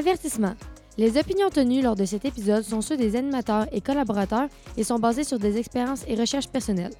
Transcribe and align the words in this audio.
Avertissement. 0.00 0.54
Les 0.96 1.18
opinions 1.18 1.50
tenues 1.50 1.82
lors 1.82 1.94
de 1.94 2.06
cet 2.06 2.24
épisode 2.24 2.62
sont 2.62 2.80
ceux 2.80 2.96
des 2.96 3.16
animateurs 3.16 3.66
et 3.70 3.82
collaborateurs 3.82 4.48
et 4.78 4.82
sont 4.82 4.98
basées 4.98 5.24
sur 5.24 5.38
des 5.38 5.58
expériences 5.58 6.06
et 6.08 6.14
recherches 6.14 6.48
personnelles. 6.48 6.94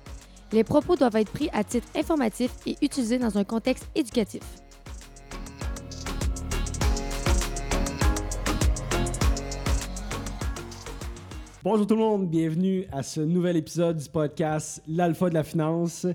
Les 0.52 0.64
propos 0.64 0.96
doivent 0.96 1.16
être 1.16 1.32
pris 1.32 1.48
à 1.54 1.64
titre 1.64 1.88
informatif 1.96 2.50
et 2.66 2.76
utilisés 2.82 3.16
dans 3.16 3.38
un 3.38 3.44
contexte 3.44 3.88
éducatif. 3.94 4.42
Bonjour 11.64 11.86
tout 11.86 11.94
le 11.94 12.00
monde, 12.00 12.28
bienvenue 12.28 12.84
à 12.92 13.02
ce 13.02 13.22
nouvel 13.22 13.56
épisode 13.56 13.96
du 13.96 14.10
podcast 14.10 14.82
L'Alpha 14.86 15.30
de 15.30 15.34
la 15.34 15.42
finance. 15.42 16.06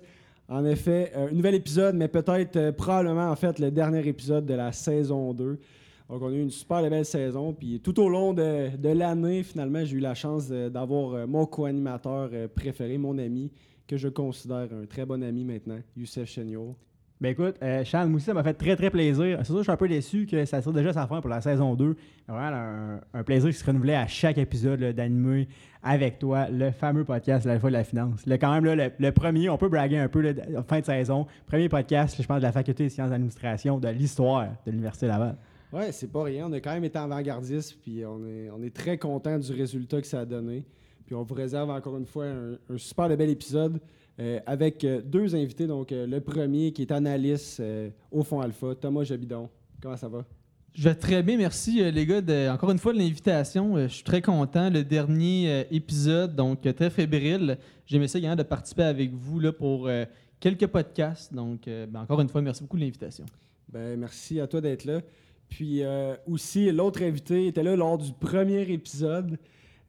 En 0.48 0.64
effet, 0.66 1.12
euh, 1.16 1.30
un 1.30 1.34
nouvel 1.34 1.56
épisode, 1.56 1.96
mais 1.96 2.10
peut-être 2.10 2.58
euh, 2.58 2.72
probablement 2.72 3.32
en 3.32 3.36
fait 3.36 3.58
le 3.58 3.72
dernier 3.72 4.08
épisode 4.08 4.46
de 4.46 4.54
la 4.54 4.72
saison 4.72 5.34
2. 5.34 5.60
Donc 6.10 6.22
on 6.22 6.28
a 6.28 6.32
eu 6.32 6.42
une 6.42 6.52
super 6.52 6.88
belle 6.88 7.06
saison, 7.06 7.54
puis 7.54 7.80
tout 7.80 8.00
au 8.00 8.10
long 8.10 8.34
de, 8.34 8.90
l'année, 8.90 9.44
finalement, 9.44 9.84
j'ai 9.84 9.98
eu 9.98 10.00
la 10.00 10.14
chance 10.14 10.48
de- 10.48 10.70
d'avoir 10.70 11.14
euh, 11.14 11.28
mon 11.28 11.46
co-animateur 11.46 12.30
euh, 12.32 12.48
préféré, 12.48 12.98
mon 12.98 13.18
ami, 13.18 13.52
que 13.88 13.98
je 13.98 14.08
considère 14.08 14.68
un 14.72 14.86
très 14.86 15.06
bon 15.06 15.24
ami 15.24 15.44
maintenant, 15.44 15.80
Youssef 15.98 16.30
Chenio. 16.30 16.76
Ben 17.22 17.30
écoute, 17.30 17.56
euh, 17.64 17.82
aussi, 18.14 18.26
ça 18.26 18.34
m'a 18.34 18.44
fait 18.44 18.54
très 18.54 18.76
très 18.76 18.90
plaisir. 18.90 19.38
C'est 19.40 19.46
sûr, 19.46 19.58
je 19.60 19.64
suis 19.64 19.72
un 19.72 19.78
peu 19.78 19.88
déçu 19.88 20.26
que 20.26 20.44
ça 20.44 20.62
soit 20.62 20.74
déjà 20.74 20.92
sa 20.92 21.08
fin 21.08 21.22
pour 21.22 21.30
la 21.30 21.40
saison 21.40 21.74
2. 21.74 21.96
Mais 22.28 22.34
Vraiment, 22.34 23.00
un, 23.14 23.24
plaisir 23.24 23.50
qui 23.50 23.56
se 23.56 23.66
renouvelait 23.66 23.96
à 23.96 24.06
chaque 24.06 24.38
épisode 24.38 24.82
d'animer 24.82 25.48
avec 25.82 26.20
toi 26.20 26.50
le 26.50 26.72
fameux 26.72 27.06
podcast 27.06 27.46
La 27.46 27.58
fois 27.58 27.70
de 27.70 27.76
la 27.76 27.86
finance. 27.86 28.26
Là, 28.26 28.38
quand 28.38 28.54
même, 28.54 28.66
là, 28.66 28.90
le, 29.00 29.12
premier, 29.14 29.50
on 29.50 29.58
peut 29.58 29.70
braguer 29.70 29.98
un 29.98 30.10
peu 30.10 30.20
là, 30.20 30.34
fin 30.68 30.82
de 30.82 30.86
saison. 30.86 31.26
Premier 31.48 31.70
podcast, 31.70 32.18
je 32.22 32.28
pense, 32.28 32.38
de 32.38 32.44
la 32.44 32.52
faculté 32.52 32.84
des 32.84 32.90
sciences 32.90 33.12
d'administration 33.12 33.80
de 33.80 33.88
l'histoire 33.88 34.50
de 34.66 34.72
l'Université 34.72 35.08
Laval. 35.08 35.38
Ouais, 35.76 35.92
c'est 35.92 36.10
pas 36.12 36.24
rien. 36.24 36.48
On 36.48 36.54
a 36.54 36.62
quand 36.62 36.72
même 36.74 36.86
été 36.86 36.98
avant-gardiste, 36.98 37.76
puis 37.82 38.06
on 38.06 38.26
est, 38.26 38.50
on 38.50 38.64
est 38.64 38.74
très 38.74 38.98
content 38.98 39.38
du 39.38 39.52
résultat 39.52 40.00
que 40.00 40.08
ça 40.08 40.22
a 40.22 40.26
donné. 40.26 40.64
Puis 41.06 41.14
on 41.16 41.24
vous 41.24 41.36
réserve 41.36 41.70
encore 41.70 41.98
une 41.98 42.06
fois 42.06 42.26
un, 42.28 42.54
un 42.70 42.78
super 42.78 43.10
de 43.10 43.16
bel 43.16 43.30
épisode 43.30 43.80
euh, 44.20 44.40
avec 44.46 44.84
euh, 44.86 45.02
deux 45.02 45.36
invités. 45.36 45.68
Donc, 45.68 45.92
euh, 45.92 46.08
le 46.08 46.22
premier 46.22 46.72
qui 46.72 46.84
est 46.84 46.92
analyste 46.92 47.62
au 48.10 48.24
Fond 48.24 48.40
Alpha, 48.40 48.74
Thomas 48.76 49.04
Jabidon. 49.04 49.50
Comment 49.82 49.98
ça 49.98 50.08
va? 50.08 50.24
Je 50.74 50.88
vais 50.90 50.96
très 50.96 51.22
bien, 51.24 51.38
merci 51.38 51.92
les 51.92 52.06
gars. 52.06 52.22
de- 52.22 52.50
encore 52.50 52.72
une 52.72 52.80
fois, 52.80 52.94
de 52.94 52.98
l'invitation. 52.98 53.78
Je 53.78 53.88
suis 53.94 54.04
très 54.04 54.22
content. 54.22 54.70
Le 54.70 54.84
dernier 54.84 55.66
épisode, 55.72 56.36
donc 56.36 56.62
très 56.62 56.90
fébrile. 56.90 57.58
J'aimais 57.86 58.08
ça 58.08 58.18
également 58.18 58.36
de 58.38 58.44
participer 58.44 58.84
avec 58.84 59.14
vous 59.14 59.40
là, 59.40 59.52
pour 59.54 59.90
quelques 60.40 60.68
podcasts. 60.68 61.34
Donc, 61.34 61.62
ben, 61.66 62.02
encore 62.02 62.20
une 62.20 62.28
fois, 62.30 62.42
merci 62.42 62.62
beaucoup 62.64 62.76
de 62.78 62.82
l'invitation. 62.82 63.26
Ben, 63.72 63.98
merci 64.00 64.40
à 64.42 64.48
toi 64.48 64.60
d'être 64.60 64.84
là. 64.86 65.00
Puis 65.50 65.84
euh, 65.84 66.16
aussi, 66.28 66.72
l'autre 66.72 67.02
invité 67.04 67.48
était 67.48 67.64
là 67.64 67.76
lors 67.76 67.98
du 67.98 68.12
premier 68.14 68.62
épisode. 68.72 69.38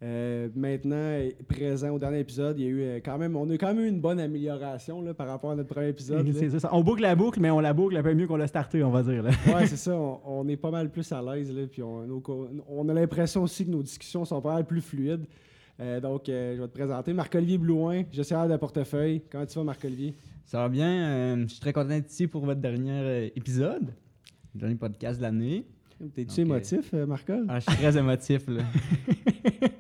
Euh, 0.03 0.49
maintenant, 0.55 1.19
présent 1.49 1.89
au 1.91 1.99
dernier 1.99 2.21
épisode, 2.21 2.59
il 2.59 2.65
y 2.65 2.67
a 2.67 2.71
eu 2.71 2.83
euh, 2.83 3.01
quand 3.03 3.17
même, 3.17 3.35
on 3.35 3.49
a 3.49 3.57
quand 3.57 3.69
même 3.73 3.81
eu 3.85 3.89
une 3.89 4.01
bonne 4.01 4.21
amélioration 4.21 5.01
là, 5.01 5.15
par 5.15 5.27
rapport 5.27 5.53
à 5.53 5.57
notre 5.57 5.71
premier 5.71 5.89
épisode. 5.89 6.27
là. 6.29 6.33
C'est 6.39 6.61
ça. 6.61 6.69
On 6.73 6.83
boucle 6.83 7.01
la 7.01 7.17
boucle, 7.17 7.41
mais 7.41 7.51
on 7.51 7.61
la 7.61 7.73
boucle 7.73 7.97
un 7.97 8.03
peu 8.03 8.13
mieux 8.13 8.27
qu'on 8.27 8.37
l'a 8.37 8.47
starté, 8.47 8.85
on 8.85 8.91
va 8.91 9.03
dire. 9.03 9.23
Là. 9.23 9.31
Ouais, 9.47 9.67
c'est 9.67 9.77
ça. 9.79 9.97
On, 9.97 10.21
on 10.27 10.49
est 10.49 10.59
pas 10.59 10.71
mal 10.71 10.91
plus 10.91 11.11
à 11.13 11.23
l'aise. 11.23 11.51
là, 11.51 11.67
Puis 11.67 11.83
on, 11.83 12.07
nos 12.07 12.21
co- 12.21 12.47
on 12.69 12.89
a 12.91 12.93
l'impression 12.95 13.43
aussi 13.43 13.65
que 13.65 13.71
nos 13.71 13.83
discussions 13.83 14.25
sont 14.27 14.41
pas 14.43 14.53
mal 14.53 14.67
plus 14.67 14.83
fluides. 14.83 15.25
Euh, 15.81 15.99
donc, 16.01 16.29
euh, 16.29 16.57
je 16.57 16.61
vais 16.63 16.69
te 16.69 16.73
présenter 16.75 17.13
Marc-Olivier 17.15 17.59
Blouin, 17.59 18.03
gestionnaire 18.13 18.49
de 18.49 18.57
portefeuille. 18.59 19.23
Comment 19.31 19.47
tu 19.47 19.59
vas, 19.59 19.65
Marc-Olivier? 19.65 20.15
Ça 20.45 20.59
va 20.59 20.69
bien. 20.69 20.89
euh, 21.09 21.43
je 21.49 21.53
suis 21.53 21.61
très 21.61 21.73
content 21.73 21.89
d'être 21.89 22.11
ici 22.11 22.27
pour 22.27 22.45
votre 22.45 22.61
dernier 22.61 23.33
épisode, 23.35 23.95
le 24.57 24.61
dernier 24.61 24.75
podcast 24.77 25.19
de 25.19 25.23
l'année. 25.23 25.67
T'es-tu 26.15 26.33
Ok. 26.33 26.39
émotif, 26.47 26.91
euh, 26.95 27.07
Marc-Ol? 27.07 27.45
Ah, 27.49 27.59
je 27.61 27.71
suis 27.71 27.79
très 27.81 27.97
émotif. 27.97 28.43
Là. 28.49 28.63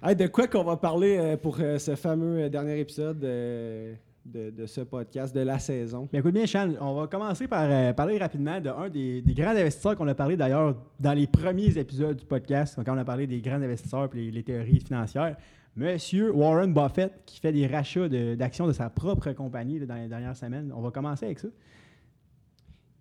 Hey, 0.00 0.14
de 0.14 0.28
quoi 0.28 0.46
qu'on 0.46 0.62
va 0.62 0.76
parler 0.76 1.16
euh, 1.18 1.36
pour 1.36 1.56
euh, 1.58 1.76
ce 1.78 1.96
fameux 1.96 2.44
euh, 2.44 2.48
dernier 2.48 2.78
épisode 2.78 3.22
euh, 3.24 3.94
de, 4.24 4.50
de 4.50 4.64
ce 4.66 4.82
podcast 4.82 5.34
de 5.34 5.40
la 5.40 5.58
saison? 5.58 6.08
Ben 6.12 6.20
écoute 6.20 6.34
bien, 6.34 6.46
Charles, 6.46 6.78
on 6.80 6.94
va 6.94 7.08
commencer 7.08 7.48
par 7.48 7.64
euh, 7.68 7.92
parler 7.92 8.16
rapidement 8.16 8.60
d'un 8.60 8.88
des, 8.88 9.22
des 9.22 9.34
grands 9.34 9.50
investisseurs 9.56 9.96
qu'on 9.96 10.06
a 10.06 10.14
parlé 10.14 10.36
d'ailleurs 10.36 10.76
dans 11.00 11.14
les 11.14 11.26
premiers 11.26 11.76
épisodes 11.76 12.16
du 12.16 12.24
podcast, 12.24 12.78
quand 12.84 12.94
on 12.94 12.98
a 12.98 13.04
parlé 13.04 13.26
des 13.26 13.40
grands 13.40 13.60
investisseurs 13.60 14.08
et 14.14 14.16
les, 14.18 14.30
les 14.30 14.42
théories 14.44 14.78
financières. 14.80 15.36
Monsieur 15.74 16.30
Warren 16.32 16.72
Buffett, 16.72 17.12
qui 17.26 17.40
fait 17.40 17.52
des 17.52 17.66
rachats 17.66 18.08
de- 18.08 18.36
d'actions 18.36 18.68
de, 18.68 18.72
sa 18.72 18.90
propre 18.90 19.32
compagnie 19.32 19.80
là, 19.80 19.86
dans 19.86 19.96
les 19.96 20.06
dernières 20.08 20.36
semaines. 20.36 20.72
On 20.76 20.80
va 20.80 20.92
commencer 20.92 21.26
avec 21.26 21.40
ça. 21.40 21.48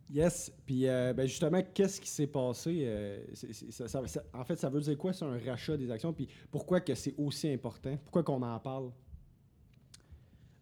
Yes. 0.10 0.52
Puis, 0.66 0.88
euh, 0.88 1.14
ben, 1.14 1.28
justement, 1.28 1.62
qu'est-ce 1.74 2.00
qui 2.00 2.10
s'est 2.10 2.28
passé? 2.28 2.84
euh, 2.86 3.20
en 4.34 4.44
fait, 4.46 4.56
ça 4.56 4.70
veut 4.70 4.80
dire 4.80 4.98
quoi, 4.98 5.12
c'est 5.12 5.26
un 5.26 5.38
rachat 5.46 5.76
des 5.76 5.92
actions? 5.92 6.14
Puis, 6.14 6.28
pourquoi 6.50 6.80
que 6.80 6.96
c'est 6.96 7.14
aussi 7.18 7.50
important? 7.52 7.98
Pourquoi 8.04 8.24
qu'on 8.24 8.42
en 8.42 8.60
parle? 8.60 8.92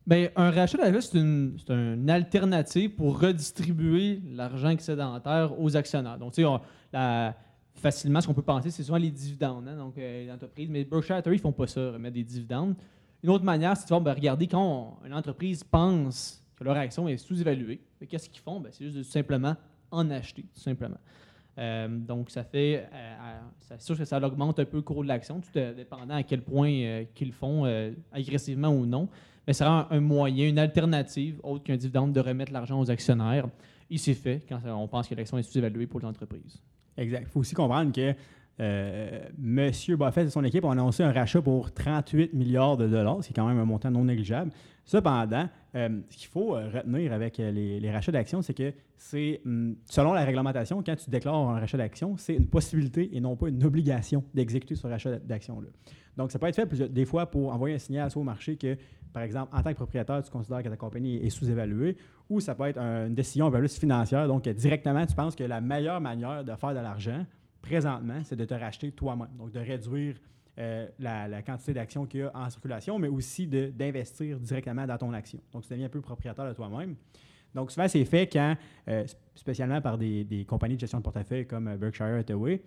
Ben, 0.08 0.30
un 0.36 0.52
rachat 0.52 0.78
d'actions, 0.78 1.02
c'est 1.02 1.18
une, 1.18 1.58
c'est 1.60 1.74
une 1.74 2.10
alternative 2.10 2.92
pour 2.92 3.20
redistribuer 3.20 4.22
l'argent 4.32 4.70
excédentaire 4.70 5.60
aux 5.60 5.76
actionnaires. 5.76 6.18
Donc, 6.18 6.34
tu 6.34 6.44
sais, 6.44 7.34
facilement, 7.76 8.22
ce 8.22 8.28
qu'on 8.28 8.34
peut 8.34 8.42
penser, 8.42 8.72
c'est 8.72 8.84
souvent 8.84 8.98
les 8.98 9.12
dividendes. 9.12 9.68
hein, 9.68 9.76
donc, 9.76 9.98
euh, 9.98 10.26
les 10.26 10.32
entreprises. 10.32 10.70
Mais 10.70 10.84
Berkshire 10.86 11.18
Hathaway, 11.18 11.38
ils 11.38 11.42
font 11.42 11.52
pas 11.52 11.68
ça, 11.68 11.92
remettre 11.92 12.16
des 12.16 12.24
dividendes. 12.24 12.76
Une 13.22 13.30
autre 13.30 13.44
manière, 13.44 13.76
c'est 13.76 13.84
de 13.84 13.90
voir, 13.90 14.02
ben, 14.02 14.14
regardez, 14.14 14.48
quand 14.48 15.00
une 15.06 15.14
entreprise 15.14 15.64
pense 15.64 16.45
que 16.56 16.64
leur 16.64 16.78
action 16.78 17.08
est 17.08 17.18
sous-évaluée, 17.18 17.82
qu'est-ce 18.08 18.30
qu'ils 18.30 18.42
font? 18.42 18.60
Ben, 18.60 18.70
c'est 18.72 18.86
juste 18.86 18.98
de 18.98 19.04
simplement 19.04 19.56
en 19.92 20.10
acheter, 20.10 20.44
tout 20.44 20.60
simplement. 20.60 20.98
Euh, 21.58 21.88
donc, 21.88 22.30
ça 22.32 22.44
fait, 22.44 22.88
euh, 22.94 23.40
c'est 23.60 23.82
sûr 23.82 23.98
que 23.98 24.06
ça 24.06 24.20
augmente 24.20 24.60
un 24.60 24.66
peu 24.66 24.78
le 24.78 24.84
cours 24.84 25.04
de 25.04 25.08
l'action, 25.08 25.40
tout 25.40 25.58
euh, 25.58 25.74
dépendant 25.74 26.16
à 26.16 26.24
quel 26.24 26.42
point 26.42 26.70
euh, 26.70 27.04
qu'ils 27.14 27.32
font 27.32 27.66
euh, 27.66 27.92
agressivement 28.12 28.70
ou 28.70 28.86
non. 28.86 29.08
Mais 29.48 29.54
ça 29.54 29.70
rend 29.70 29.88
un 29.92 30.02
moyen, 30.02 30.50
une 30.50 30.60
alternative, 30.60 31.40
autre 31.44 31.64
qu'un 31.64 31.78
dividende, 31.78 32.12
de 32.14 32.20
remettre 32.20 32.52
l'argent 32.52 32.80
aux 32.80 32.90
actionnaires. 32.90 33.48
Il 33.90 34.00
s'est 34.00 34.16
fait 34.16 34.44
quand 34.50 34.60
on 34.66 34.88
pense 34.88 35.08
que 35.08 35.16
l'action 35.16 35.38
est 35.38 35.44
sous-évaluée 35.44 35.88
pour 35.88 36.00
l'entreprise. 36.02 36.62
Exact. 36.98 37.26
Il 37.28 37.32
faut 37.32 37.42
aussi 37.42 37.54
comprendre 37.54 37.92
que 37.92 38.16
Monsieur 39.38 39.98
Buffett 39.98 40.28
et 40.28 40.32
son 40.32 40.44
équipe 40.44 40.64
ont 40.64 40.72
annoncé 40.72 41.04
un 41.04 41.12
rachat 41.12 41.42
pour 41.42 41.72
38 41.72 42.34
milliards 42.34 42.78
de 42.78 42.88
dollars, 42.88 43.18
ce 43.22 43.28
qui 43.28 43.34
est 43.34 43.36
quand 43.36 43.48
même 43.48 43.60
un 43.60 43.66
montant 43.66 43.92
non 43.92 44.06
négligeable. 44.06 44.52
Cependant, 44.84 45.48
euh, 45.76 45.90
ce 46.10 46.18
qu'il 46.18 46.28
faut 46.28 46.56
euh, 46.56 46.70
retenir 46.70 47.12
avec 47.12 47.40
euh, 47.40 47.52
les, 47.52 47.92
rachats 47.92 48.12
d'actions, 48.12 48.42
c'est 48.42 48.54
que 48.54 48.74
c'est, 48.98 49.42
hum, 49.46 49.76
selon 49.86 50.14
la 50.14 50.24
réglementation, 50.24 50.82
quand 50.84 50.96
tu 50.96 51.10
déclares 51.10 51.36
un 51.36 51.60
rachat 51.60 51.78
d'actions, 51.78 52.16
c'est 52.18 52.36
une 52.36 52.48
possibilité 52.48 53.16
et 53.16 53.20
non 53.20 53.36
pas 53.36 53.50
une 53.50 53.64
obligation 53.64 54.24
d'exécuter 54.34 54.76
ce 54.76 54.88
rachat 54.88 55.18
d'actions-là. 55.20 55.68
Donc, 56.16 56.32
ça 56.32 56.40
peut 56.40 56.48
être 56.48 56.56
fait 56.56 56.94
des 56.94 57.06
fois 57.06 57.30
pour 57.30 57.54
envoyer 57.54 57.76
un 57.76 57.80
signal 57.80 58.10
soit 58.10 58.22
au 58.22 58.26
marché 58.26 58.56
que, 58.56 58.78
par 59.12 59.24
exemple, 59.24 59.54
en 59.54 59.62
tant 59.62 59.72
que 59.72 59.76
propriétaire, 59.76 60.24
tu 60.24 60.32
considères 60.32 60.64
que 60.64 60.70
ta 60.70 60.78
compagnie 60.78 61.18
est 61.18 61.30
sous-évaluée, 61.30 61.98
ou 62.30 62.40
ça 62.40 62.56
peut 62.56 62.68
être 62.68 62.78
un- 62.78 63.08
une 63.08 63.16
décision 63.16 63.52
plus 63.52 63.78
financière. 63.78 64.28
Donc, 64.28 64.48
directement, 64.48 65.06
tu 65.06 65.14
penses 65.14 65.36
que 65.36 65.44
la 65.44 65.60
meilleure 65.60 66.00
manière 66.00 66.44
de 66.46 66.56
faire 66.56 66.70
de 66.74 66.80
l'argent, 66.80 67.26
présentement, 67.62 68.22
c'est 68.24 68.38
de 68.38 68.46
te 68.46 68.54
racheter 68.54 68.92
toi-même. 68.94 69.28
Donc, 69.38 69.52
de 69.52 69.60
réduire 69.60 70.16
euh, 70.60 70.88
la, 71.00 71.42
quantité 71.42 71.74
d'actions 71.74 72.06
qu'il 72.06 72.22
y 72.22 72.24
a 72.24 72.32
en 72.34 72.50
circulation, 72.50 72.98
mais 73.00 73.08
aussi 73.08 73.46
de- 73.48 73.72
d'investir 73.76 74.40
directement 74.40 74.86
dans 74.88 74.98
ton 74.98 75.14
action. 75.14 75.40
Donc, 75.52 75.64
tu 75.64 75.70
deviens 75.70 75.88
un 75.88 75.90
peu 75.90 76.02
propriétaire 76.02 76.48
de 76.48 76.54
toi-même. 76.54 76.96
Donc, 77.54 77.72
souvent, 77.72 77.88
c'est 77.88 78.06
fait 78.06 78.28
quand, 78.28 78.56
euh, 78.90 79.04
sp- 79.04 79.16
spécialement 79.36 79.82
par 79.82 79.98
des, 79.98 80.24
des 80.24 80.46
compagnies 80.46 80.76
de 80.76 80.80
gestion 80.82 81.00
de 81.00 81.04
portefeuille 81.04 81.46
comme 81.48 81.68
euh, 81.68 81.78
Berkshire 81.78 82.08
Hathaway, 82.20 82.62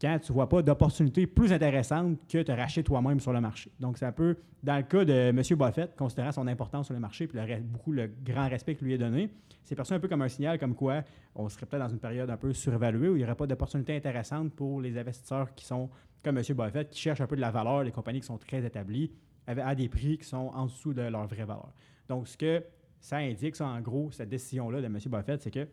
quand 0.00 0.18
tu 0.18 0.32
ne 0.32 0.34
vois 0.34 0.48
pas 0.48 0.60
d'opportunité 0.60 1.26
plus 1.26 1.52
intéressante 1.52 2.18
que 2.28 2.42
te 2.42 2.50
racheter 2.52 2.82
toi-même 2.82 3.20
sur 3.20 3.32
le 3.32 3.40
marché. 3.40 3.70
Donc, 3.78 3.96
c'est 3.96 4.06
un 4.06 4.12
peu, 4.12 4.36
dans 4.62 4.76
le 4.76 4.82
cas 4.82 5.04
de 5.04 5.12
M. 5.12 5.40
Buffett, 5.56 5.94
considérant 5.96 6.32
son 6.32 6.46
importance 6.48 6.86
sur 6.86 6.94
le 6.94 7.00
marché 7.00 7.24
et 7.24 7.28
le, 7.32 7.60
beaucoup 7.62 7.92
le 7.92 8.10
grand 8.24 8.48
respect 8.48 8.74
qu'il 8.74 8.86
lui 8.88 8.94
est 8.94 8.98
donné, 8.98 9.30
c'est 9.62 9.76
perçu 9.76 9.92
un 9.94 10.00
peu 10.00 10.08
comme 10.08 10.22
un 10.22 10.28
signal 10.28 10.58
comme 10.58 10.74
quoi 10.74 11.02
on 11.36 11.48
serait 11.48 11.64
peut-être 11.66 11.82
dans 11.84 11.88
une 11.88 12.00
période 12.00 12.28
un 12.28 12.36
peu 12.36 12.52
surévaluée 12.52 13.08
où 13.08 13.14
il 13.14 13.18
n'y 13.18 13.24
aurait 13.24 13.34
pas 13.36 13.46
d'opportunité 13.46 13.96
intéressante 13.96 14.52
pour 14.52 14.80
les 14.80 14.98
investisseurs 14.98 15.54
qui 15.54 15.64
sont 15.64 15.88
comme 16.24 16.38
M. 16.38 16.44
Buffett, 16.56 16.90
qui 16.90 17.00
cherchent 17.00 17.20
un 17.20 17.26
peu 17.26 17.36
de 17.36 17.40
la 17.40 17.50
valeur, 17.50 17.84
les 17.84 17.92
compagnies 17.92 18.20
qui 18.20 18.26
sont 18.26 18.38
très 18.38 18.64
établies, 18.64 19.12
à 19.46 19.74
des 19.74 19.88
prix 19.88 20.18
qui 20.18 20.24
sont 20.24 20.50
en 20.54 20.66
dessous 20.66 20.94
de 20.94 21.02
leur 21.02 21.26
vraie 21.26 21.44
valeur. 21.44 21.72
Donc, 22.08 22.26
ce 22.26 22.36
que 22.36 22.64
ça 22.98 23.18
indique, 23.18 23.56
ça, 23.56 23.66
en 23.66 23.80
gros, 23.80 24.10
cette 24.10 24.30
décision-là 24.30 24.80
de 24.80 24.86
M. 24.86 24.98
Buffett, 25.06 25.42
c'est 25.42 25.50
que 25.50 25.68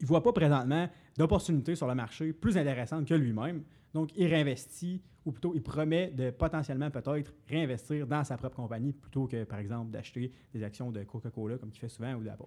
il 0.00 0.04
ne 0.04 0.08
voit 0.08 0.22
pas 0.22 0.32
présentement 0.32 0.88
d'opportunités 1.16 1.76
sur 1.76 1.86
le 1.86 1.94
marché 1.94 2.32
plus 2.32 2.58
intéressantes 2.58 3.06
que 3.06 3.14
lui-même. 3.14 3.62
Donc, 3.94 4.10
il 4.16 4.26
réinvestit, 4.26 5.00
ou 5.24 5.30
plutôt, 5.30 5.52
il 5.54 5.62
promet 5.62 6.08
de 6.08 6.30
potentiellement 6.30 6.90
peut-être 6.90 7.32
réinvestir 7.48 8.06
dans 8.06 8.24
sa 8.24 8.36
propre 8.36 8.56
compagnie 8.56 8.92
plutôt 8.92 9.28
que, 9.28 9.44
par 9.44 9.60
exemple, 9.60 9.92
d'acheter 9.92 10.32
des 10.52 10.64
actions 10.64 10.90
de 10.90 11.04
Coca-Cola 11.04 11.56
comme 11.56 11.70
il 11.72 11.78
fait 11.78 11.88
souvent 11.88 12.14
ou 12.14 12.24
d'Apple. 12.24 12.44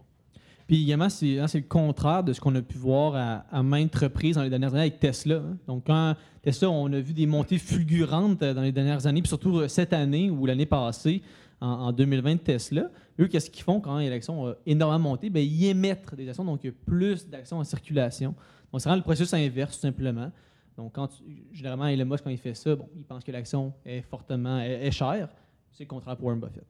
Puis 0.68 0.84
également, 0.84 1.10
c'est 1.10 1.40
hein, 1.40 1.48
c'est 1.48 1.60
le 1.60 1.68
contraire 1.68 2.24
de 2.24 2.34
ce 2.34 2.42
qu'on 2.42 2.56
a 2.56 2.62
pu 2.62 2.78
voir 2.78 3.16
à, 3.16 3.46
à 3.56 3.62
maintes 3.62 3.96
reprises 3.96 4.36
dans 4.36 4.42
les 4.44 4.50
dernières 4.50 4.74
années 4.74 4.82
avec 4.82 5.00
Tesla. 5.00 5.36
hein. 5.36 5.58
Donc, 5.68 5.84
quand 5.86 6.16
Tesla, 6.42 6.72
on 6.72 6.92
a 6.92 7.00
vu 7.00 7.14
des 7.14 7.28
montées 7.28 7.60
fulgurantes 7.60 8.42
euh, 8.42 8.54
dans 8.54 8.64
les 8.64 8.72
dernières 8.72 9.06
années, 9.06 9.22
puis 9.22 9.30
surtout 9.30 9.60
euh, 9.60 9.68
cette 9.68 9.94
année 9.94 10.32
ou 10.32 10.46
l'année 10.48 10.66
passée, 10.66 11.22
en, 11.62 11.68
en 11.68 11.92
2020 11.92 12.34
de 12.36 12.40
Tesla. 12.40 12.90
Eux, 13.20 13.28
qu'est-ce 13.28 13.50
qu'ils 13.50 13.64
font 13.64 13.80
quand 13.80 13.98
l'action 14.00 14.48
a 14.48 14.56
énormément 14.66 15.12
monté? 15.12 15.30
Bien, 15.30 15.42
ils 15.44 15.66
émettent 15.68 16.14
des 16.16 16.28
actions, 16.28 16.44
donc 16.44 16.64
il 16.64 16.68
y 16.68 16.70
a 16.70 16.74
plus 16.86 17.28
d'actions 17.30 17.60
en 17.60 17.64
circulation. 17.64 18.34
Donc, 18.72 18.82
c'est 18.82 18.90
vraiment 18.90 18.98
le 18.98 19.04
processus 19.04 19.34
inverse, 19.36 19.76
tout 19.76 19.82
simplement. 19.82 20.32
Donc, 20.76 20.94
quand 20.94 21.10
généralement, 21.54 21.88
Elon 21.88 22.06
Musk, 22.06 22.24
quand 22.24 22.30
il 22.32 22.38
fait 22.38 22.56
ça, 22.56 22.76
bon, 22.76 22.90
il 22.96 23.04
pense 23.06 23.24
que 23.24 23.32
l'action 23.32 23.72
est 23.86 24.02
fortement 24.02 24.60
est, 24.60 24.88
est 24.88 24.92
chère. 24.92 25.30
C'est 25.72 25.84
le 25.84 25.90
contraire 25.90 26.18
pour 26.18 26.26
Warren 26.26 26.42
Buffett. 26.42 26.66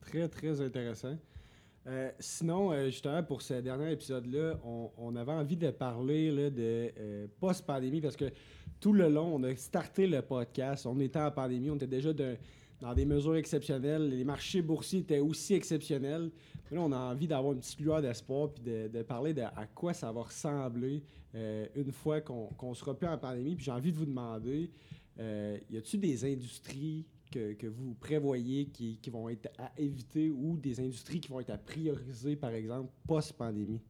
Très, 0.00 0.28
très 0.28 0.60
intéressant. 0.60 1.16
Euh, 1.86 2.10
sinon, 2.18 2.72
euh, 2.72 2.86
justement, 2.86 3.22
pour 3.22 3.40
ce 3.40 3.54
dernier 3.54 3.92
épisode-là, 3.92 4.60
on, 4.98 5.16
avait 5.16 5.32
envie 5.32 5.56
de 5.56 5.70
parler 5.70 6.50
de 6.50 6.92
euh, 6.98 7.26
post-pandémie 7.40 8.00
parce 8.00 8.16
que 8.16 8.26
tout 8.80 8.92
le 8.92 9.08
long, 9.08 9.34
on 9.34 9.42
a 9.44 9.54
starté 9.56 10.06
le 10.06 10.20
podcast. 10.20 10.86
On 10.86 10.98
était 11.00 11.18
en 11.18 11.30
pandémie, 11.30 11.70
on 11.70 11.76
était 11.76 11.86
déjà 11.86 12.12
dans 12.80 12.94
des 12.94 13.06
mesures 13.06 13.36
exceptionnelles. 13.36 14.10
Les 14.10 14.24
marchés 14.24 14.60
boursiers 14.60 15.00
étaient 15.00 15.20
aussi 15.20 15.54
exceptionnels. 15.54 16.30
Mais 16.70 16.76
là, 16.76 16.82
on 16.82 16.92
a 16.92 16.98
envie 16.98 17.26
d'avoir 17.26 17.54
une 17.54 17.60
petite 17.60 17.80
lueur 17.80 18.02
d'espoir 18.02 18.50
puis 18.50 18.62
de, 18.62 19.02
parler 19.02 19.32
de 19.32 19.42
à 19.42 19.66
quoi 19.74 19.94
ça 19.94 20.12
va 20.12 20.22
ressembler 20.22 21.02
une 21.34 21.92
fois 21.92 22.20
qu'on 22.20 22.46
qu'on 22.56 22.74
sera 22.74 22.94
plus 22.94 23.08
en 23.08 23.18
pandémie. 23.18 23.54
Puis 23.54 23.64
j'ai 23.64 23.72
envie 23.72 23.92
de 23.92 23.96
vous 23.96 24.06
demander, 24.06 24.70
y 25.18 25.76
a-t-il 25.76 26.00
des 26.00 26.24
industries 26.24 27.06
que, 27.30 27.54
que 27.54 27.66
vous 27.66 27.94
prévoyez 27.94 28.66
qui, 28.66 28.98
vont 29.10 29.28
être 29.28 29.48
à 29.58 29.70
éviter 29.76 30.30
ou 30.30 30.56
des 30.56 30.80
industries 30.80 31.20
qui 31.20 31.28
vont 31.28 31.40
être 31.40 31.50
à 31.50 31.58
prioriser, 31.58 32.36
par 32.36 32.50
exemple, 32.50 32.90
post-pandémie? 33.06 33.80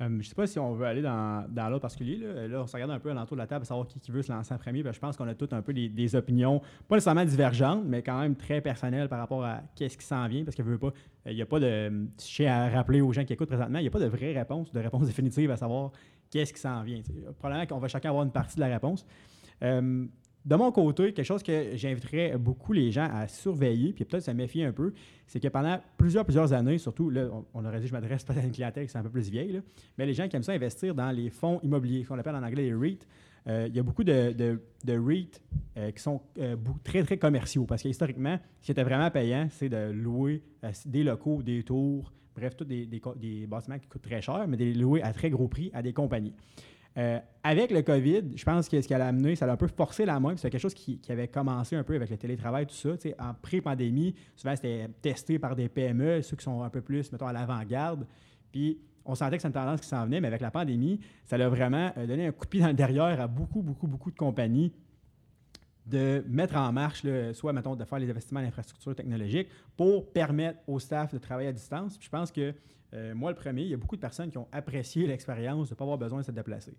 Euh, 0.00 0.08
je 0.08 0.14
ne 0.14 0.22
sais 0.22 0.34
pas 0.34 0.46
si 0.46 0.58
on 0.58 0.72
veut 0.72 0.86
aller 0.86 1.02
dans, 1.02 1.46
dans 1.50 1.68
l'autre 1.68 1.82
particulier. 1.82 2.16
Là. 2.16 2.48
Là, 2.48 2.62
on 2.62 2.66
se 2.66 2.72
regarde 2.72 2.90
un 2.90 2.98
peu 2.98 3.10
alentour 3.10 3.36
de 3.36 3.42
la 3.42 3.46
table 3.46 3.60
pour 3.60 3.68
savoir 3.68 3.86
qui, 3.86 4.00
qui 4.00 4.10
veut 4.10 4.22
se 4.22 4.32
lancer 4.32 4.54
en 4.54 4.58
premier. 4.58 4.82
Je 4.82 4.98
pense 4.98 5.16
qu'on 5.16 5.28
a 5.28 5.34
tous 5.34 5.54
un 5.54 5.60
peu 5.60 5.74
des, 5.74 6.16
opinions, 6.16 6.62
pas 6.88 6.96
nécessairement 6.96 7.24
divergentes, 7.24 7.84
mais 7.84 8.02
quand 8.02 8.18
même 8.18 8.34
très 8.34 8.62
personnelles 8.62 9.08
par 9.08 9.18
rapport 9.18 9.44
à 9.44 9.62
qu'est-ce 9.74 9.98
qui 9.98 10.06
s'en 10.06 10.26
vient. 10.26 10.42
Parce 10.42 10.56
qu'il 10.56 10.64
veut 10.64 10.78
pas, 10.78 10.92
il 11.26 11.34
n'y 11.34 11.42
a 11.42 11.46
pas 11.46 11.60
de. 11.60 12.08
Je 12.18 12.34
tiens 12.34 12.54
à 12.54 12.70
rappeler 12.70 13.02
aux 13.02 13.12
gens 13.12 13.24
qui 13.24 13.34
écoutent 13.34 13.50
présentement, 13.50 13.78
il 13.78 13.82
n'y 13.82 13.88
a 13.88 13.90
pas 13.90 14.00
de 14.00 14.06
vraie 14.06 14.32
réponse, 14.32 14.72
de 14.72 14.80
réponse 14.80 15.06
définitive 15.06 15.50
à 15.50 15.56
savoir 15.56 15.92
qu'est-ce 16.30 16.54
qui 16.54 16.60
s'en 16.60 16.82
vient. 16.82 17.02
T'sais. 17.02 17.12
Probablement 17.38 17.66
qu'on 17.66 17.78
va 17.78 17.88
chacun 17.88 18.08
avoir 18.08 18.24
une 18.24 18.32
partie 18.32 18.56
de 18.56 18.60
la 18.60 18.68
réponse. 18.68 19.04
Euh, 19.62 20.06
de 20.44 20.56
mon 20.56 20.72
côté, 20.72 21.12
quelque 21.12 21.26
chose 21.26 21.42
que 21.42 21.76
j'inviterais 21.76 22.38
beaucoup 22.38 22.72
les 22.72 22.90
gens 22.90 23.08
à 23.12 23.28
surveiller, 23.28 23.92
puis 23.92 24.04
peut-être 24.04 24.24
se 24.24 24.30
méfier 24.30 24.64
un 24.64 24.72
peu, 24.72 24.94
c'est 25.26 25.38
que 25.38 25.48
pendant 25.48 25.78
plusieurs, 25.98 26.24
plusieurs 26.24 26.52
années, 26.52 26.78
surtout, 26.78 27.10
là, 27.10 27.28
on, 27.52 27.64
aurait 27.64 27.80
dit, 27.80 27.86
je 27.86 27.92
m'adresse 27.92 28.24
peut-être 28.24 28.42
à 28.42 28.46
une 28.46 28.52
clientèle 28.52 28.86
qui 28.86 28.96
est 28.96 28.98
un 28.98 29.02
peu 29.02 29.10
plus 29.10 29.28
vieille, 29.30 29.60
mais 29.98 30.06
les 30.06 30.14
gens 30.14 30.28
qui 30.28 30.36
aiment 30.36 30.42
ça 30.42 30.52
investir 30.52 30.94
dans 30.94 31.10
les 31.10 31.28
fonds 31.28 31.60
immobiliers, 31.62 32.04
ce 32.04 32.08
qu'on 32.08 32.18
appelle 32.18 32.34
en 32.34 32.42
anglais 32.42 32.62
les 32.62 32.74
REIT, 32.74 33.06
euh, 33.48 33.66
il 33.68 33.76
y 33.76 33.78
a 33.78 33.82
beaucoup 33.82 34.04
de, 34.04 34.32
de, 34.32 34.62
de 34.84 34.98
REIT 34.98 35.40
euh, 35.76 35.90
qui 35.90 36.02
sont 36.02 36.20
euh, 36.38 36.56
très, 36.84 37.02
très 37.02 37.18
commerciaux, 37.18 37.64
parce 37.64 37.82
que 37.82 37.88
historiquement, 37.88 38.38
ce 38.60 38.66
qui 38.66 38.72
était 38.72 38.84
vraiment 38.84 39.10
payant, 39.10 39.46
c'est 39.50 39.68
de 39.68 39.90
louer 39.90 40.42
des 40.86 41.04
locaux, 41.04 41.42
des 41.42 41.62
tours, 41.62 42.12
bref, 42.34 42.56
tous 42.56 42.64
des, 42.64 42.86
des, 42.86 43.00
des 43.16 43.46
bâtiments 43.46 43.78
qui 43.78 43.88
coûtent 43.88 44.02
très 44.02 44.22
cher, 44.22 44.46
mais 44.48 44.56
des 44.56 44.72
louer 44.72 45.02
à 45.02 45.12
très 45.12 45.28
gros 45.28 45.48
prix 45.48 45.70
à 45.74 45.82
des 45.82 45.92
compagnies. 45.92 46.34
Euh, 46.98 47.20
avec 47.42 47.70
le 47.70 47.82
COVID, 47.82 48.36
je 48.36 48.44
pense 48.44 48.68
que 48.68 48.80
ce 48.80 48.88
qu'elle 48.88 49.00
a 49.00 49.08
amené, 49.08 49.36
ça 49.36 49.46
a 49.46 49.52
un 49.52 49.56
peu 49.56 49.68
forcé 49.68 50.04
la 50.04 50.18
main. 50.18 50.36
C'est 50.36 50.50
quelque 50.50 50.60
chose 50.60 50.74
qui, 50.74 51.00
avait 51.08 51.28
commencé 51.28 51.76
un 51.76 51.84
peu 51.84 51.94
avec 51.94 52.10
le 52.10 52.16
télétravail, 52.16 52.66
tout 52.66 52.74
ça. 52.74 52.90
En 53.18 53.34
pré-pandémie, 53.34 54.14
souvent 54.36 54.56
c'était 54.56 54.88
testé 55.00 55.38
par 55.38 55.54
des 55.54 55.68
PME, 55.68 56.22
ceux 56.22 56.36
qui 56.36 56.44
sont 56.44 56.62
un 56.62 56.70
peu 56.70 56.80
plus, 56.80 57.10
mettons, 57.12 57.26
à 57.26 57.32
l'avant-garde. 57.32 58.06
Puis 58.50 58.80
on 59.04 59.14
sentait 59.14 59.36
que 59.36 59.42
c'est 59.42 59.48
une 59.48 59.54
tendance 59.54 59.80
qui 59.80 59.88
s'en 59.88 60.04
venait, 60.04 60.20
mais 60.20 60.28
avec 60.28 60.40
la 60.40 60.50
pandémie, 60.50 61.00
ça 61.24 61.36
a 61.36 61.48
vraiment 61.48 61.92
euh, 61.96 62.06
donné 62.06 62.26
un 62.26 62.32
coup 62.32 62.44
de 62.44 62.50
pied 62.50 62.60
dans 62.60 62.68
le 62.68 62.74
derrière 62.74 63.20
à 63.20 63.26
beaucoup, 63.26 63.62
beaucoup, 63.62 63.86
beaucoup 63.86 64.10
de 64.10 64.16
compagnies 64.16 64.72
de 65.86 66.24
mettre 66.28 66.56
en 66.56 66.72
marche, 66.72 67.04
soit, 67.32 67.52
mettons, 67.52 67.74
de 67.74 67.84
faire 67.84 67.98
les 67.98 68.08
investissements 68.08 68.40
en 68.40 68.44
infrastructure 68.44 68.94
technologique 68.94 69.48
pour 69.76 70.12
permettre 70.12 70.60
au 70.66 70.78
staff 70.78 71.12
de 71.12 71.18
travailler 71.18 71.48
à 71.48 71.52
distance. 71.52 71.96
Puis 71.98 72.06
je 72.06 72.10
pense 72.10 72.30
que, 72.30 72.54
euh, 72.94 73.14
moi, 73.14 73.30
le 73.30 73.36
premier, 73.36 73.62
il 73.62 73.68
y 73.68 73.74
a 73.74 73.76
beaucoup 73.76 73.96
de 73.96 74.00
personnes 74.00 74.30
qui 74.30 74.38
ont 74.38 74.48
apprécié 74.52 75.06
l'expérience 75.06 75.68
de 75.68 75.74
ne 75.74 75.76
pas 75.76 75.84
avoir 75.84 75.98
besoin 75.98 76.20
de 76.20 76.24
se 76.24 76.32
déplacer. 76.32 76.74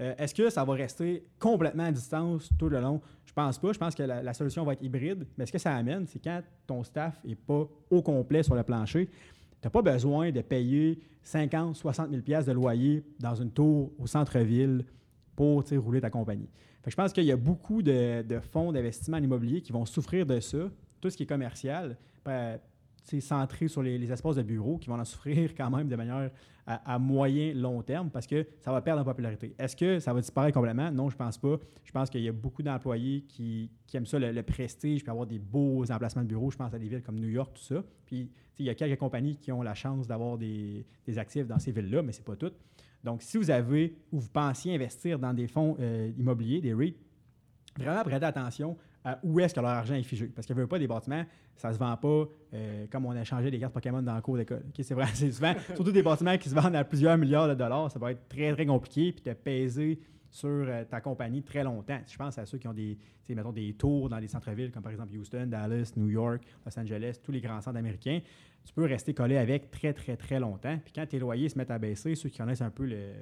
Euh, 0.00 0.14
Est-ce 0.18 0.34
que 0.34 0.50
ça 0.50 0.64
va 0.64 0.72
rester 0.74 1.24
complètement 1.38 1.84
à 1.84 1.92
distance 1.92 2.50
tout 2.58 2.68
le 2.68 2.80
long? 2.80 3.00
Je 3.24 3.32
pense 3.32 3.58
pas. 3.58 3.72
Je 3.72 3.78
pense 3.78 3.94
que 3.94 4.02
la, 4.02 4.34
solution 4.34 4.64
va 4.64 4.72
être 4.72 4.82
hybride. 4.82 5.26
Mais 5.38 5.46
ce 5.46 5.52
que 5.52 5.58
ça 5.58 5.74
amène, 5.74 6.06
c'est 6.06 6.18
quand 6.18 6.42
ton 6.66 6.82
staff 6.82 7.22
n'est 7.24 7.36
pas 7.36 7.68
au 7.90 8.02
complet 8.02 8.42
sur 8.42 8.54
le 8.54 8.62
plancher, 8.64 9.06
tu 9.06 9.12
n'as 9.66 9.70
pas 9.70 9.82
besoin 9.82 10.30
de 10.30 10.40
payer 10.40 10.98
50, 11.22 11.76
60 11.76 12.10
000 12.10 12.22
pièces 12.22 12.46
de 12.46 12.52
loyer 12.52 13.04
dans 13.20 13.34
une 13.34 13.50
tour 13.50 13.92
au 13.98 14.06
centre-ville 14.06 14.84
pour 15.36 15.62
rouler 15.62 16.00
ta 16.00 16.10
compagnie. 16.10 16.48
Fait 16.82 16.86
que 16.86 16.90
je 16.90 16.96
pense 16.96 17.12
qu'il 17.12 17.24
y 17.24 17.32
a 17.32 17.36
beaucoup 17.36 17.82
de, 17.82 18.22
de 18.22 18.40
fonds 18.40 18.72
d'investissement 18.72 19.16
en 19.16 19.22
immobilier 19.22 19.62
qui 19.62 19.72
vont 19.72 19.86
souffrir 19.86 20.26
de 20.26 20.38
ça. 20.40 20.58
Tout 21.00 21.10
ce 21.10 21.16
qui 21.16 21.22
est 21.22 21.26
commercial, 21.26 21.96
ben, 22.24 22.58
centré 23.20 23.68
sur 23.68 23.82
les, 23.82 24.10
espaces 24.10 24.36
de 24.36 24.42
bureau 24.42 24.78
qui 24.78 24.88
vont 24.88 24.98
en 24.98 25.04
souffrir 25.04 25.54
quand 25.54 25.70
même 25.70 25.88
de 25.88 25.96
manière 25.96 26.30
à, 26.66 26.98
moyen 26.98 27.52
long 27.52 27.82
terme 27.82 28.10
parce 28.10 28.26
que 28.26 28.46
ça 28.60 28.72
va 28.72 28.80
perdre 28.80 29.02
en 29.02 29.04
popularité. 29.04 29.54
Est-ce 29.58 29.76
que 29.76 29.98
ça 29.98 30.14
va 30.14 30.20
disparaître 30.20 30.54
complètement? 30.54 30.90
Non, 30.90 31.10
je 31.10 31.16
pense 31.16 31.36
pas. 31.36 31.56
Je 31.84 31.92
pense 31.92 32.08
qu'il 32.08 32.22
y 32.22 32.28
a 32.28 32.32
beaucoup 32.32 32.62
d'employés 32.62 33.22
qui, 33.28 33.70
aiment 33.92 34.06
ça, 34.06 34.18
le, 34.18 34.42
prestige, 34.42 35.02
puis 35.02 35.10
avoir 35.10 35.26
des 35.26 35.38
beaux 35.38 35.84
emplacements 35.90 36.22
de 36.22 36.28
bureau. 36.28 36.50
Je 36.50 36.56
pense 36.56 36.72
à 36.72 36.78
des 36.78 36.88
villes 36.88 37.02
comme 37.02 37.20
New 37.20 37.28
York, 37.28 37.52
tout 37.54 37.62
ça. 37.62 37.84
Puis 38.06 38.30
il 38.58 38.64
y 38.64 38.70
a 38.70 38.74
quelques 38.74 38.98
compagnies 38.98 39.36
qui 39.36 39.52
ont 39.52 39.62
la 39.62 39.74
chance 39.74 40.06
d'avoir 40.06 40.38
des, 40.38 40.86
des 41.06 41.18
actifs 41.18 41.46
dans 41.46 41.58
ces 41.58 41.72
villes-là, 41.72 42.02
mais 42.02 42.12
c'est 42.12 42.24
pas 42.24 42.36
toutes. 42.36 42.56
Donc, 43.04 43.20
si 43.20 43.36
vous 43.36 43.50
avez 43.50 43.98
ou 44.10 44.18
vous 44.18 44.30
pensiez 44.30 44.74
investir 44.74 45.18
dans 45.18 45.34
des 45.34 45.46
fonds 45.46 45.76
euh, 45.78 46.10
immobiliers, 46.16 46.62
des 46.62 46.72
REIT, 46.72 46.96
vraiment 47.76 48.02
prêtez 48.02 48.24
attention 48.24 48.78
où 49.22 49.40
est-ce 49.40 49.54
que 49.54 49.60
leur 49.60 49.70
argent 49.70 49.94
est 49.94 50.02
figé. 50.02 50.26
Parce 50.26 50.46
qu'il 50.46 50.56
ne 50.56 50.60
veut 50.62 50.66
pas 50.66 50.78
des 50.78 50.86
bâtiments, 50.86 51.24
ça 51.56 51.68
ne 51.68 51.74
se 51.74 51.78
vend 51.78 51.96
pas 51.96 52.24
euh, 52.54 52.86
comme 52.90 53.06
on 53.06 53.10
a 53.10 53.24
changé 53.24 53.50
des 53.50 53.58
cartes 53.58 53.74
Pokémon 53.74 54.02
dans 54.02 54.14
le 54.14 54.22
cours 54.22 54.36
d'école. 54.36 54.64
C'est 54.80 54.94
vrai, 54.94 55.06
c'est 55.14 55.30
souvent, 55.32 55.54
surtout 55.74 55.92
des 55.92 56.02
bâtiments 56.02 56.36
qui 56.38 56.48
se 56.48 56.54
vendent 56.54 56.76
à 56.76 56.84
plusieurs 56.84 57.18
milliards 57.18 57.48
de 57.48 57.54
dollars, 57.54 57.90
ça 57.90 57.98
va 57.98 58.12
être 58.12 58.28
très, 58.28 58.52
très 58.52 58.66
compliqué, 58.66 59.12
puis 59.12 59.22
te 59.22 59.32
peser 59.32 60.00
sur 60.30 60.48
euh, 60.48 60.84
ta 60.84 61.00
compagnie 61.00 61.42
très 61.42 61.62
longtemps. 61.62 62.00
Je 62.06 62.16
pense 62.16 62.38
à 62.38 62.46
ceux 62.46 62.58
qui 62.58 62.66
ont 62.66 62.72
des, 62.72 62.98
mettons, 63.28 63.52
des 63.52 63.74
tours 63.74 64.08
dans 64.08 64.18
des 64.18 64.26
centres-villes, 64.26 64.72
comme 64.72 64.82
par 64.82 64.92
exemple 64.92 65.16
Houston, 65.16 65.46
Dallas, 65.46 65.92
New 65.96 66.08
York, 66.08 66.42
Los 66.66 66.78
Angeles, 66.78 67.20
tous 67.22 67.30
les 67.30 67.40
grands 67.40 67.60
centres 67.60 67.78
américains. 67.78 68.20
Tu 68.64 68.72
peux 68.72 68.84
rester 68.84 69.12
collé 69.12 69.36
avec 69.36 69.70
très, 69.70 69.92
très, 69.92 70.16
très 70.16 70.40
longtemps. 70.40 70.78
Puis 70.82 70.92
quand 70.94 71.06
tes 71.06 71.18
loyers 71.18 71.50
se 71.50 71.58
mettent 71.58 71.70
à 71.70 71.78
baisser, 71.78 72.14
ceux 72.14 72.30
qui 72.30 72.38
connaissent 72.38 72.62
un 72.62 72.70
peu 72.70 72.86
le, 72.86 73.12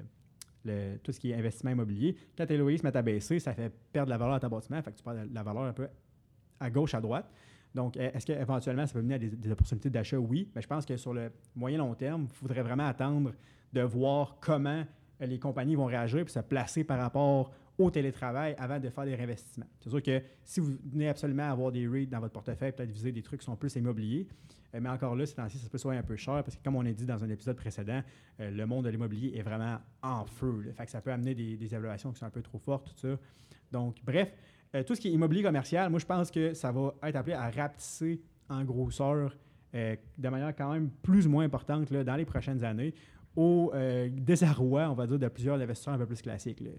tout 1.02 1.12
ce 1.12 1.20
qui 1.20 1.30
est 1.30 1.34
investissement 1.34 1.70
immobilier, 1.70 2.16
quand 2.36 2.46
tes 2.46 2.56
loyers 2.56 2.78
se 2.78 2.82
mettent 2.84 2.96
à 2.96 3.02
baisser, 3.02 3.38
ça 3.38 3.52
fait 3.54 3.72
perdre 3.92 4.10
la 4.10 4.18
valeur 4.18 4.34
à 4.34 4.40
ta 4.40 4.48
bâtiment, 4.48 4.80
fait 4.82 4.92
que 4.92 4.96
tu 4.98 5.02
perds 5.02 5.24
la- 5.32 5.42
valeur 5.42 5.64
un 5.64 5.72
peu 5.72 5.88
à 6.60 6.70
gauche, 6.70 6.94
à 6.94 7.00
droite. 7.00 7.30
Donc, 7.74 7.96
euh, 7.96 8.10
est-ce 8.12 8.26
qu'éventuellement, 8.26 8.86
ça 8.86 8.92
peut 8.92 9.02
mener 9.02 9.14
à 9.14 9.18
des, 9.18 9.30
des 9.30 9.50
opportunités 9.50 9.90
d'achat? 9.90 10.18
Oui, 10.18 10.50
mais 10.54 10.62
je 10.62 10.68
pense 10.68 10.84
que 10.84 10.96
sur 10.96 11.14
le 11.14 11.32
moyen-long 11.56 11.94
terme, 11.94 12.26
il 12.30 12.34
faudrait 12.34 12.62
vraiment 12.62 12.86
attendre 12.86 13.32
de 13.72 13.80
voir 13.80 14.36
comment 14.40 14.84
euh, 15.20 15.26
les 15.26 15.38
compagnies 15.38 15.74
vont 15.74 15.86
réagir 15.86 16.20
et 16.20 16.28
se 16.28 16.40
placer 16.40 16.84
par 16.84 16.98
rapport 16.98 17.50
au 17.78 17.90
télétravail 17.90 18.54
avant 18.58 18.78
de 18.78 18.88
faire 18.90 19.04
des 19.04 19.14
réinvestissements. 19.14 19.66
C'est 19.80 19.90
sûr 19.90 20.02
que 20.02 20.22
si 20.44 20.60
vous 20.60 20.76
venez 20.92 21.08
absolument 21.08 21.50
avoir 21.50 21.72
des 21.72 21.86
REIT 21.86 22.06
dans 22.06 22.20
votre 22.20 22.32
portefeuille, 22.32 22.72
peut-être 22.72 22.90
viser 22.90 23.12
des 23.12 23.22
trucs 23.22 23.40
qui 23.40 23.46
sont 23.46 23.56
plus 23.56 23.74
immobiliers, 23.76 24.26
euh, 24.74 24.80
mais 24.80 24.88
encore 24.88 25.14
là, 25.16 25.26
ces 25.26 25.34
temps-ci, 25.34 25.58
ça 25.58 25.68
peut 25.68 25.78
soit 25.78 25.94
un 25.94 26.02
peu 26.02 26.16
cher 26.16 26.42
parce 26.44 26.56
que, 26.56 26.62
comme 26.62 26.76
on 26.76 26.84
a 26.86 26.92
dit 26.92 27.06
dans 27.06 27.22
un 27.22 27.30
épisode 27.30 27.56
précédent, 27.56 28.02
euh, 28.40 28.50
le 28.50 28.66
monde 28.66 28.84
de 28.84 28.90
l'immobilier 28.90 29.32
est 29.36 29.42
vraiment 29.42 29.78
en 30.02 30.24
feu. 30.24 30.72
ça 30.86 31.00
peut 31.00 31.12
amener 31.12 31.34
des, 31.34 31.56
des 31.56 31.74
évaluations 31.74 32.12
qui 32.12 32.18
sont 32.18 32.26
un 32.26 32.30
peu 32.30 32.42
trop 32.42 32.58
fortes, 32.58 32.94
tout 32.94 33.08
ça. 33.08 33.18
Donc, 33.70 33.96
bref, 34.04 34.32
euh, 34.74 34.82
tout 34.82 34.94
ce 34.94 35.00
qui 35.00 35.08
est 35.08 35.12
immobilier 35.12 35.42
commercial, 35.42 35.90
moi, 35.90 35.98
je 35.98 36.06
pense 36.06 36.30
que 36.30 36.54
ça 36.54 36.72
va 36.72 36.94
être 37.02 37.16
appelé 37.16 37.34
à 37.34 37.50
rapetisser 37.50 38.20
en 38.48 38.64
grosseur 38.64 39.36
de 39.74 40.28
manière 40.28 40.54
quand 40.54 40.70
même 40.70 40.90
plus 40.90 41.26
ou 41.26 41.30
moins 41.30 41.46
importante 41.46 41.90
là, 41.90 42.04
dans 42.04 42.16
les 42.16 42.26
prochaines 42.26 42.62
années 42.62 42.92
au 43.34 43.72
désarroi, 44.10 44.90
on 44.90 44.92
va 44.92 45.06
dire, 45.06 45.18
de 45.18 45.28
plusieurs 45.28 45.58
investisseurs 45.58 45.94
un 45.94 45.98
peu 45.98 46.04
plus 46.04 46.20
classiques. 46.20 46.60
là. 46.60 46.72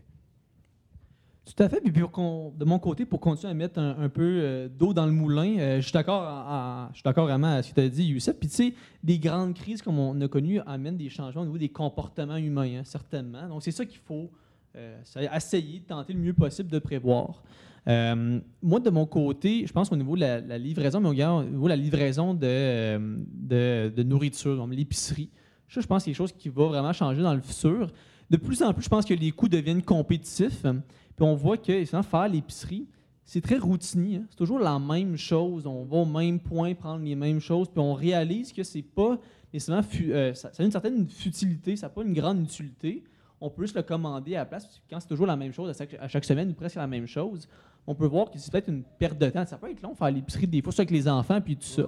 Tout 1.45 1.61
à 1.61 1.67
fait. 1.67 1.81
Puis 1.81 1.91
pour 1.91 2.53
de 2.53 2.63
mon 2.63 2.79
côté, 2.79 3.05
pour 3.05 3.19
continuer 3.19 3.51
à 3.51 3.53
mettre 3.53 3.77
un, 3.79 4.07
peu 4.07 4.21
euh, 4.23 4.69
d'eau 4.69 4.93
dans 4.93 5.05
le 5.05 5.11
moulin, 5.11 5.57
euh, 5.59 5.75
je 5.77 5.81
suis 5.81 5.91
d'accord 5.91 6.89
je 6.91 6.95
suis 6.95 7.03
d'accord 7.03 7.25
vraiment 7.25 7.55
à 7.55 7.61
ce 7.61 7.69
que 7.69 7.75
tu 7.75 7.81
as 7.81 7.89
dit, 7.89 8.05
Youssef. 8.05 8.37
Puis 8.39 8.47
tu 8.47 8.55
sais, 8.55 8.73
des 9.03 9.19
grandes 9.19 9.53
crises 9.53 9.81
comme 9.81 9.99
on 9.99 10.19
a 10.21 10.27
connu 10.29 10.61
amènent 10.61 10.97
des 10.97 11.09
changements 11.09 11.41
au 11.41 11.45
niveau 11.45 11.57
des 11.57 11.69
comportements 11.69 12.37
humains, 12.37 12.79
hein, 12.79 12.81
certainement. 12.85 13.47
Donc 13.49 13.61
c'est 13.61 13.71
ça 13.71 13.85
qu'il 13.85 13.99
faut 13.99 14.31
euh, 14.77 14.97
essayer 15.35 15.79
de 15.79 15.85
tenter 15.85 16.13
le 16.13 16.19
mieux 16.19 16.33
possible 16.33 16.69
de 16.69 16.79
prévoir. 16.79 17.43
Moi, 17.85 18.79
de 18.79 18.89
mon 18.89 19.05
côté, 19.05 19.67
je 19.67 19.73
pense 19.73 19.89
qu'au 19.89 19.97
niveau 19.97 20.15
de 20.15 20.21
la, 20.21 20.57
livraison, 20.57 21.01
mais 21.01 21.09
au 21.09 21.43
niveau 21.43 21.65
de 21.65 21.69
la 21.69 21.75
livraison 21.75 22.33
de, 22.33 22.97
de, 22.97 24.03
nourriture, 24.03 24.65
l'épicerie, 24.67 25.29
je 25.67 25.81
pense 25.81 26.03
que 26.03 26.05
c'est 26.05 26.11
quelque 26.11 26.17
chose 26.17 26.31
qui 26.31 26.47
va 26.47 26.67
vraiment 26.67 26.93
changer 26.93 27.21
dans 27.21 27.33
le 27.33 27.41
futur. 27.41 27.91
De 28.29 28.37
plus 28.37 28.61
en 28.63 28.73
plus, 28.73 28.83
je 28.83 28.89
pense 28.89 29.05
que 29.05 29.13
les 29.13 29.31
coûts 29.31 29.49
deviennent 29.49 29.81
compétitifs. 29.83 30.61
Puis 30.61 31.21
on 31.25 31.35
voit 31.35 31.57
que 31.57 31.85
faire 32.03 32.27
l'épicerie, 32.27 32.87
c'est 33.25 33.41
très 33.41 33.57
routinier. 33.57 34.17
hein. 34.17 34.25
C'est 34.29 34.37
toujours 34.37 34.59
la 34.59 34.79
même 34.79 35.15
chose. 35.17 35.65
On 35.67 35.83
va 35.85 35.97
au 35.97 36.05
même 36.05 36.39
point 36.39 36.73
prendre 36.73 37.03
les 37.03 37.15
mêmes 37.15 37.39
choses. 37.39 37.69
Puis 37.69 37.79
on 37.79 37.93
réalise 37.93 38.51
que 38.51 38.63
c'est 38.63 38.81
pas 38.81 39.17
nécessairement. 39.53 39.83
euh, 40.01 40.33
ça, 40.33 40.51
ça 40.51 40.63
a 40.63 40.65
une 40.65 40.71
certaine 40.71 41.07
futilité, 41.07 41.75
ça 41.75 41.87
n'a 41.87 41.89
pas 41.91 42.03
une 42.03 42.13
grande 42.13 42.41
utilité. 42.41 43.03
On 43.45 43.49
peut 43.49 43.63
juste 43.63 43.75
le 43.75 43.83
commander 43.83 44.35
à 44.35 44.39
la 44.39 44.45
place. 44.45 44.81
Quand 44.89 44.99
c'est 44.99 45.07
toujours 45.07 45.27
la 45.27 45.35
même 45.35 45.51
chose 45.51 45.69
à 45.69 45.73
chaque, 45.73 45.93
à 45.99 46.07
chaque 46.07 46.23
semaine 46.25 46.49
ou 46.51 46.53
presque 46.53 46.75
la 46.77 46.87
même 46.87 47.05
chose, 47.07 47.47
on 47.85 47.93
peut 47.93 48.05
voir 48.05 48.31
que 48.31 48.39
c'est 48.39 48.49
peut-être 48.49 48.69
une 48.69 48.83
perte 48.83 49.17
de 49.19 49.29
temps. 49.29 49.45
Ça 49.45 49.57
peut 49.57 49.69
être 49.69 49.81
long 49.81 49.93
faire 49.93 50.09
l'épicerie 50.11 50.47
des 50.47 50.61
fois, 50.61 50.71
avec 50.77 50.91
les 50.91 51.07
enfants 51.09 51.41
puis 51.41 51.57
tout 51.57 51.63
ça. 51.65 51.83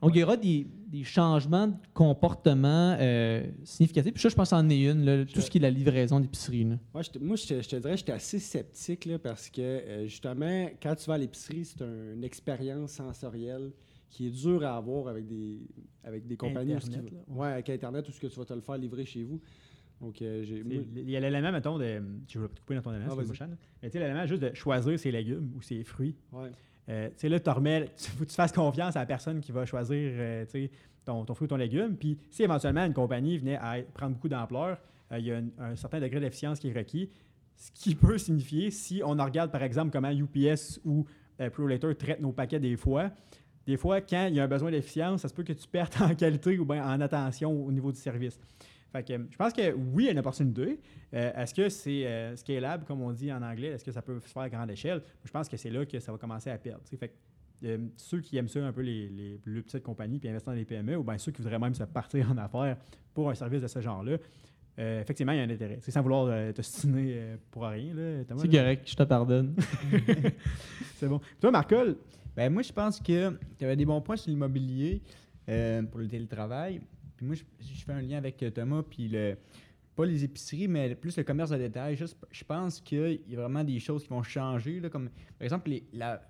On 0.00 0.08
il 0.10 0.16
y 0.18 0.22
aura 0.22 0.36
des, 0.36 0.66
des 0.86 1.02
changements 1.02 1.66
de 1.66 1.74
comportement 1.92 2.96
euh, 3.00 3.42
significatifs. 3.64 4.12
Puis 4.14 4.22
ça, 4.22 4.28
je 4.28 4.34
pense 4.36 4.52
en 4.52 4.68
est 4.70 4.80
une, 4.82 5.04
là, 5.04 5.24
tout 5.24 5.40
ce 5.40 5.50
qui 5.50 5.58
est 5.58 5.60
la 5.60 5.70
livraison 5.70 6.20
d'épicerie. 6.20 6.64
Moi, 6.64 7.02
je 7.02 7.10
te, 7.10 7.18
je 7.18 7.68
te- 7.68 7.76
dirais, 7.76 7.96
j'étais 7.96 8.12
assez 8.12 8.38
sceptique 8.38 9.04
là, 9.06 9.18
parce 9.18 9.50
que 9.50 9.60
euh, 9.60 10.06
justement, 10.06 10.68
quand 10.80 10.94
tu 10.94 11.06
vas 11.06 11.14
à 11.14 11.18
l'épicerie, 11.18 11.64
c'est 11.64 11.82
un- 11.82 12.12
une 12.14 12.22
expérience 12.24 12.92
sensorielle 12.92 13.72
qui 14.10 14.26
est 14.26 14.30
dure 14.30 14.62
à 14.64 14.76
avoir 14.76 15.08
avec 15.08 15.26
des, 15.26 15.60
avec 16.04 16.26
des 16.26 16.36
compagnies. 16.36 16.74
où 16.76 16.80
ce 16.80 16.86
qui- 16.90 16.96
Internet, 16.98 17.24
ouais, 17.28 17.48
avec 17.48 17.70
Internet, 17.70 18.08
où 18.08 18.12
ce 18.12 18.20
que 18.20 18.26
tu 18.28 18.38
vas 18.38 18.44
te 18.44 18.52
le 18.54 18.60
faire 18.60 18.76
livrer 18.76 19.04
chez 19.06 19.24
vous. 19.24 19.40
Donc, 20.02 20.20
euh, 20.20 20.42
j'ai. 20.44 20.62
Moi- 20.62 20.82
Il 20.96 21.08
y 21.10 21.16
a 21.16 21.20
l'élément, 21.20 21.52
mettons, 21.52 21.78
de. 21.78 22.02
Je 22.28 22.38
vais 22.38 22.48
te 22.48 22.60
couper 22.60 22.74
dans 22.74 22.82
ton 22.82 22.90
élément, 22.92 23.06
Ah, 23.12 23.14
c'est 23.18 23.24
vas-y. 23.24 23.48
là. 23.50 23.56
Mais 23.82 23.88
tu 23.88 23.92
sais, 23.92 24.00
l'élément 24.04 24.26
juste 24.26 24.42
de 24.42 24.52
choisir 24.54 24.98
ses 24.98 25.10
légumes 25.12 25.50
ou 25.56 25.62
ses 25.62 25.82
fruits. 25.84 26.14
ouais. 26.32 26.50
Euh, 26.88 27.06
tu 27.10 27.14
sais, 27.18 27.28
là, 27.28 27.38
tu 27.38 27.48
remets, 27.48 27.88
tu, 27.96 28.10
faut 28.10 28.24
que 28.24 28.28
tu 28.28 28.34
fasses 28.34 28.50
confiance 28.50 28.96
à 28.96 29.00
la 29.00 29.06
personne 29.06 29.40
qui 29.40 29.52
va 29.52 29.64
choisir 29.64 29.96
euh, 29.96 30.44
tu 30.46 30.50
sais, 30.50 30.70
ton, 31.04 31.24
ton 31.24 31.32
fruit 31.32 31.44
ou 31.46 31.48
ton 31.48 31.56
légume. 31.56 31.96
Puis, 31.96 32.18
si 32.28 32.42
éventuellement 32.42 32.84
une 32.84 32.92
compagnie 32.92 33.38
venait 33.38 33.54
à 33.56 33.76
prendre 33.94 34.14
beaucoup 34.14 34.28
d'ampleur, 34.28 34.78
euh, 35.12 35.18
il 35.20 35.26
y 35.26 35.30
a 35.32 35.36
un, 35.38 35.44
un 35.60 35.76
certain 35.76 36.00
degré 36.00 36.18
d'efficience 36.18 36.58
qui 36.58 36.68
est 36.68 36.72
requis. 36.76 37.08
Ce 37.54 37.70
qui 37.70 37.94
peut 37.94 38.18
signifier, 38.18 38.72
si 38.72 39.00
on 39.04 39.16
en 39.20 39.24
regarde 39.24 39.52
par 39.52 39.62
exemple 39.62 39.92
comment 39.92 40.10
UPS 40.10 40.80
ou 40.84 41.06
euh, 41.40 41.48
ProLater 41.50 41.96
traitent 41.96 42.20
nos 42.20 42.32
paquets 42.32 42.58
des 42.58 42.76
fois, 42.76 43.12
des 43.64 43.76
fois, 43.76 44.00
quand 44.00 44.26
il 44.26 44.34
y 44.34 44.40
a 44.40 44.42
un 44.42 44.48
besoin 44.48 44.72
d'efficience, 44.72 45.20
ça 45.22 45.28
se 45.28 45.34
peut 45.34 45.44
que 45.44 45.52
tu 45.52 45.68
perdes 45.68 45.92
en 46.00 46.12
qualité 46.16 46.58
ou 46.58 46.64
bien 46.64 46.84
en 46.84 47.00
attention 47.00 47.64
au 47.64 47.70
niveau 47.70 47.92
du 47.92 47.98
service. 48.00 48.40
Fait 48.92 49.02
que, 49.06 49.14
je 49.30 49.36
pense 49.36 49.52
que 49.52 49.72
oui, 49.72 50.04
il 50.04 50.06
y 50.06 50.08
a 50.08 50.12
une 50.12 50.18
opportunité. 50.18 50.78
Euh, 51.14 51.32
Est-ce 51.34 51.54
que 51.54 51.68
c'est 51.68 52.06
euh, 52.06 52.36
scalable, 52.36 52.84
comme 52.84 53.00
on 53.00 53.10
dit 53.12 53.32
en 53.32 53.42
anglais? 53.42 53.68
Est-ce 53.68 53.84
que 53.84 53.92
ça 53.92 54.02
peut 54.02 54.20
se 54.20 54.28
faire 54.28 54.42
à 54.42 54.48
grande 54.50 54.70
échelle? 54.70 55.02
Je 55.24 55.30
pense 55.30 55.48
que 55.48 55.56
c'est 55.56 55.70
là 55.70 55.86
que 55.86 55.98
ça 55.98 56.12
va 56.12 56.18
commencer 56.18 56.50
à 56.50 56.58
perdre. 56.58 56.82
Fait 56.98 57.08
que, 57.08 57.14
euh, 57.64 57.78
ceux 57.96 58.20
qui 58.20 58.36
aiment 58.36 58.48
ça 58.48 58.64
un 58.64 58.72
peu 58.72 58.82
les, 58.82 59.08
les 59.08 59.38
plus 59.38 59.62
petites 59.62 59.82
compagnies 59.82 60.18
puis 60.18 60.28
investir 60.28 60.52
dans 60.52 60.58
les 60.58 60.64
PME 60.64 60.96
ou 60.96 61.04
bien 61.04 61.16
ceux 61.16 61.32
qui 61.32 61.40
voudraient 61.42 61.58
même 61.58 61.74
se 61.74 61.84
partir 61.84 62.30
en 62.30 62.36
affaires 62.36 62.76
pour 63.14 63.30
un 63.30 63.34
service 63.34 63.62
de 63.62 63.66
ce 63.68 63.80
genre-là, 63.80 64.16
euh, 64.78 65.00
effectivement, 65.02 65.32
il 65.32 65.38
y 65.38 65.40
a 65.40 65.44
un 65.44 65.50
intérêt. 65.50 65.78
C'est 65.80 65.90
sans 65.90 66.00
vouloir 66.02 66.26
euh, 66.26 66.50
te 66.52 66.62
stiner 66.62 67.14
euh, 67.16 67.36
pour 67.50 67.64
rien. 67.64 67.94
C'est 68.36 68.50
correct, 68.50 68.88
je 68.90 68.96
te 68.96 69.02
pardonne. 69.02 69.54
C'est 70.96 71.08
bon. 71.08 71.20
Toi, 71.40 71.50
Marcol, 71.50 71.96
Ben, 72.34 72.52
moi, 72.52 72.62
je 72.62 72.72
pense 72.72 72.98
que 73.00 73.36
tu 73.58 73.64
avais 73.64 73.76
des 73.76 73.84
bons 73.84 74.00
points 74.00 74.16
sur 74.16 74.30
l'immobilier 74.30 75.02
euh, 75.48 75.82
pour 75.82 76.00
le 76.00 76.08
télétravail. 76.08 76.80
Puis 77.22 77.26
moi, 77.28 77.36
je, 77.36 77.44
je 77.72 77.84
fais 77.84 77.92
un 77.92 78.00
lien 78.02 78.16
avec 78.18 78.42
euh, 78.42 78.50
Thomas, 78.50 78.82
puis 78.82 79.06
le, 79.08 79.36
pas 79.94 80.04
les 80.04 80.24
épiceries, 80.24 80.66
mais 80.66 80.92
plus 80.96 81.16
le 81.16 81.22
commerce 81.22 81.50
de 81.50 81.56
détail. 81.56 81.94
Juste, 81.96 82.16
je 82.32 82.42
pense 82.42 82.80
qu'il 82.80 83.20
y 83.28 83.36
a 83.36 83.40
vraiment 83.40 83.62
des 83.62 83.78
choses 83.78 84.02
qui 84.02 84.08
vont 84.08 84.24
changer. 84.24 84.80
Là, 84.80 84.88
comme, 84.88 85.08
par 85.38 85.44
exemple, 85.44 85.70
les, 85.70 85.84
la- 85.92 86.20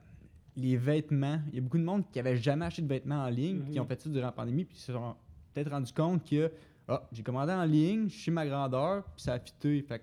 les 0.54 0.76
vêtements. 0.76 1.40
Il 1.48 1.54
y 1.54 1.58
a 1.58 1.62
beaucoup 1.62 1.78
de 1.78 1.82
monde 1.82 2.04
qui 2.12 2.18
n'avait 2.18 2.36
jamais 2.36 2.66
acheté 2.66 2.82
de 2.82 2.88
vêtements 2.88 3.24
en 3.24 3.28
ligne, 3.30 3.60
Mhm. 3.60 3.70
qui 3.70 3.80
ont 3.80 3.86
fait 3.86 3.98
ça 4.02 4.10
durant 4.10 4.26
la 4.26 4.32
pandémie, 4.32 4.66
puis 4.66 4.74
qui 4.76 4.82
se 4.82 4.92
sont 4.92 5.14
peut-être 5.54 5.70
rendu 5.70 5.90
compte 5.94 6.28
que 6.28 6.52
ah, 6.88 7.08
j'ai 7.10 7.22
commandé 7.22 7.52
en 7.52 7.64
ligne, 7.64 8.10
je 8.10 8.18
suis 8.18 8.30
ma 8.30 8.46
grandeur, 8.46 9.04
puis 9.16 9.22
ça 9.22 9.32
a 9.34 9.38
fité. 9.38 9.80
Fait 9.80 10.02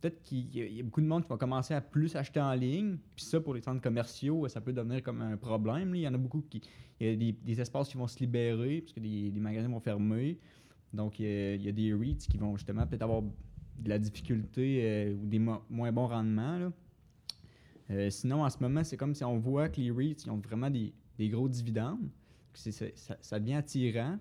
peut-être 0.00 0.22
qu'il 0.22 0.54
y, 0.54 0.80
a- 0.80 0.82
beaucoup 0.82 1.00
de 1.00 1.06
monde 1.06 1.22
qui 1.22 1.28
va 1.28 1.36
commencer 1.36 1.74
à 1.74 1.80
plus 1.80 2.14
acheter 2.16 2.40
en 2.40 2.52
ligne. 2.52 2.98
Puis 3.14 3.24
ça, 3.24 3.40
pour 3.40 3.54
les 3.54 3.60
centres 3.60 3.80
commerciaux, 3.80 4.46
ça 4.48 4.60
peut 4.60 4.72
devenir 4.72 5.02
comme 5.02 5.22
un 5.22 5.36
problème. 5.36 5.94
Il 5.94 6.00
y 6.00 6.08
en 6.08 6.14
a 6.14 6.18
beaucoup 6.18 6.42
qui. 6.42 6.60
Il 7.00 7.22
y 7.22 7.28
a 7.28 7.32
des, 7.44 7.60
espaces 7.60 7.88
qui 7.88 7.96
vont 7.96 8.06
se 8.06 8.18
libérer, 8.18 8.80
parce 8.80 8.92
que 8.94 9.00
des, 9.00 9.30
magasins 9.38 9.68
vont 9.68 9.80
fermer. 9.80 10.38
Donc, 10.92 11.18
il 11.18 11.62
y 11.62 11.68
a, 11.68 11.72
des 11.72 11.92
REITs 11.92 12.26
qui 12.26 12.38
vont 12.38 12.56
justement 12.56 12.86
peut-être 12.86 13.02
avoir 13.02 13.22
de 13.22 13.88
la 13.88 13.98
difficulté 13.98 14.80
euh, 14.82 15.14
ou 15.14 15.26
des 15.26 15.38
mo- 15.38 15.62
moins 15.68 15.92
bons 15.92 16.06
rendements. 16.06 16.58
là. 16.58 16.72
Euh, 17.90 18.10
sinon, 18.10 18.44
en 18.44 18.50
ce 18.50 18.56
moment, 18.60 18.82
c'est 18.82 18.96
comme 18.96 19.14
si 19.14 19.24
on 19.24 19.38
voit 19.38 19.68
que 19.68 19.80
les 19.80 19.90
REITs 19.90 20.24
ils 20.24 20.30
ont 20.30 20.38
vraiment 20.38 20.70
des, 20.70 20.92
gros 21.28 21.48
dividendes. 21.48 22.08
Ça, 22.54 22.86
ça 23.20 23.38
devient 23.38 23.54
attirant. 23.54 24.18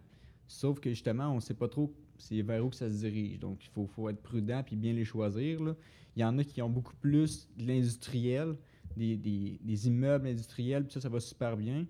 Sauf 0.48 0.80
que 0.80 0.90
justement, 0.90 1.32
on 1.32 1.36
ne 1.36 1.40
sait 1.40 1.54
pas 1.54 1.70
trop 1.70 1.94
c'est 2.18 2.42
vers 2.42 2.66
où 2.66 2.70
que 2.70 2.76
ça 2.76 2.90
se 2.90 2.98
dirige. 2.98 3.40
Donc, 3.40 3.64
il 3.64 3.70
faut, 3.70 3.86
faut 3.88 4.10
être 4.10 4.22
prudent 4.22 4.62
puis 4.64 4.76
bien 4.76 4.94
les 4.94 5.06
choisir. 5.06 5.62
là. 5.64 5.76
Il 6.16 6.22
y 6.22 6.24
en 6.26 6.38
a 6.38 6.44
qui 6.44 6.62
ont 6.62 6.70
beaucoup 6.70 6.96
plus 7.02 7.48
de 7.58 7.66
l'industriel, 7.68 8.56
des, 8.96 9.18
des- 9.18 9.60
des 9.62 9.88
immeubles 9.88 10.28
industriels, 10.28 10.84
puis 10.86 10.94
ça, 10.94 11.02
ça 11.02 11.10
va 11.10 11.20
super 11.20 11.58
bien. 11.58 11.86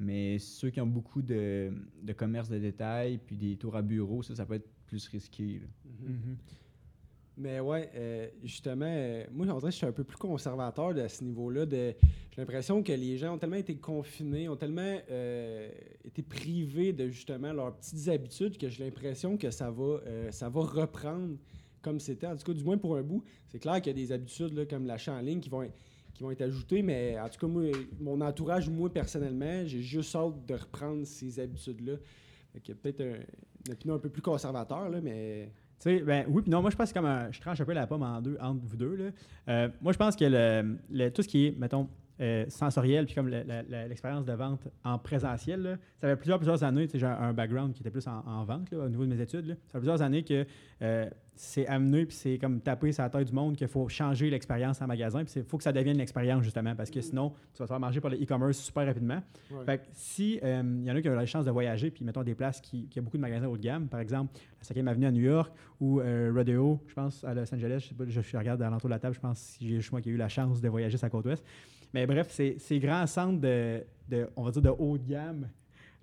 Mais 0.00 0.38
ceux 0.38 0.70
qui 0.70 0.80
ont 0.80 0.86
beaucoup 0.86 1.22
de, 1.22 1.72
de 2.02 2.12
commerce 2.12 2.48
de 2.48 2.58
détail 2.58 3.18
puis 3.18 3.36
des 3.36 3.56
tours 3.56 3.76
à 3.76 3.82
bureau, 3.82 4.22
ça, 4.22 4.34
ça 4.34 4.44
peut 4.46 4.54
être 4.54 4.68
plus 4.86 5.06
risqué. 5.08 5.60
là. 5.60 5.66
Mhm. 6.08 6.36
Mais 7.36 7.58
ouais, 7.58 7.90
euh, 7.96 8.28
justement, 8.44 8.86
euh, 8.86 9.24
moi, 9.32 9.44
dirait 9.46 9.60
que 9.60 9.66
je 9.70 9.76
suis 9.76 9.86
un 9.86 9.92
peu 9.92 10.04
plus 10.04 10.16
conservateur 10.16 10.94
de 10.94 11.06
ce 11.08 11.24
niveau-là. 11.24 11.66
J'ai 11.68 11.96
l'impression 12.38 12.80
que 12.82 12.92
les 12.92 13.16
gens 13.18 13.34
ont 13.34 13.38
tellement 13.38 13.56
été 13.56 13.74
confinés, 13.76 14.48
ont 14.48 14.56
tellement 14.56 14.98
euh, 15.10 15.68
été 16.04 16.22
privés 16.22 16.92
de 16.92 17.08
justement 17.08 17.52
leurs 17.52 17.74
petites 17.76 18.08
habitudes 18.08 18.56
que 18.56 18.68
j'ai 18.68 18.84
l'impression 18.84 19.36
que 19.36 19.50
ça 19.50 19.70
va, 19.70 19.98
ça 20.30 20.48
va 20.48 20.60
reprendre 20.60 21.36
comme 21.82 21.98
c'était. 21.98 22.28
En 22.28 22.36
tout 22.36 22.44
cas, 22.44 22.52
du 22.52 22.62
moins 22.64 22.78
pour 22.78 22.96
un 22.96 23.02
bout. 23.02 23.24
C'est 23.48 23.58
clair 23.58 23.82
qu'il 23.82 23.88
y 23.98 24.00
a 24.02 24.06
des 24.06 24.12
habitudes 24.12 24.68
comme 24.68 24.86
l'achat 24.86 25.12
en 25.14 25.20
ligne 25.20 25.40
qui 25.40 25.50
vont, 25.50 25.68
qui 26.14 26.22
vont 26.22 26.30
être 26.30 26.42
ajoutées, 26.42 26.82
mais 26.82 27.18
en 27.18 27.28
tout 27.28 27.40
cas, 27.40 27.46
moi, 27.48 27.64
mon 28.00 28.20
entourage, 28.20 28.70
moi, 28.70 28.92
personnellement, 28.92 29.66
j'ai 29.66 29.82
juste 29.82 30.14
hâte 30.14 30.46
de 30.46 30.54
reprendre 30.54 31.04
ces 31.04 31.40
habitudes-là. 31.40 31.94
Qu'il 32.62 32.74
y 32.76 32.78
a 32.78 32.80
peut-être 32.80 33.00
un- 33.00 33.18
une 33.66 33.72
opinion 33.72 33.94
un 33.94 33.98
peu 33.98 34.08
plus 34.08 34.22
conservateur, 34.22 34.88
là, 34.88 35.00
mais... 35.00 35.50
Sais, 35.78 36.00
ben 36.00 36.24
oui, 36.28 36.40
puis 36.42 36.50
non, 36.50 36.62
moi 36.62 36.70
je 36.70 36.76
pense 36.76 36.90
que 36.90 36.94
comme 36.94 37.04
un, 37.06 37.30
je 37.30 37.40
tranche 37.40 37.60
un 37.60 37.64
peu 37.64 37.72
la 37.74 37.86
pomme 37.86 38.02
en 38.02 38.20
deux, 38.22 38.38
entre 38.40 38.60
vous 38.64 38.76
deux. 38.76 38.94
Là. 38.96 39.04
Euh, 39.48 39.68
moi 39.82 39.92
je 39.92 39.98
pense 39.98 40.16
que 40.16 40.24
le, 40.24 40.78
le- 40.90 41.10
tout 41.10 41.22
ce 41.22 41.28
qui 41.28 41.46
est, 41.48 41.58
mettons, 41.58 41.88
euh, 42.20 42.44
sensoriel, 42.48 43.06
puis 43.06 43.14
comme 43.14 43.28
l'expérience 43.28 44.24
de 44.24 44.32
vente 44.32 44.68
en 44.84 44.98
présentiel, 44.98 45.62
là, 45.62 45.76
ça 46.00 46.08
fait 46.08 46.16
plusieurs, 46.16 46.38
plusieurs 46.38 46.62
années, 46.62 46.88
j'ai 46.92 47.04
un, 47.04 47.10
un 47.10 47.32
background 47.32 47.72
qui 47.72 47.80
était 47.80 47.90
plus 47.90 48.06
en, 48.06 48.22
en 48.26 48.44
vente 48.44 48.70
là, 48.70 48.84
au 48.84 48.88
niveau 48.88 49.04
de 49.04 49.12
mes 49.12 49.20
études. 49.20 49.46
là. 49.46 49.54
Ça 49.66 49.72
fait 49.72 49.78
plusieurs 49.78 50.02
années 50.02 50.22
que 50.22 50.46
euh, 50.82 51.10
c'est 51.34 51.66
amené, 51.66 52.06
puis 52.06 52.14
c'est 52.14 52.38
comme 52.38 52.60
taper 52.60 52.92
sur 52.92 53.02
la 53.02 53.10
tête 53.10 53.26
du 53.26 53.32
monde 53.32 53.56
qu'il 53.56 53.66
faut 53.66 53.88
changer 53.88 54.30
l'expérience 54.30 54.80
en 54.80 54.86
magasin, 54.86 55.24
puis 55.24 55.32
il 55.36 55.42
faut 55.42 55.56
que 55.56 55.64
ça 55.64 55.72
devienne 55.72 55.96
une 55.96 56.00
expérience 56.00 56.44
justement, 56.44 56.76
parce 56.76 56.90
que 56.90 57.00
sinon, 57.00 57.30
tu 57.52 57.58
vas 57.58 57.64
te 57.64 57.70
faire 57.70 57.80
manger 57.80 58.00
par 58.00 58.12
le 58.12 58.22
e-commerce 58.22 58.58
super 58.58 58.86
rapidement. 58.86 59.20
Ouais. 59.50 59.64
Fait 59.64 59.78
que 59.78 59.84
si 59.92 60.38
euh, 60.44 60.62
il 60.64 60.86
y 60.86 60.90
en 60.92 60.94
a 60.94 61.02
qui 61.02 61.08
ont 61.08 61.14
la 61.14 61.26
chance 61.26 61.44
de 61.44 61.50
voyager, 61.50 61.90
puis 61.90 62.04
mettons 62.04 62.22
des 62.22 62.36
places 62.36 62.60
qui, 62.60 62.86
qui 62.86 63.00
a 63.00 63.02
beaucoup 63.02 63.16
de 63.16 63.22
magasins 63.22 63.48
haut 63.48 63.56
de 63.56 63.62
gamme, 63.62 63.88
par 63.88 63.98
exemple 63.98 64.38
la 64.60 64.74
5e 64.74 64.86
Avenue 64.86 65.06
à 65.06 65.10
New 65.10 65.22
York 65.22 65.52
ou 65.80 65.96
Rodeo, 65.96 66.80
je 66.86 66.94
pense, 66.94 67.24
à 67.24 67.34
Los 67.34 67.52
Angeles, 67.52 67.80
je 67.80 67.88
sais 67.88 67.94
pas, 67.94 68.04
je, 68.06 68.20
je 68.20 68.36
regarde 68.36 68.62
à 68.62 68.70
l'entour 68.70 68.88
de 68.88 68.94
la 68.94 69.00
table, 69.00 69.14
je 69.14 69.20
pense 69.20 69.38
si 69.38 69.68
j'ai 69.68 69.80
moi 69.90 70.00
qui 70.00 70.10
ai 70.10 70.12
eu 70.12 70.16
la 70.16 70.28
chance 70.28 70.60
de 70.60 70.68
voyager 70.68 70.96
sur 70.96 71.06
la 71.06 71.10
côte 71.10 71.26
ouest. 71.26 71.44
Mais 71.94 72.06
bref, 72.06 72.26
c'est 72.30 72.56
ces 72.58 72.78
grands 72.80 73.06
centres 73.06 73.40
de, 73.40 73.82
de, 74.08 74.28
on 74.36 74.42
va 74.42 74.50
dire, 74.50 74.60
de 74.62 74.68
haut 74.68 74.98
de 74.98 75.08
gamme, 75.08 75.48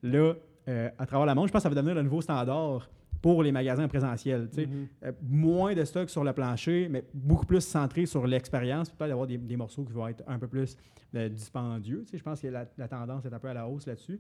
là, 0.02 0.34
euh, 0.68 0.90
à 0.98 1.06
travers 1.06 1.28
le 1.28 1.36
monde, 1.36 1.48
je 1.48 1.52
pense 1.52 1.60
que 1.60 1.64
ça 1.64 1.70
va 1.70 1.76
devenir 1.76 1.96
le 1.96 2.02
nouveau 2.04 2.22
standard 2.22 2.90
pour 3.22 3.44
les 3.44 3.52
magasins 3.52 3.88
présentiels. 3.88 4.50
Mhm. 4.58 4.88
Euh, 5.04 5.12
moins 5.22 5.76
de 5.76 5.84
stock 5.84 6.10
sur 6.10 6.24
le 6.24 6.34
plancher, 6.34 6.88
mais 6.90 7.04
beaucoup 7.14 7.46
plus 7.46 7.62
centré 7.62 8.06
sur 8.08 8.26
l'expérience. 8.26 8.90
Peut-être 8.90 9.10
d'avoir 9.10 9.28
des, 9.28 9.38
des 9.38 9.58
morceaux 9.58 9.84
qui 9.84 9.92
vont 9.94 10.08
être 10.08 10.24
un 10.28 10.40
peu 10.40 10.48
plus 10.48 10.76
euh, 11.16 11.30
dispendieux. 11.30 12.04
Je 12.12 12.24
pense 12.24 12.42
que 12.42 12.48
la, 12.48 12.66
la 12.78 12.88
tendance 12.88 13.26
est 13.26 13.34
un 13.34 13.38
peu 13.40 13.50
à 13.50 13.54
la 13.54 13.68
hausse 13.68 13.86
là-dessus. 13.86 14.20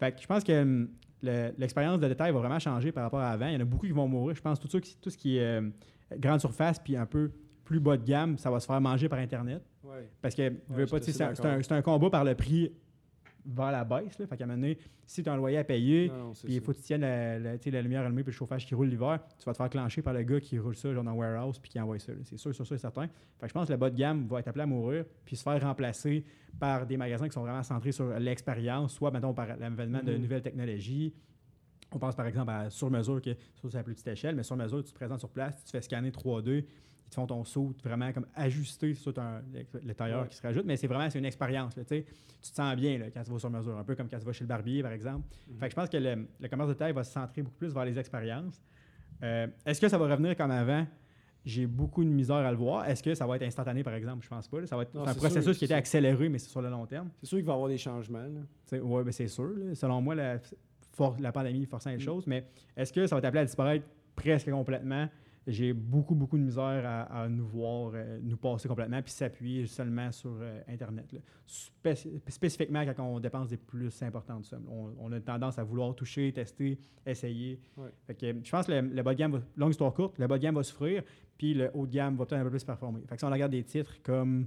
Fait 0.00 0.12
que 0.12 0.20
je 0.20 0.26
pense 0.26 0.42
que 0.42 0.62
hum, 0.62 0.88
le- 1.22 1.52
l'expérience 1.58 2.00
de 2.00 2.08
détail 2.08 2.32
va 2.32 2.40
vraiment 2.40 2.58
changer 2.58 2.90
par 2.90 3.04
rapport 3.04 3.20
à 3.20 3.30
avant. 3.30 3.46
Il 3.46 3.52
y 3.54 3.56
en 3.56 3.60
a 3.60 3.64
beaucoup 3.64 3.86
qui 3.86 3.92
vont 3.92 4.08
mourir. 4.08 4.34
Je 4.34 4.42
pense 4.42 4.58
que 4.58 4.66
tout, 4.66 4.70
ça 4.80 4.94
tout 5.00 5.10
ce 5.10 5.16
qui 5.18 5.36
est 5.36 5.60
euh, 5.60 5.68
grande 6.18 6.40
surface 6.40 6.78
puis 6.80 6.96
un 6.96 7.06
peu 7.06 7.30
plus 7.64 7.80
bas 7.80 7.96
de 7.96 8.04
gamme, 8.04 8.36
ça 8.38 8.50
va 8.50 8.60
se 8.60 8.66
faire 8.66 8.80
manger 8.80 9.08
par 9.08 9.18
Internet. 9.18 9.62
Ouais. 9.82 10.08
Parce 10.20 10.34
que 10.34 10.52
c'est 11.00 11.22
un- 11.22 11.32
un, 11.44 11.76
un 11.76 11.82
combat 11.82 12.10
par 12.10 12.24
le 12.24 12.34
prix 12.34 12.70
vers 13.46 13.72
la 13.72 13.84
baisse. 13.84 14.18
Là. 14.18 14.26
Fait 14.26 14.36
qu'à 14.38 14.44
un 14.44 14.46
moment 14.46 14.58
donné, 14.60 14.78
si 15.06 15.22
tu 15.22 15.28
as 15.28 15.32
un 15.34 15.36
loyer 15.36 15.58
à 15.58 15.64
payer, 15.64 16.10
puis 16.44 16.54
il 16.54 16.60
faut 16.62 16.72
que 16.72 16.78
tu 16.78 16.82
tiennes 16.84 17.02
la, 17.02 17.82
lumière 17.82 18.02
allumée 18.02 18.22
puis 18.22 18.32
le 18.32 18.36
chauffage 18.36 18.64
qui 18.64 18.74
roule 18.74 18.88
l'hiver, 18.88 19.20
tu 19.38 19.44
vas 19.44 19.52
te 19.52 19.58
faire 19.58 19.68
clencher 19.68 20.00
par 20.00 20.14
le 20.14 20.22
gars 20.22 20.40
qui 20.40 20.58
roule 20.58 20.74
ça 20.74 20.94
genre 20.94 21.04
dans 21.04 21.12
le 21.12 21.18
warehouse 21.18 21.58
puis 21.58 21.70
qui 21.70 21.78
envoie 21.78 21.98
ça. 21.98 22.12
C'est 22.22 22.38
sûr, 22.38 22.54
sûr, 22.54 22.66
sûr 22.66 22.74
et 22.76 22.78
certain. 22.78 23.06
Fait 23.06 23.42
que 23.42 23.48
je 23.48 23.52
pense 23.52 23.66
que 23.66 23.72
le 23.72 23.78
bas 23.78 23.90
de 23.90 23.96
gamme 23.96 24.26
va 24.26 24.40
être 24.40 24.48
appelé 24.48 24.62
à 24.62 24.66
mourir 24.66 25.04
puis 25.26 25.36
se 25.36 25.42
faire 25.42 25.60
remplacer 25.60 26.24
par 26.58 26.86
des 26.86 26.96
magasins 26.96 27.26
qui 27.28 27.34
sont 27.34 27.42
vraiment 27.42 27.62
centrés 27.62 27.92
sur 27.92 28.18
l'expérience, 28.18 28.94
soit 28.94 29.10
mettons 29.10 29.34
par 29.34 29.46
l'avènement 29.58 30.02
de 30.02 30.12
Mhm. 30.14 30.22
nouvelles 30.22 30.42
technologies. 30.42 31.12
On 31.92 31.98
pense 31.98 32.16
par 32.16 32.26
exemple 32.26 32.50
à 32.50 32.70
sur 32.70 32.90
mesure, 32.90 33.20
que 33.20 33.34
ça 33.34 33.68
c'est 33.68 33.76
à 33.78 33.82
plus 33.82 33.92
petite 33.92 34.08
échelle, 34.08 34.34
mais 34.36 34.42
sur 34.42 34.56
mesure, 34.56 34.82
tu 34.82 34.90
te 34.90 34.94
présentes 34.96 35.20
sur 35.20 35.28
place, 35.28 35.58
tu 35.58 35.64
te 35.64 35.70
fais 35.70 35.82
scanner 35.82 36.10
3D, 36.10 36.64
ils 37.06 37.10
te 37.10 37.14
font 37.16 37.26
ton 37.26 37.44
saut 37.44 37.74
vraiment 37.84 38.12
comme 38.12 38.26
ajusté 38.34 38.94
sur 38.94 39.12
ton- 39.14 39.40
le 39.82 39.94
tailleur 39.94 40.22
Ouais. 40.22 40.28
qui 40.28 40.36
se 40.36 40.42
rajoute, 40.42 40.64
mais 40.64 40.76
c'est 40.76 40.86
vraiment 40.86 41.08
c'est 41.10 41.18
une 41.18 41.24
expérience. 41.24 41.76
là, 41.76 41.84
tu 41.84 42.02
te 42.02 42.06
sens 42.40 42.76
bien 42.76 42.98
là, 42.98 43.06
quand 43.12 43.22
tu 43.22 43.30
vas 43.30 43.38
sur 43.38 43.50
mesure, 43.50 43.76
un 43.78 43.84
peu 43.84 43.94
comme 43.94 44.08
quand 44.08 44.18
tu 44.18 44.24
vas 44.24 44.32
chez 44.32 44.44
le 44.44 44.48
barbier 44.48 44.82
par 44.82 44.92
exemple. 44.92 45.26
Mhm. 45.48 45.58
Fait 45.58 45.66
que 45.66 45.70
je 45.70 45.76
pense 45.76 45.88
que 45.88 45.96
le, 45.96 46.26
le 46.40 46.48
commerce 46.48 46.68
de 46.70 46.74
taille 46.74 46.92
va 46.92 47.04
se 47.04 47.12
centrer 47.12 47.42
beaucoup 47.42 47.56
plus 47.58 47.72
vers 47.72 47.84
les 47.84 47.98
expériences. 47.98 48.62
Euh, 49.22 49.46
Est-ce 49.64 49.80
que 49.80 49.88
ça 49.88 49.96
va 49.98 50.08
revenir 50.08 50.36
comme 50.36 50.50
avant? 50.50 50.86
J'ai 51.44 51.66
beaucoup 51.66 52.02
de 52.02 52.08
misère 52.08 52.36
à 52.36 52.50
le 52.50 52.56
voir. 52.56 52.88
Est-ce 52.88 53.02
que 53.02 53.14
ça 53.14 53.26
va 53.26 53.36
être 53.36 53.42
instantané, 53.42 53.82
par 53.84 53.92
exemple? 53.92 54.24
Je 54.24 54.28
pense 54.30 54.48
pas. 54.48 54.60
là. 54.62 54.66
Ça 54.66 54.76
va 54.76 54.82
être 54.82 54.94
Non, 54.94 55.06
un 55.06 55.14
processus 55.14 55.44
sûr, 55.44 55.58
qui 55.58 55.66
était 55.66 55.74
accéléré, 55.74 56.28
mais 56.30 56.38
c'est 56.38 56.48
sur 56.48 56.62
le 56.62 56.70
long 56.70 56.86
terme. 56.86 57.10
C'est 57.20 57.26
sûr 57.26 57.36
qu'il 57.36 57.44
va 57.44 57.52
y 57.52 57.54
avoir 57.54 57.68
des 57.68 57.76
changements. 57.76 58.26
Oui, 58.72 59.02
c'est 59.12 59.28
sûr. 59.28 59.50
Selon 59.74 60.00
moi, 60.00 60.14
la, 60.14 60.38
for- 60.92 61.16
la 61.20 61.32
pandémie 61.32 61.66
forçant 61.66 61.90
les 61.90 61.96
Mm. 61.96 62.00
choses. 62.00 62.26
Mais 62.26 62.46
est-ce 62.74 62.92
que 62.94 63.06
ça 63.06 63.14
va 63.14 63.18
être 63.18 63.26
appelé 63.26 63.42
à 63.42 63.44
disparaître 63.44 63.86
presque 64.16 64.50
complètement? 64.50 65.06
J'ai 65.46 65.72
beaucoup, 65.72 66.14
beaucoup 66.14 66.38
de 66.38 66.42
misère 66.42 66.82
à, 66.86 67.02
à 67.22 67.28
nous 67.28 67.46
voir, 67.46 67.92
euh, 67.94 68.18
nous 68.22 68.36
passer 68.36 68.68
complètement, 68.68 69.02
puis 69.02 69.12
s'appuyer 69.12 69.66
seulement 69.66 70.10
sur 70.10 70.36
euh, 70.40 70.60
Internet. 70.68 71.12
là. 71.12 71.20
Spécifiquement 72.28 72.84
quand 72.84 73.04
on 73.04 73.20
dépense 73.20 73.48
des 73.48 73.56
plus 73.56 74.02
importantes 74.02 74.44
sommes. 74.44 74.66
On, 74.70 74.92
on 74.98 75.12
a 75.12 75.20
tendance 75.20 75.58
à 75.58 75.64
vouloir 75.64 75.94
toucher, 75.94 76.32
tester, 76.32 76.78
essayer. 77.04 77.60
Ouais. 77.76 77.90
Fait 78.06 78.14
que, 78.14 78.44
je 78.44 78.50
pense 78.50 78.66
que 78.66 78.72
le, 78.72 78.80
le 78.80 79.02
bas 79.02 79.12
de 79.12 79.18
gamme, 79.18 79.32
va, 79.32 79.40
longue 79.56 79.70
histoire 79.70 79.92
courte, 79.92 80.18
le 80.18 80.26
bas 80.26 80.38
de 80.38 80.42
gamme 80.42 80.54
va 80.54 80.62
souffrir, 80.62 81.02
puis 81.36 81.54
le 81.54 81.70
haut 81.74 81.86
de 81.86 81.92
gamme 81.92 82.16
va 82.16 82.24
peut-être 82.24 82.40
un 82.40 82.44
peu 82.44 82.50
plus 82.50 82.64
performer. 82.64 83.00
Fait 83.06 83.16
que 83.16 83.20
si 83.20 83.24
on 83.24 83.30
regarde 83.30 83.52
des 83.52 83.64
titres 83.64 84.00
comme. 84.02 84.46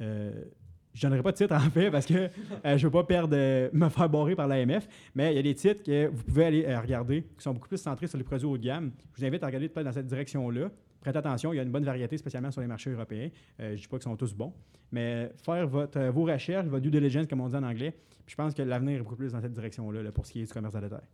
Euh, 0.00 0.44
je 0.94 1.02
donnerai 1.02 1.22
pas 1.22 1.32
de 1.32 1.36
titre 1.36 1.54
en 1.54 1.70
fait 1.70 1.90
parce 1.90 2.06
que 2.06 2.30
euh, 2.64 2.78
je 2.78 2.86
veux 2.86 2.90
pas 2.90 3.04
perdre, 3.04 3.34
euh, 3.36 3.68
me 3.72 3.88
faire 3.88 4.08
barrer 4.08 4.34
par 4.34 4.48
l'AMF, 4.48 4.88
mais 5.14 5.32
il 5.32 5.36
y 5.36 5.38
a 5.38 5.42
des 5.42 5.54
titres 5.54 5.82
que 5.82 6.06
vous 6.06 6.22
pouvez 6.22 6.44
aller 6.44 6.64
euh, 6.64 6.80
regarder 6.80 7.22
qui 7.22 7.42
sont 7.42 7.52
beaucoup 7.52 7.68
plus 7.68 7.78
centrés 7.78 8.06
sur 8.06 8.16
les 8.16 8.24
produits 8.24 8.46
haut 8.46 8.56
de 8.56 8.62
gamme. 8.62 8.92
Je 9.14 9.20
vous 9.20 9.26
invite 9.26 9.42
à 9.42 9.46
regarder 9.46 9.68
peut-être 9.68 9.86
dans 9.86 9.92
cette 9.92 10.06
direction-là. 10.06 10.70
Prêtez 11.04 11.18
attention, 11.18 11.52
il 11.52 11.56
y 11.56 11.60
a 11.60 11.62
une 11.62 11.70
bonne 11.70 11.84
variété, 11.84 12.16
spécialement 12.16 12.50
sur 12.50 12.62
les 12.62 12.66
marchés 12.66 12.90
européens. 12.90 13.28
Euh, 13.60 13.68
je 13.68 13.72
ne 13.72 13.76
dis 13.76 13.88
pas 13.88 13.98
qu'ils 13.98 14.04
sont 14.04 14.16
tous 14.16 14.32
bons, 14.32 14.54
mais 14.90 15.30
faire 15.44 15.68
votre, 15.68 15.98
euh, 15.98 16.10
vos 16.10 16.24
recherches, 16.24 16.66
votre 16.66 16.82
due 16.82 16.90
diligence, 16.90 17.26
comme 17.26 17.42
on 17.42 17.48
dit 17.50 17.56
en 17.56 17.62
anglais, 17.62 17.94
je 18.26 18.34
pense 18.34 18.54
que 18.54 18.62
l'avenir 18.62 18.96
est 18.96 19.02
beaucoup 19.02 19.14
plus 19.14 19.32
dans 19.32 19.40
cette 19.42 19.52
direction-là 19.52 20.02
là, 20.02 20.12
pour 20.12 20.24
ce 20.24 20.32
qui 20.32 20.40
est 20.40 20.46
du 20.46 20.52
commerce 20.52 20.74
à 20.74 20.80
détail. 20.80 21.06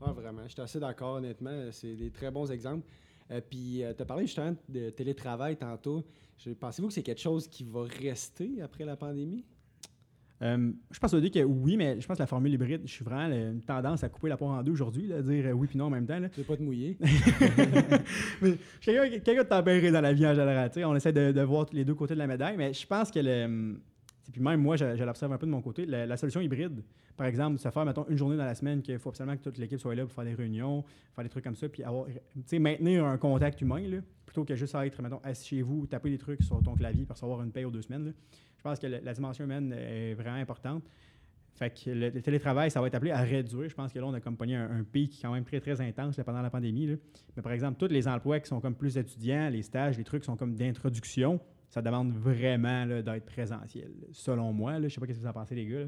Ah, 0.00 0.12
vraiment. 0.12 0.44
Je 0.44 0.52
suis 0.52 0.62
assez 0.62 0.80
d'accord, 0.80 1.16
honnêtement. 1.16 1.68
C'est 1.72 1.94
des 1.94 2.10
très 2.10 2.30
bons 2.30 2.50
exemples. 2.50 2.86
Euh, 3.30 3.42
puis, 3.42 3.82
tu 3.94 4.02
as 4.02 4.06
parlé 4.06 4.26
justement 4.26 4.56
de 4.66 4.88
télétravail 4.88 5.58
tantôt. 5.58 6.02
Pensez-vous 6.60 6.88
que 6.88 6.94
c'est 6.94 7.02
quelque 7.02 7.20
chose 7.20 7.48
qui 7.48 7.64
va 7.64 7.84
rester 7.84 8.62
après 8.62 8.84
la 8.84 8.96
pandémie? 8.96 9.44
Euh, 10.40 10.70
je 10.90 10.98
pense 11.00 11.10
que 11.10 11.44
oui, 11.44 11.76
mais 11.76 12.00
je 12.00 12.06
pense 12.06 12.16
que 12.16 12.22
la 12.22 12.28
formule 12.28 12.52
hybride, 12.52 12.82
je 12.84 12.92
suis 12.92 13.04
vraiment 13.04 13.26
là, 13.26 13.36
une 13.36 13.60
tendance 13.60 14.04
à 14.04 14.08
couper 14.08 14.28
la 14.28 14.36
poire 14.36 14.52
en 14.52 14.62
deux 14.62 14.70
aujourd'hui, 14.70 15.08
dire 15.08 15.46
euh, 15.46 15.52
oui 15.52 15.66
puis 15.66 15.76
non 15.76 15.86
en 15.86 15.90
même 15.90 16.06
temps. 16.06 16.20
Tu 16.32 16.40
veux 16.40 16.46
pas 16.46 16.56
te 16.56 16.62
mouiller? 16.62 16.96
Mais 18.42 18.56
je 18.80 18.90
suis 18.90 19.20
quelqu'un 19.22 19.42
de 19.42 19.48
tempéré 19.48 19.90
dans 19.90 20.00
la 20.00 20.12
vie 20.12 20.26
en 20.26 20.34
général. 20.34 20.70
On 20.84 20.94
essaie 20.94 21.12
de, 21.12 21.32
de 21.32 21.40
voir 21.40 21.66
les 21.72 21.84
deux 21.84 21.96
côtés 21.96 22.14
de 22.14 22.20
la 22.20 22.28
médaille, 22.28 22.56
mais 22.56 22.72
je 22.72 22.86
pense 22.86 23.10
que 23.10 23.18
le. 23.18 23.80
Puis 24.32 24.42
même 24.42 24.60
moi, 24.60 24.76
je, 24.76 24.84
l'observe 24.84 25.32
un 25.32 25.38
peu 25.38 25.46
de 25.46 25.50
mon 25.50 25.62
côté. 25.62 25.86
La, 25.86 26.16
solution 26.16 26.40
hybride, 26.40 26.82
par 27.16 27.26
exemple, 27.26 27.58
se 27.58 27.70
faire, 27.70 27.84
mettons, 27.84 28.06
une 28.08 28.16
journée 28.16 28.36
dans 28.36 28.44
la 28.44 28.54
semaine 28.54 28.82
qu'il 28.82 28.98
faut 28.98 29.08
absolument 29.08 29.36
que 29.36 29.42
toute 29.42 29.58
l'équipe 29.58 29.80
soit 29.80 29.94
là 29.94 30.04
pour 30.04 30.12
faire 30.12 30.24
des 30.24 30.34
réunions, 30.34 30.84
faire 31.14 31.24
des 31.24 31.30
trucs 31.30 31.44
comme 31.44 31.56
ça, 31.56 31.68
puis 31.68 31.82
avoir, 31.82 32.06
maintenir 32.52 33.06
un 33.06 33.16
contact 33.16 33.60
humain, 33.62 33.80
là, 33.88 33.98
plutôt 34.26 34.44
que 34.44 34.54
juste 34.54 34.74
être, 34.74 35.02
mettons, 35.02 35.20
assis 35.24 35.48
chez 35.56 35.62
vous, 35.62 35.86
taper 35.86 36.10
des 36.10 36.18
trucs 36.18 36.42
sur 36.42 36.62
ton 36.62 36.74
clavier 36.74 37.04
pour 37.06 37.14
recevoir 37.14 37.42
une 37.42 37.52
paye 37.52 37.64
aux 37.64 37.70
deux 37.70 37.82
semaines. 37.82 38.06
là. 38.06 38.12
Je 38.58 38.62
pense 38.62 38.78
que 38.78 38.86
la, 38.86 39.12
dimension 39.14 39.44
humaine 39.44 39.72
est 39.72 40.14
vraiment 40.14 40.36
importante. 40.36 40.84
Fait 41.54 41.70
que 41.70 41.90
le, 41.90 42.10
télétravail, 42.20 42.70
ça 42.70 42.80
va 42.80 42.88
être 42.88 42.94
appelé 42.94 43.10
à 43.10 43.22
réduire. 43.22 43.68
Je 43.68 43.74
pense 43.74 43.92
que 43.92 43.98
là, 43.98 44.06
on 44.06 44.14
a 44.14 44.20
comme 44.20 44.36
pogné 44.36 44.56
un, 44.56 44.70
un 44.70 44.84
pic 44.84 45.18
quand 45.22 45.32
même 45.32 45.44
très, 45.44 45.60
très 45.60 45.80
intense 45.80 46.20
pendant 46.24 46.42
la 46.42 46.50
pandémie. 46.50 46.86
là. 46.86 46.96
Mais 47.36 47.42
par 47.42 47.52
exemple, 47.52 47.78
tous 47.78 47.92
les 47.92 48.06
emplois 48.06 48.40
qui 48.40 48.48
sont 48.48 48.60
comme 48.60 48.74
plus 48.74 48.98
étudiants, 48.98 49.48
les 49.48 49.62
stages, 49.62 49.96
les 49.96 50.04
trucs 50.04 50.24
sont 50.24 50.36
comme 50.36 50.54
d'introduction, 50.54 51.40
ça 51.68 51.82
demande 51.82 52.12
vraiment 52.12 52.86
d'être 52.86 53.26
présentiel, 53.26 53.90
selon 54.12 54.52
moi. 54.52 54.80
Je 54.82 54.88
sais 54.88 55.00
pas 55.00 55.06
ce 55.06 55.12
que 55.12 55.18
vous 55.18 55.26
en 55.26 55.32
pensez, 55.32 55.54
les 55.54 55.66
gars. 55.66 55.80
là. 55.80 55.86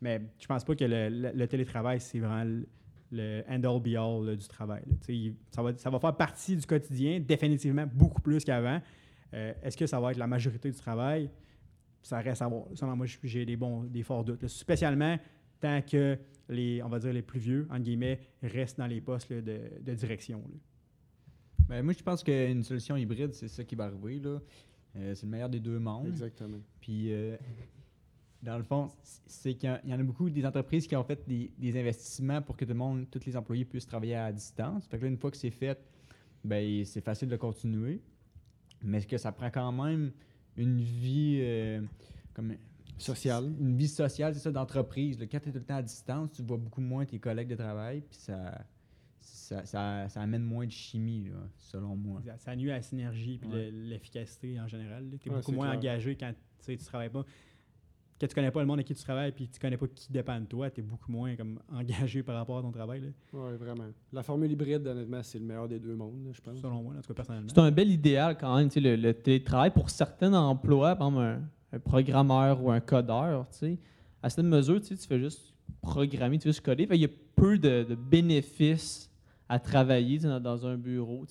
Mais 0.00 0.22
je 0.38 0.46
pense 0.46 0.64
pas 0.64 0.74
que 0.74 0.84
le, 0.84 1.46
télétravail, 1.46 2.00
c'est 2.00 2.18
vraiment 2.18 2.44
le, 2.44 2.66
le 3.12 3.42
end-all 3.48 3.80
be-all 3.80 4.24
là, 4.24 4.36
du 4.36 4.48
travail. 4.48 4.82
Ça 5.50 5.62
va, 5.62 6.00
faire 6.00 6.16
partie 6.16 6.56
du 6.56 6.66
quotidien, 6.66 7.20
définitivement, 7.20 7.86
beaucoup 7.92 8.20
plus 8.20 8.44
qu'avant. 8.44 8.80
Euh, 9.34 9.52
Est-ce 9.62 9.76
que 9.76 9.86
ça 9.86 10.00
va 10.00 10.12
être 10.12 10.16
la 10.16 10.26
majorité 10.26 10.70
du 10.70 10.76
travail? 10.76 11.30
Ça 12.02 12.18
reste 12.20 12.40
à 12.40 12.48
voir. 12.48 12.64
Selon 12.74 12.96
moi, 12.96 13.06
j'ai 13.22 13.44
des 13.44 13.56
bons, 13.56 13.88
forts 14.02 14.24
doutes. 14.24 14.46
Spécialement 14.46 15.18
tant 15.60 15.82
que 15.82 16.18
les, 16.48 16.82
on 16.82 16.88
va 16.88 16.98
dire, 16.98 17.12
les 17.12 17.22
plus 17.22 17.38
vieux, 17.38 17.66
entre 17.70 17.82
guillemets, 17.82 18.18
restent 18.42 18.78
dans 18.78 18.86
les 18.86 19.00
postes 19.02 19.30
de, 19.30 19.94
direction. 19.94 20.42
Ben, 21.68 21.82
moi, 21.82 21.92
je 21.96 22.02
pense 22.02 22.24
qu'une 22.24 22.62
solution 22.62 22.96
hybride, 22.96 23.34
c'est 23.34 23.48
ça 23.48 23.62
qui 23.62 23.74
va 23.74 23.84
arriver. 23.84 24.18
là. 24.18 24.40
Euh, 24.96 25.14
c'est 25.14 25.24
le 25.26 25.30
meilleur 25.30 25.48
des 25.48 25.60
deux 25.60 25.78
mondes. 25.78 26.08
Exactement. 26.08 26.58
Puis, 26.80 27.12
euh, 27.12 27.36
dans 28.42 28.56
le 28.56 28.64
fond, 28.64 28.90
c'est 29.26 29.54
qu'il 29.54 29.68
y 29.68 29.72
en- 29.72 29.78
il 29.84 29.90
y 29.90 29.94
en 29.94 30.00
a 30.00 30.02
beaucoup 30.02 30.28
des 30.30 30.44
entreprises 30.44 30.86
qui 30.86 30.96
ont 30.96 31.04
fait 31.04 31.22
des, 31.28 31.50
des 31.58 31.78
investissements 31.78 32.42
pour 32.42 32.56
que 32.56 32.64
tout 32.64 32.70
le 32.72 32.78
monde, 32.78 33.06
tous 33.10 33.24
les 33.26 33.36
employés 33.36 33.64
puissent 33.64 33.86
travailler 33.86 34.16
à 34.16 34.32
distance. 34.32 34.86
Fait 34.86 34.96
que 34.98 35.02
là, 35.04 35.08
une 35.10 35.18
fois 35.18 35.30
que 35.30 35.36
c'est 35.36 35.50
fait, 35.50 35.78
ben, 36.42 36.84
c'est 36.84 37.02
facile 37.02 37.28
de 37.28 37.36
continuer. 37.36 38.00
Mais 38.82 38.98
est-ce 38.98 39.06
que 39.06 39.18
ça 39.18 39.30
prend 39.30 39.50
quand 39.50 39.70
même 39.72 40.10
une 40.56 40.80
vie 40.80 41.38
euh, 41.42 41.82
comme 42.34 42.54
Social. 42.98 43.44
une 43.58 43.76
vie 43.76 43.88
sociale, 43.88 44.34
c'est 44.34 44.40
ça, 44.40 44.50
d'entreprise. 44.50 45.18
Quand 45.30 45.40
tu 45.40 45.48
es 45.48 45.52
tout 45.52 45.58
le 45.58 45.64
temps 45.64 45.76
à 45.76 45.82
distance, 45.82 46.32
tu 46.32 46.42
vois 46.42 46.58
beaucoup 46.58 46.82
moins 46.82 47.06
tes 47.06 47.18
collègues 47.18 47.48
de 47.48 47.54
travail, 47.54 48.00
puis 48.02 48.18
ça, 48.18 48.62
ça, 49.20 49.64
ça, 49.66 50.08
ça 50.08 50.20
amène 50.22 50.42
moins 50.42 50.66
de 50.66 50.70
chimie, 50.72 51.24
là, 51.28 51.36
selon 51.58 51.96
moi. 51.96 52.20
Ça, 52.24 52.36
ça 52.38 52.56
nuit 52.56 52.70
à 52.70 52.74
la 52.76 52.82
synergie 52.82 53.40
et 53.42 53.46
Ouais. 53.46 53.70
l'efficacité 53.70 54.60
en 54.60 54.66
général. 54.68 55.04
Tu 55.20 55.28
es 55.28 55.30
Ouais, 55.32 55.38
beaucoup 55.38 55.52
moins 55.52 55.68
clair. 55.68 55.78
engagé 55.78 56.16
quand 56.16 56.30
tu 56.32 56.64
sais, 56.64 56.76
tu 56.76 56.84
travailles 56.84 57.10
pas. 57.10 57.24
Quand 58.20 58.26
tu 58.26 58.34
connais 58.34 58.50
pas 58.50 58.60
le 58.60 58.66
monde 58.66 58.76
avec 58.78 58.86
qui 58.86 58.94
tu 58.94 59.02
travailles 59.02 59.32
puis 59.32 59.48
tu 59.48 59.58
connais 59.58 59.78
pas 59.78 59.86
qui 59.88 60.12
dépend 60.12 60.38
de 60.38 60.44
toi, 60.44 60.70
tu 60.70 60.80
es 60.80 60.82
beaucoup 60.82 61.10
moins 61.10 61.34
comme 61.36 61.58
engagé 61.72 62.22
par 62.22 62.36
rapport 62.36 62.58
à 62.58 62.62
ton 62.62 62.70
travail, 62.70 63.00
Oui, 63.32 63.56
vraiment. 63.58 63.86
La 64.12 64.22
formule 64.22 64.50
hybride, 64.52 64.86
honnêtement, 64.86 65.22
c'est 65.22 65.38
le 65.38 65.44
meilleur 65.46 65.66
des 65.68 65.78
deux 65.78 65.94
mondes, 65.96 66.24
là, 66.26 66.30
je 66.34 66.40
pense. 66.40 66.58
selon 66.60 66.82
moi, 66.82 66.94
en 66.98 67.00
tout 67.00 67.08
cas 67.08 67.14
personnellement. 67.14 67.48
C'est 67.48 67.60
un 67.60 67.70
bel 67.70 67.90
idéal 67.90 68.36
quand 68.38 68.54
même, 68.56 68.68
tu 68.68 68.74
sais, 68.74 68.80
le, 68.80 68.96
le 68.96 69.14
télétravail 69.14 69.70
pour 69.70 69.88
certains 69.88 70.32
emplois, 70.34 70.94
par 70.96 71.08
exemple 71.08 71.22
un, 71.24 71.76
un 71.76 71.78
programmeur 71.80 72.62
ou 72.62 72.70
un 72.70 72.80
codeur, 72.80 73.48
tu 73.50 73.56
sais, 73.58 73.78
à 74.22 74.28
cette 74.28 74.44
mesure, 74.44 74.80
tu 74.80 74.88
sais, 74.88 74.96
tu 74.96 75.06
fais 75.06 75.18
juste 75.18 75.54
programmer, 75.80 76.36
tu 76.38 76.42
fais 76.44 76.50
juste 76.50 76.60
coder. 76.64 76.86
Il 76.90 77.00
y 77.00 77.06
a 77.06 77.08
peu 77.34 77.56
de, 77.58 77.84
de 77.88 77.94
bénéfices 77.94 79.09
à 79.50 79.58
travailler 79.58 80.18
dans, 80.20 80.38
dans 80.40 80.64
un 80.66 80.76
bureau, 80.76 81.26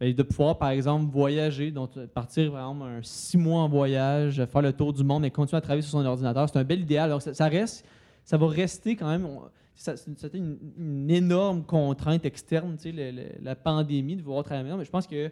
de 0.00 0.22
pouvoir, 0.22 0.56
par 0.58 0.68
exemple, 0.70 1.10
voyager, 1.10 1.70
donc 1.72 1.96
euh, 1.96 2.06
partir, 2.06 2.52
par 2.52 2.60
exemple, 2.70 2.84
un 2.88 3.02
six 3.02 3.36
mois 3.36 3.62
en 3.62 3.68
voyage, 3.68 4.44
faire 4.46 4.62
le 4.62 4.72
tour 4.72 4.92
du 4.92 5.02
monde 5.02 5.24
et 5.24 5.30
continuer 5.30 5.58
à 5.58 5.60
travailler 5.60 5.82
sur 5.82 5.90
son 5.90 6.06
ordinateur, 6.06 6.48
c'est 6.48 6.58
un 6.58 6.64
bel 6.64 6.80
idéal. 6.80 7.06
Alors, 7.10 7.20
ça, 7.20 7.34
ça 7.34 7.48
reste, 7.48 7.84
ça 8.24 8.36
va 8.36 8.46
rester 8.46 8.94
quand 8.94 9.08
même. 9.08 9.26
C'était 9.74 10.38
une, 10.38 10.56
une 10.78 11.10
énorme 11.10 11.64
contrainte 11.64 12.24
externe, 12.24 12.76
le- 12.84 13.10
le- 13.10 13.42
la 13.42 13.56
pandémie, 13.56 14.14
de 14.16 14.22
pouvoir 14.22 14.44
travailler. 14.44 14.72
Mais 14.76 14.84
je 14.84 14.90
pense 14.90 15.06
que 15.06 15.30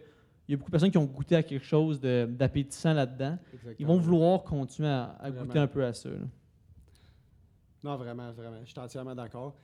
il 0.49 0.51
y 0.51 0.53
a 0.53 0.57
beaucoup 0.57 0.69
de 0.69 0.71
personnes 0.71 0.91
qui 0.91 0.97
ont 0.97 1.05
goûté 1.05 1.35
à 1.35 1.43
quelque 1.43 1.65
chose 1.65 1.99
d'appétissant 2.01 2.93
là-dedans. 2.93 3.37
Ils 3.79 3.85
vont 3.85 3.97
vouloir 3.97 4.43
continuer 4.43 4.87
à, 4.89 5.17
goûter 5.31 5.59
un 5.59 5.67
peu 5.67 5.83
à 5.85 5.93
ça. 5.93 6.09
là. 6.09 6.15
Non, 7.83 7.95
vraiment, 7.97 8.31
vraiment. 8.31 8.57
Je 8.65 8.69
suis 8.71 8.79
entièrement 8.79 9.15
d'accord. 9.15 9.55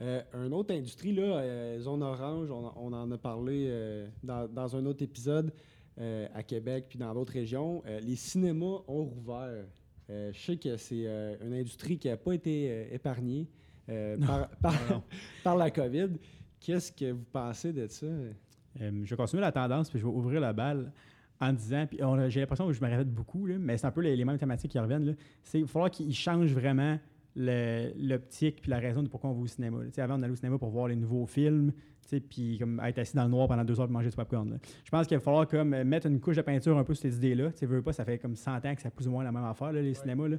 Euh, 0.00 0.22
une 0.34 0.52
autre 0.54 0.74
industrie, 0.74 1.12
là, 1.12 1.22
euh, 1.22 1.80
Zone 1.80 2.02
Orange, 2.02 2.50
on, 2.50 2.72
on 2.76 2.92
en 2.92 3.10
a 3.10 3.18
parlé 3.18 3.66
euh, 3.68 4.08
dans, 4.22 4.48
dans 4.48 4.74
un 4.76 4.84
autre 4.86 5.02
épisode 5.02 5.52
euh, 6.00 6.26
à 6.34 6.42
Québec 6.42 6.86
puis 6.88 6.98
dans 6.98 7.12
d'autres 7.14 7.32
régions. 7.34 7.82
Euh, 7.86 8.00
les 8.00 8.16
cinémas 8.16 8.80
ont 8.88 9.04
rouvert. 9.04 9.64
Je 10.08 10.38
sais 10.38 10.56
que 10.56 10.76
c'est 10.76 11.06
une 11.42 11.54
industrie 11.54 11.96
qui 11.98 12.08
n'a 12.08 12.18
pas 12.18 12.34
été 12.34 12.92
épargnée 12.94 13.48
par, 13.86 14.48
par- 14.60 15.02
par 15.44 15.56
la 15.56 15.70
COVID. 15.70 16.08
Qu'est-ce 16.60 16.92
que 16.92 17.12
vous 17.12 17.24
pensez 17.32 17.72
de 17.72 17.86
ça? 17.86 18.06
Je 18.78 18.84
vais 18.90 19.16
continuer 19.16 19.40
la 19.40 19.52
tendance, 19.52 19.88
puis 19.88 19.98
je 19.98 20.04
vais 20.04 20.10
ouvrir 20.12 20.40
la 20.40 20.52
balle 20.52 20.92
en 21.40 21.52
disant, 21.54 21.86
puis 21.86 21.98
j'ai 22.28 22.40
l'impression 22.40 22.66
que 22.66 22.72
je 22.74 22.82
me 22.82 22.90
répète 22.90 23.08
beaucoup, 23.10 23.46
là, 23.46 23.56
mais 23.58 23.78
c'est 23.78 23.86
un 23.86 23.90
peu 23.90 24.02
les, 24.02 24.14
les 24.14 24.24
mêmes 24.26 24.36
thématiques 24.38 24.72
qui 24.72 24.78
reviennent. 24.78 25.06
là. 25.06 25.12
Il 25.54 25.62
va 25.62 25.66
falloir 25.66 25.90
qu'ils 25.90 26.14
changent 26.14 26.52
vraiment 26.52 26.98
l'optique 27.36 28.60
puis 28.62 28.70
la 28.70 28.78
raison 28.78 29.02
de 29.02 29.08
pourquoi 29.08 29.30
on 29.30 29.32
va 29.34 29.40
au 29.42 29.46
cinéma. 29.46 29.78
là. 29.82 30.04
Avant, 30.04 30.18
on 30.18 30.22
allait 30.22 30.32
au 30.32 30.36
cinéma 30.36 30.58
pour 30.58 30.70
voir 30.70 30.88
les 30.88 30.96
nouveaux 30.96 31.26
films, 31.26 31.72
puis 32.28 32.58
comme 32.58 32.80
être 32.84 32.98
assis 32.98 33.16
dans 33.16 33.24
le 33.24 33.30
noir 33.30 33.48
pendant 33.48 33.64
deux 33.64 33.78
heures 33.80 33.86
pour 33.86 33.94
manger 33.94 34.10
du 34.10 34.16
popcorn. 34.16 34.50
là. 34.50 34.56
Je 34.84 34.90
pense 34.90 35.06
qu'il 35.06 35.16
va 35.16 35.22
falloir 35.22 35.48
comme 35.48 35.72
euh, 35.72 35.84
mettre 35.84 36.06
une 36.06 36.20
couche 36.20 36.36
de 36.36 36.42
peinture 36.42 36.76
un 36.76 36.84
peu 36.84 36.94
sur 36.94 37.02
ces 37.02 37.16
idées-là. 37.16 37.52
Tu 37.52 37.64
veux 37.66 37.80
pas, 37.82 37.92
ça 37.92 38.04
fait 38.04 38.18
comme 38.18 38.36
100 38.36 38.66
ans 38.66 38.74
que 38.74 38.82
c'est 38.82 38.94
plus 38.94 39.08
ou 39.08 39.12
moins 39.12 39.24
la 39.24 39.32
même 39.32 39.44
affaire, 39.44 39.72
là, 39.72 39.80
les 39.80 39.94
cinémas. 39.94 40.28
là. 40.28 40.36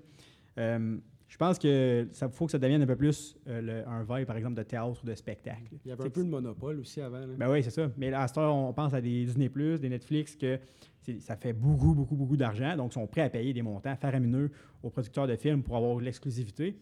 Euh, 0.59 0.97
je 1.27 1.37
pense 1.37 1.57
que 1.57 2.07
ça 2.11 2.29
faut 2.29 2.45
que 2.45 2.51
ça 2.51 2.59
devienne 2.59 2.81
un 2.81 2.85
peu 2.85 2.95
plus 2.95 3.35
euh, 3.47 3.61
le- 3.61 3.87
un 3.87 4.03
vibe, 4.03 4.27
par 4.27 4.37
exemple, 4.37 4.55
de 4.55 4.63
théâtre 4.63 4.99
ou 5.03 5.07
de 5.07 5.15
spectacle. 5.15 5.63
Il 5.85 5.89
y 5.89 5.91
avait 5.91 6.05
un 6.05 6.09
peu 6.09 6.23
de 6.23 6.29
monopole 6.29 6.79
aussi 6.79 7.01
avant. 7.01 7.19
là. 7.19 7.27
ben 7.37 7.49
oui, 7.51 7.63
c'est 7.63 7.71
ça. 7.71 7.89
Mais 7.97 8.13
à 8.13 8.27
heure, 8.37 8.55
on 8.55 8.71
pense 8.73 8.93
à 8.93 9.01
des 9.01 9.25
Disney+, 9.25 9.49
des 9.49 9.89
Netflix, 9.89 10.35
que 10.35 10.59
ça 11.19 11.35
fait 11.35 11.53
beaucoup, 11.53 11.93
beaucoup, 11.95 12.15
beaucoup 12.15 12.37
d'argent. 12.37 12.75
Donc, 12.77 12.91
ils 12.91 12.95
sont 12.95 13.07
prêts 13.07 13.21
à 13.21 13.29
payer 13.29 13.51
des 13.53 13.61
montants 13.63 13.95
faramineux 13.95 14.51
aux 14.83 14.89
producteurs 14.89 15.27
de 15.27 15.35
films 15.35 15.63
pour 15.63 15.75
avoir 15.75 15.99
l'exclusivité. 15.99 16.77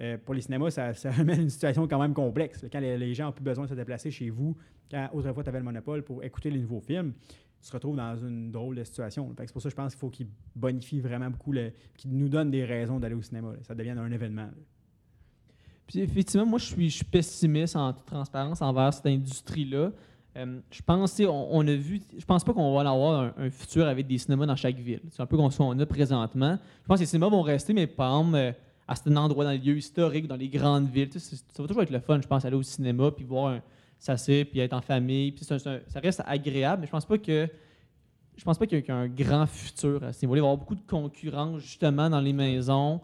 Euh, 0.00 0.16
pour 0.24 0.34
les 0.34 0.40
cinémas, 0.42 0.70
ça, 0.70 0.92
ça 0.94 1.10
amène 1.18 1.42
une 1.42 1.50
situation 1.50 1.86
quand 1.88 2.00
même 2.00 2.14
complexe. 2.14 2.64
Quand 2.70 2.80
les, 2.80 2.98
les 2.98 3.14
gens 3.14 3.26
n'ont 3.26 3.32
plus 3.32 3.42
besoin 3.44 3.64
de 3.64 3.70
se 3.70 3.74
déplacer 3.74 4.10
chez 4.10 4.30
vous, 4.30 4.56
quand 4.90 5.08
autrefois 5.12 5.42
tu 5.42 5.48
avais 5.50 5.58
le 5.58 5.64
monopole 5.64 6.02
pour 6.02 6.22
écouter 6.24 6.50
les 6.50 6.60
nouveaux 6.60 6.80
films, 6.80 7.12
tu 7.62 7.68
te 7.68 7.72
retrouves 7.76 7.96
dans 7.96 8.16
une 8.16 8.50
drôle 8.50 8.76
de 8.76 8.84
situation. 8.84 9.34
C'est 9.36 9.52
pour 9.52 9.62
ça 9.62 9.68
que 9.68 9.70
je 9.70 9.76
pense 9.76 9.92
qu'il 9.92 10.00
faut 10.00 10.10
qu'ils 10.10 10.28
bonifient 10.54 11.00
vraiment 11.00 11.30
beaucoup, 11.30 11.52
qu'ils 11.96 12.16
nous 12.16 12.28
donnent 12.28 12.50
des 12.50 12.64
raisons 12.64 12.98
d'aller 12.98 13.14
au 13.14 13.22
cinéma. 13.22 13.52
Ça 13.62 13.74
devienne 13.74 13.98
un 13.98 14.10
événement. 14.10 14.48
Puis 15.86 16.00
effectivement, 16.00 16.46
moi, 16.46 16.58
je 16.58 16.66
suis, 16.66 17.04
pessimiste 17.04 17.74
en 17.74 17.92
toute 17.92 18.04
transparence 18.04 18.60
envers 18.60 18.92
cette 18.92 19.06
industrie-là. 19.06 19.90
Euh, 20.36 20.60
je 20.70 20.82
pense, 20.82 21.18
on, 21.20 21.48
on 21.50 21.66
a 21.66 21.74
vu, 21.74 22.00
je 22.16 22.24
pense 22.24 22.44
pas 22.44 22.52
qu'on 22.52 22.74
va 22.74 22.88
avoir 22.88 23.32
un, 23.36 23.50
futur 23.50 23.86
avec 23.86 24.06
des 24.06 24.18
cinémas 24.18 24.46
dans 24.46 24.54
chaque 24.54 24.76
ville. 24.76 25.00
C'est 25.10 25.22
un 25.22 25.26
peu 25.26 25.36
comme 25.36 25.50
ce 25.50 25.58
qu'on 25.58 25.78
a 25.78 25.86
présentement. 25.86 26.58
Je 26.82 26.86
pense 26.86 26.98
que 26.98 27.02
les 27.02 27.06
cinémas 27.06 27.30
vont 27.30 27.42
rester, 27.42 27.72
mais 27.72 27.86
par 27.86 28.18
exemple, 28.18 28.36
euh, 28.36 28.52
à 28.86 28.94
cet 28.94 29.08
endroit, 29.16 29.44
dans 29.44 29.50
les 29.50 29.58
lieux 29.58 29.78
historiques, 29.78 30.28
dans 30.28 30.36
les 30.36 30.48
grandes 30.48 30.88
villes, 30.88 31.10
ça 31.12 31.36
va 31.58 31.66
toujours 31.66 31.82
être 31.82 31.90
le 31.90 32.00
fun, 32.00 32.20
je 32.20 32.26
pense, 32.26 32.44
aller 32.44 32.56
au 32.56 32.62
cinéma 32.62 33.10
puis 33.10 33.24
voir 33.24 33.54
un 33.54 33.62
s'asseoir 33.98 34.44
puis 34.50 34.60
être 34.60 34.72
en 34.72 34.80
famille. 34.80 35.32
Puis 35.32 35.44
ça 35.44 36.00
reste 36.00 36.22
agréable, 36.26 36.82
mais 36.82 36.86
je 36.86 36.92
pense 36.92 37.06
pas 37.06 37.18
que 37.18 37.48
je 38.36 38.44
pense 38.44 38.56
pas 38.56 38.66
qu'il 38.66 38.78
y 38.78 38.80
a 38.80 38.82
qu'il 38.82 38.94
y 38.94 38.96
a 38.96 39.00
un 39.00 39.08
grand 39.08 39.46
futur 39.46 40.02
à 40.04 40.12
ce 40.12 40.24
niveau-là. 40.24 40.38
Il 40.38 40.42
va 40.42 40.46
y 40.46 40.50
avoir 40.50 40.56
beaucoup 40.56 40.76
de 40.76 40.86
concurrence 40.86 41.60
justement 41.60 42.08
dans 42.08 42.20
les 42.20 42.32
maisons. 42.32 43.00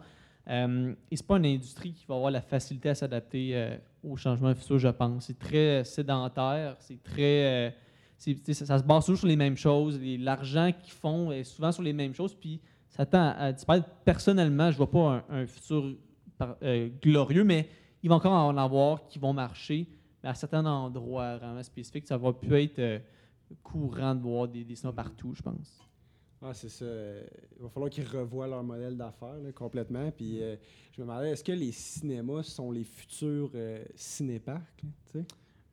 Euh, 0.48 0.94
et 1.10 1.16
c'est 1.16 1.26
pas 1.26 1.38
une 1.38 1.46
industrie 1.46 1.92
qui 1.92 2.04
va 2.06 2.14
avoir 2.14 2.30
la 2.30 2.40
facilité 2.40 2.90
à 2.90 2.94
s'adapter 2.94 3.50
euh, 3.54 3.76
aux 4.04 4.16
changements 4.16 4.54
futurs, 4.54 4.78
je 4.78 4.88
pense. 4.88 5.26
C'est 5.26 5.38
très 5.38 5.84
sédentaire, 5.84 6.76
c'est 6.78 7.02
très. 7.02 7.70
euh, 7.70 7.70
ça, 8.18 8.78
se 8.78 8.84
base 8.84 9.06
toujours 9.06 9.18
sur 9.18 9.28
les 9.28 9.36
mêmes 9.36 9.56
choses. 9.56 10.00
L'argent 10.00 10.70
qu'ils 10.72 10.92
font 10.92 11.32
est 11.32 11.44
souvent 11.44 11.72
sur 11.72 11.82
les 11.82 11.92
mêmes 11.92 12.14
choses, 12.14 12.34
puis 12.34 12.60
ça 12.88 13.04
tend 13.04 13.34
à, 13.36 13.52
disparaître. 13.52 13.88
Personnellement, 14.04 14.70
je 14.70 14.76
vois 14.76 14.90
pas 14.90 15.24
un, 15.28 15.46
futur 15.46 15.96
euh, 16.62 16.88
glorieux, 17.02 17.44
mais 17.44 17.68
il 18.02 18.08
va 18.08 18.16
encore 18.16 18.32
en 18.32 18.56
avoir 18.56 19.06
qui 19.08 19.18
vont 19.18 19.32
marcher, 19.32 19.88
mais 20.24 20.30
à 20.30 20.34
certains 20.34 20.64
endroits 20.64 21.36
vraiment 21.36 21.62
spécifiques, 21.62 22.06
ça 22.06 22.16
va 22.16 22.32
plus 22.32 22.62
être 22.62 22.78
euh, 22.78 22.98
courant 23.62 24.14
de 24.14 24.22
voir 24.22 24.48
des, 24.48 24.64
des 24.64 24.74
cinémas 24.74 24.94
partout, 24.94 25.34
je 25.34 25.42
pense. 25.42 25.78
Ah, 26.40 26.54
c'est 26.54 26.70
ça. 26.70 26.86
Il 27.56 27.62
va 27.62 27.68
falloir 27.68 27.90
qu'ils 27.90 28.06
revoient 28.06 28.46
leur 28.48 28.62
modèle 28.62 28.96
d'affaires 28.96 29.36
complètement. 29.54 30.10
Puis 30.10 30.42
euh, 30.42 30.56
je 30.92 31.02
me 31.02 31.06
demandais, 31.06 31.30
est-ce 31.30 31.44
que 31.44 31.52
les 31.52 31.72
cinémas 31.72 32.42
sont 32.42 32.70
les 32.70 32.84
futurs 32.84 33.50
euh, 33.54 33.84
cinéparcs? 33.94 34.82
là, 34.82 34.88
tu 35.12 35.18
sais? 35.18 35.24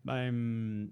Ben, 0.03 0.29
hum, 0.29 0.89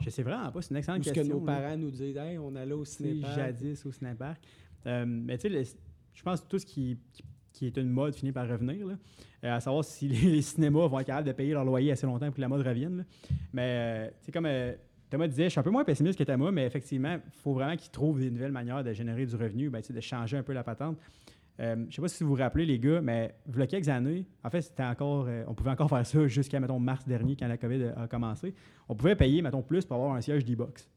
je 0.00 0.10
sais 0.10 0.22
vraiment 0.22 0.50
pas, 0.52 0.62
c'est 0.62 0.70
une 0.70 0.76
Ou 0.76 0.78
excellente 0.78 1.04
ce 1.04 1.10
que 1.10 1.14
question. 1.14 1.40
nos 1.40 1.46
là. 1.46 1.60
parents 1.60 1.76
nous 1.76 1.90
disent, 1.90 2.16
hey, 2.16 2.38
on 2.38 2.54
allait 2.54 2.72
au 2.74 2.84
cinéparc. 2.84 3.34
jadis 3.34 3.84
au 3.86 3.90
cinépark. 3.90 4.40
Euh, 4.86 5.04
mais 5.04 5.36
tu 5.38 5.48
sais, 5.50 5.76
je 6.14 6.22
pense 6.22 6.40
que 6.42 6.46
tout 6.46 6.58
ce 6.60 6.66
qui, 6.66 6.96
qui, 7.12 7.24
qui 7.58 7.66
est 7.66 7.76
une 7.76 7.90
mode 7.90 8.14
finit 8.14 8.32
par 8.32 8.48
revenir. 8.48 8.86
là. 8.86 8.94
Euh, 9.44 9.56
à 9.56 9.60
savoir 9.60 9.84
si 9.84 10.08
les, 10.08 10.42
cinémas 10.42 10.86
vont 10.86 11.00
être 11.00 11.06
capables 11.06 11.26
de 11.26 11.32
payer 11.32 11.52
leur 11.52 11.64
loyer 11.64 11.92
assez 11.92 12.06
longtemps 12.06 12.26
pour 12.26 12.36
que 12.36 12.40
la 12.40 12.48
mode 12.48 12.66
revienne. 12.66 12.98
là. 12.98 13.04
Mais 13.52 13.62
euh, 13.62 14.06
tu 14.20 14.26
sais, 14.26 14.32
comme 14.32 14.46
euh, 14.46 14.74
Thomas 15.10 15.26
disait, 15.26 15.44
je 15.44 15.50
suis 15.50 15.60
un 15.60 15.64
peu 15.64 15.70
moins 15.70 15.84
pessimiste 15.84 16.18
que 16.18 16.24
Thomas, 16.24 16.50
mais 16.52 16.66
effectivement, 16.66 17.14
il 17.14 17.40
faut 17.40 17.54
vraiment 17.54 17.76
qu'ils 17.76 17.90
trouvent 17.90 18.20
des 18.20 18.30
nouvelles 18.30 18.52
manières 18.52 18.84
de 18.84 18.92
générer 18.92 19.26
du 19.26 19.34
revenu, 19.34 19.70
ben, 19.70 19.82
de 19.88 20.00
changer 20.00 20.36
un 20.36 20.42
peu 20.42 20.52
la 20.52 20.62
patente. 20.62 20.98
Euh, 21.60 21.84
je 21.88 21.96
sais 21.96 22.02
pas 22.02 22.08
si 22.08 22.22
vous 22.22 22.30
vous 22.30 22.36
rappelez, 22.36 22.64
les 22.64 22.78
gars, 22.78 23.00
mais 23.00 23.34
il 23.48 23.58
y 23.58 23.62
a 23.62 23.66
quelques 23.66 23.88
années, 23.88 24.24
en 24.44 24.50
fait, 24.50 24.62
c'était 24.62 24.84
encore, 24.84 25.26
euh, 25.28 25.44
on 25.48 25.54
pouvait 25.54 25.70
encore 25.70 25.88
faire 25.88 26.06
ça 26.06 26.26
jusqu'à, 26.28 26.60
mettons, 26.60 26.78
mars 26.78 27.06
dernier, 27.06 27.34
quand 27.36 27.48
la 27.48 27.56
COVID 27.56 27.92
a 27.96 28.06
commencé. 28.06 28.54
On 28.88 28.94
pouvait 28.94 29.16
payer, 29.16 29.42
mettons, 29.42 29.62
plus 29.62 29.84
pour 29.84 29.96
avoir 29.96 30.14
un 30.14 30.20
siège 30.20 30.44
d'e-box. 30.44 30.88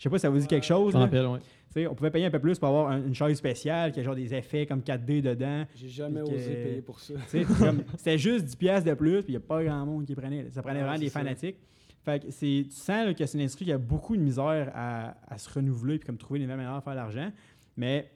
Je 0.00 0.04
sais 0.04 0.08
pas 0.10 0.16
si 0.16 0.22
ça 0.22 0.30
vous 0.30 0.38
dit 0.38 0.46
quelque 0.46 0.64
chose. 0.64 0.94
Là. 0.94 1.00
rappelle, 1.00 1.26
ouais. 1.26 1.86
On 1.86 1.94
pouvait 1.94 2.10
payer 2.10 2.24
un 2.24 2.30
peu 2.30 2.38
plus 2.38 2.58
pour 2.58 2.68
avoir 2.68 2.88
un- 2.88 3.04
une 3.06 3.14
chaise 3.14 3.36
spéciale 3.36 3.92
qui 3.92 4.00
a 4.00 4.02
genre 4.02 4.14
des 4.16 4.34
effets 4.34 4.64
comme 4.64 4.80
4D 4.82 5.20
dedans. 5.20 5.66
J'ai 5.76 5.88
jamais 5.88 6.20
que- 6.22 6.34
osé 6.34 6.54
payer 6.54 6.80
pour 6.80 6.98
ça. 7.00 7.12
C'était 7.98 8.16
juste 8.18 8.46
10 8.46 8.56
pièces 8.56 8.82
de 8.82 8.94
plus, 8.94 9.22
puis 9.22 9.34
il 9.34 9.36
n'y 9.36 9.44
a 9.44 9.46
pas 9.46 9.62
grand 9.62 9.84
monde 9.84 10.06
qui 10.06 10.14
prenait. 10.14 10.48
Ça 10.50 10.62
prenait 10.62 10.80
Ah, 10.80 10.84
vraiment 10.84 10.98
des 10.98 11.10
ça. 11.10 11.18
fanatiques. 11.20 11.56
Fait 12.02 12.18
que 12.24 12.30
c'est, 12.30 12.64
tu 12.64 12.70
sens 12.74 13.04
là, 13.06 13.12
que 13.12 13.26
c'est 13.26 13.36
une 13.36 13.42
industrie 13.42 13.66
qui 13.66 13.72
a 13.72 13.78
beaucoup 13.78 14.16
de 14.16 14.22
misère 14.22 14.72
à, 14.74 15.16
à 15.28 15.36
se 15.36 15.50
renouveler 15.50 15.98
puis 15.98 16.06
comme 16.06 16.16
trouver 16.16 16.40
des 16.40 16.46
nouvelles 16.46 16.56
manières 16.64 16.78
de 16.78 16.82
faire 16.82 16.94
de 16.94 16.98
l'argent. 16.98 17.30
Mais 17.76 18.10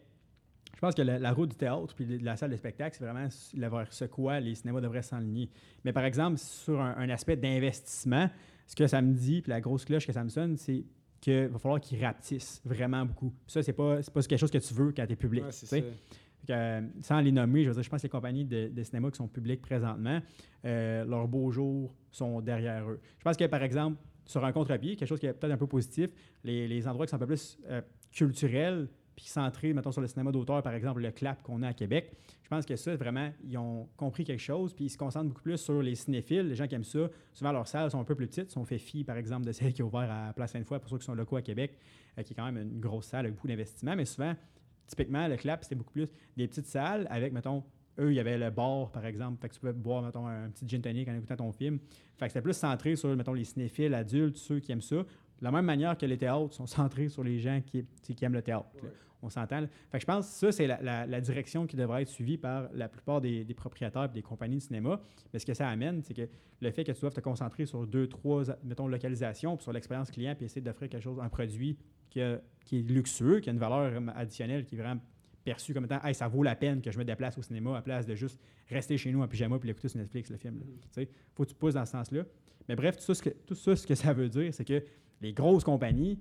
je 0.75 0.81
pense 0.81 0.95
que 0.95 1.03
la, 1.03 1.19
la 1.19 1.33
route 1.33 1.51
du 1.51 1.57
théâtre 1.57 1.95
puis 1.95 2.07
de, 2.07 2.25
la 2.25 2.37
salle 2.39 2.51
de 2.51 2.57
spectacle, 2.57 2.97
c'est 2.99 3.05
vraiment 3.05 3.29
la- 3.55 3.69
vers 3.69 3.93
ce 3.93 4.07
quoi 4.07 4.41
les 4.41 4.55
cinémas 4.55 4.81
devraient 4.81 5.03
s'enligner. 5.03 5.51
Mais 5.85 5.93
par 5.93 6.05
exemple, 6.07 6.39
sur 6.39 6.81
un, 6.81 6.97
un 6.97 7.11
aspect 7.11 7.37
d'investissement, 7.37 8.31
ce 8.67 8.75
que 8.75 8.87
ça 8.87 9.03
me 9.03 9.13
dit, 9.13 9.43
puis 9.43 9.51
la 9.51 9.61
grosse 9.61 9.85
cloche 9.85 10.07
que 10.07 10.13
ça 10.15 10.25
me 10.25 10.31
sonne, 10.31 10.57
c'est 10.57 10.83
qu'il 11.25 11.49
va 11.49 11.59
falloir 11.59 11.81
qu'ils 11.81 12.05
rapetissent 12.05 12.61
vraiment 12.65 13.05
beaucoup. 13.05 13.33
Ça, 13.47 13.63
c'est 13.63 13.73
pas, 13.73 14.01
pas 14.03 14.23
quelque 14.23 14.39
chose 14.39 14.51
que 14.51 14.59
tu 14.59 14.75
veux 14.75 14.93
quand 14.93 15.07
tu 15.07 15.13
es 15.13 15.17
public. 15.17 15.45
Ouais, 15.45 15.53
ça. 15.53 15.81
Que, 15.81 15.87
euh, 16.51 16.83
sans 17.01 17.21
les 17.21 17.33
nommer, 17.33 17.65
je 17.65 17.69
veux 17.71 17.75
dire, 17.75 17.83
je 17.83 17.89
pense 17.89 18.03
que 18.03 18.07
les 18.07 18.11
compagnies 18.11 18.45
de, 18.45 18.69
de 18.69 18.83
cinéma 18.83 19.11
qui 19.11 19.17
sont 19.17 19.29
publiques 19.29 19.63
présentement, 19.63 20.21
euh, 20.65 21.05
leurs 21.05 21.27
beaux 21.27 21.51
jours 21.51 21.95
sont 22.11 22.43
derrière 22.43 22.89
eux. 22.89 23.01
Je 23.19 23.25
pense 23.25 23.37
que, 23.37 23.47
par 23.47 23.63
exemple, 23.63 23.97
sur 24.27 24.45
un 24.45 24.53
contre-pied, 24.53 24.97
quelque 24.97 25.09
chose 25.09 25.21
qui 25.21 25.27
est 25.27 25.33
peut-être 25.33 25.53
un 25.53 25.57
peu 25.57 25.67
positif, 25.67 26.11
les, 26.43 26.69
les 26.69 26.87
endroits 26.87 27.07
qui 27.07 27.11
sont 27.11 27.17
un 27.17 27.21
peu 27.21 27.27
plus 27.27 27.59
euh, 27.71 27.81
culturels, 28.13 28.89
puis 29.17 29.27
centrés, 29.27 29.73
mettons, 29.73 29.93
sur 29.93 30.01
le 30.01 30.07
cinéma 30.07 30.33
d'auteur, 30.33 30.63
par 30.63 30.75
exemple, 30.75 31.01
le 31.01 31.11
CLAP 31.11 31.43
qu'on 31.43 31.63
a 31.63 31.69
à 31.69 31.73
Québec, 31.73 32.13
je 32.43 32.49
pense 32.49 32.67
que 32.67 32.77
ça, 32.77 32.95
vraiment, 32.97 33.31
ils 33.45 33.57
ont 33.57 33.89
compris 33.97 34.25
quelque 34.25 34.41
chose, 34.41 34.75
puis 34.75 34.87
ils 34.87 34.91
se 34.91 34.99
concentrent 34.99 35.29
beaucoup 35.29 35.43
plus 35.43 35.59
sur 35.59 35.83
les 35.83 35.95
cinéphiles, 35.95 36.49
les 36.49 36.55
gens 36.55 36.67
qui 36.67 36.75
aiment 36.75 36.85
ça. 36.85 37.09
Souvent, 37.33 37.53
leurs 37.53 37.69
salles 37.69 37.91
sont 37.91 38.01
un 38.01 38.05
peu 38.05 38.15
plus 38.15 38.27
petites, 38.27 38.51
sont 38.51 38.65
fait 38.65 38.79
fi, 38.79 39.05
par 39.05 39.17
exemple, 39.17 39.47
de 39.47 39.53
celle 39.53 39.73
qui 39.73 39.83
est 39.83 39.85
ouverte 39.85 40.11
à 40.11 40.33
Place 40.35 40.53
Sainte-Foy, 40.53 40.79
pour 40.81 40.91
ceux 40.91 40.99
qui 40.99 41.05
sont 41.05 41.15
locaux 41.15 41.37
à 41.37 41.43
Québec, 41.43 41.79
euh, 42.19 42.23
qui 42.23 42.33
est 42.33 42.37
quand 42.37 42.51
même 42.51 42.59
une 42.59 42.81
grosse 42.81 43.07
salle 43.07 43.27
avec 43.27 43.35
beaucoup 43.35 43.49
d'investissement, 43.49 43.97
mais 43.97 44.05
souvent, 44.05 44.35
typiquement, 44.87 45.29
le 45.29 45.37
clap, 45.37 45.63
c'était 45.63 45.75
beaucoup 45.75 45.93
plus 45.93 46.09
des 46.37 46.49
petites 46.49 46.67
salles 46.67 47.07
avec, 47.11 47.33
mettons, 47.33 47.63
eux, 47.99 48.11
il 48.13 48.17
y 48.17 48.21
avait 48.21 48.39
le 48.39 48.51
bar, 48.51 48.91
par 48.91 49.07
exemple. 49.07 49.41
Fait 49.41 49.49
que 49.49 49.55
tu 49.55 49.61
pouvais 49.61 49.73
boire, 49.73 50.03
mettons, 50.03 50.27
un 50.27 50.51
petit 50.51 50.67
gin 50.67 50.81
tonic 50.81 51.09
en 51.09 51.15
écoutant 51.15 51.37
ton 51.37 51.53
film. 51.53 51.79
Fait 52.17 52.27
que 52.27 52.33
c'était 52.33 52.43
plus 52.43 52.57
centré 52.57 52.97
sur, 52.97 53.15
mettons, 53.15 53.33
les 53.33 53.45
cinéphiles, 53.45 53.95
adultes, 53.95 54.37
ceux 54.37 54.61
qui 54.61 54.73
aiment 54.73 54.83
ça. 54.83 55.05
De 55.41 55.45
la 55.45 55.51
même 55.51 55.65
manière 55.65 55.97
que 55.99 56.07
les 56.07 56.17
théâtres 56.19 56.53
sont 56.55 56.67
centrés 56.67 57.09
sur 57.09 57.23
les 57.25 57.39
gens 57.39 57.61
qui, 57.65 57.85
qui 58.03 58.25
aiment 58.25 58.35
le 58.35 58.43
théâtre. 58.43 58.67
On 59.23 59.31
s'entend. 59.31 59.61
Fait 59.91 59.97
que 59.99 60.01
je 60.01 60.07
pense 60.07 60.27
que 60.29 60.33
ça, 60.35 60.53
c'est 60.53 60.67
la, 60.67 60.81
la- 60.83 61.07
la 61.07 61.21
direction 61.21 61.67
qui 61.67 61.77
devrait 61.77 62.03
être 62.03 62.09
suivie 62.09 62.37
par 62.37 62.69
la 62.75 62.89
plupart 62.91 63.23
des, 63.23 63.43
des 63.43 63.55
propriétaires 63.55 64.05
et 64.05 64.09
des 64.09 64.21
compagnies 64.23 64.57
de 64.59 64.63
cinéma. 64.63 65.01
Mais 65.33 65.39
ce 65.39 65.47
que 65.47 65.55
ça 65.55 65.67
amène, 65.69 66.03
c'est 66.03 66.13
que 66.13 66.29
le 66.61 66.71
fait 66.71 66.85
que 66.85 66.93
tu 66.93 67.01
dois 67.01 67.11
te 67.11 67.21
concentrer 67.21 67.65
sur 67.65 67.87
deux, 67.87 68.07
trois, 68.07 68.45
mettons, 68.63 68.87
localisations, 68.87 69.57
puis 69.57 69.63
sur 69.63 69.73
l'expérience 69.73 70.11
client, 70.11 70.35
puis 70.35 70.45
essayer 70.45 70.61
d'offrir 70.61 70.91
quelque 70.91 71.03
chose, 71.03 71.19
un 71.21 71.31
produit 71.31 71.79
qui, 72.11 72.21
a- 72.21 72.39
qui 72.67 72.81
est 72.81 72.83
luxueux, 72.83 73.41
qui 73.41 73.49
a 73.49 73.53
une 73.55 73.59
valeur 73.59 73.93
euh, 73.95 74.07
additionnelle, 74.15 74.67
qui 74.67 74.75
est 74.75 74.79
vraiment 74.79 75.01
perçue 75.43 75.73
comme 75.73 75.85
étant 75.87 76.03
hey, 76.05 76.15
ça 76.15 76.29
vaut 76.29 76.43
la 76.43 76.55
peine 76.55 76.83
que 76.83 76.91
je 76.91 76.99
me 76.99 77.05
déplace 77.05 77.37
au 77.39 77.43
cinéma 77.43 77.77
à 77.79 77.83
place 77.83 78.05
de 78.07 78.15
juste 78.15 78.39
rester 78.69 78.97
chez 78.99 79.11
nous 79.11 79.23
en 79.23 79.29
pyjama 79.29 79.59
puis 79.59 79.69
l'écouter 79.69 79.89
sur 79.89 79.99
Netflix, 80.01 80.31
le 80.31 80.37
film. 80.37 80.61
Tu 80.83 80.89
sais, 80.91 81.09
faut 81.35 81.45
que 81.45 81.49
tu 81.51 81.55
pousses 81.55 81.75
dans 81.75 81.85
ce 81.87 81.93
sens-là. 81.93 82.25
Mais 82.69 82.77
bref, 82.77 82.97
tout 82.97 83.03
ça, 83.03 83.15
ce 83.15 83.23
que, 83.23 83.31
tout 83.31 83.55
ça, 83.55 83.75
ce 83.77 83.87
que 83.87 83.95
ça 83.95 84.13
veut 84.13 84.29
dire, 84.29 84.53
c'est 84.55 84.65
que 84.67 84.83
les 85.25 85.33
grosses 85.33 85.65
compagnies, 85.65 86.19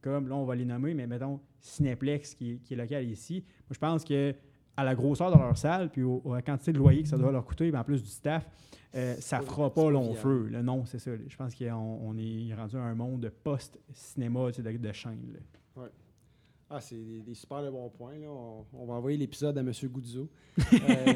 comme 0.00 0.28
là, 0.28 0.34
on 0.36 0.44
va 0.44 0.54
les 0.54 0.64
nommer, 0.64 0.94
mais 0.94 1.06
mettons 1.06 1.40
Cineplex 1.60 2.34
qui, 2.34 2.52
est- 2.52 2.56
qui 2.58 2.74
est 2.74 2.76
local 2.76 3.08
ici, 3.08 3.42
moi, 3.68 3.72
je 3.72 3.78
pense 3.78 4.04
que 4.04 4.34
à 4.76 4.82
la 4.84 4.94
grosseur 4.94 5.30
de 5.32 5.38
leur 5.38 5.56
salle, 5.56 5.88
puis 5.90 6.02
au- 6.02 6.20
à 6.32 6.36
la 6.36 6.42
quantité 6.42 6.72
de 6.72 6.78
loyer 6.78 7.02
que 7.02 7.08
ça 7.08 7.16
doit 7.16 7.30
leur 7.32 7.44
coûter, 7.44 7.74
en 7.74 7.84
plus 7.84 8.02
du 8.02 8.08
staff, 8.10 8.46
euh, 8.94 9.14
ça 9.18 9.40
fera 9.40 9.72
pas 9.72 9.90
long 9.90 10.14
feu. 10.14 10.48
là. 10.50 10.62
non, 10.62 10.84
c'est 10.84 10.98
ça. 10.98 11.10
là. 11.12 11.16
Je 11.28 11.36
pense 11.36 11.54
qu'on 11.54 11.72
on 12.02 12.16
est 12.18 12.52
rendu 12.54 12.76
à 12.76 12.80
un 12.82 12.94
monde 12.94 13.30
post-cinéma 13.42 14.50
tu 14.52 14.62
sais, 14.62 14.72
de, 14.72 14.76
de 14.78 14.92
chaîne. 14.92 15.32
là. 15.32 15.38
Ah, 16.70 16.80
c'est 16.80 16.96
des, 16.96 17.20
des 17.22 17.34
super 17.34 17.62
de 17.62 17.70
bons 17.70 17.88
points. 17.90 18.18
Là. 18.18 18.26
On, 18.28 18.64
on 18.72 18.86
va 18.86 18.94
envoyer 18.94 19.16
l'épisode 19.16 19.56
à 19.56 19.60
M. 19.60 19.70
Goudzo. 19.84 20.28
Euh, 20.72 21.12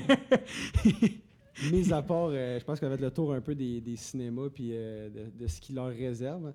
mis 1.72 1.92
à 1.92 2.02
part, 2.02 2.28
euh, 2.30 2.58
je 2.60 2.64
pense 2.64 2.78
qu'on 2.78 2.88
va 2.88 2.94
être 2.94 3.00
le 3.00 3.10
tour 3.10 3.32
un 3.32 3.40
peu 3.40 3.54
des, 3.54 3.80
des 3.80 3.96
cinémas 3.96 4.48
puis 4.50 4.70
euh, 4.72 5.08
de, 5.10 5.30
de 5.36 5.46
ce 5.48 5.60
qui 5.60 5.72
leur 5.72 5.88
réserve. 5.88 6.52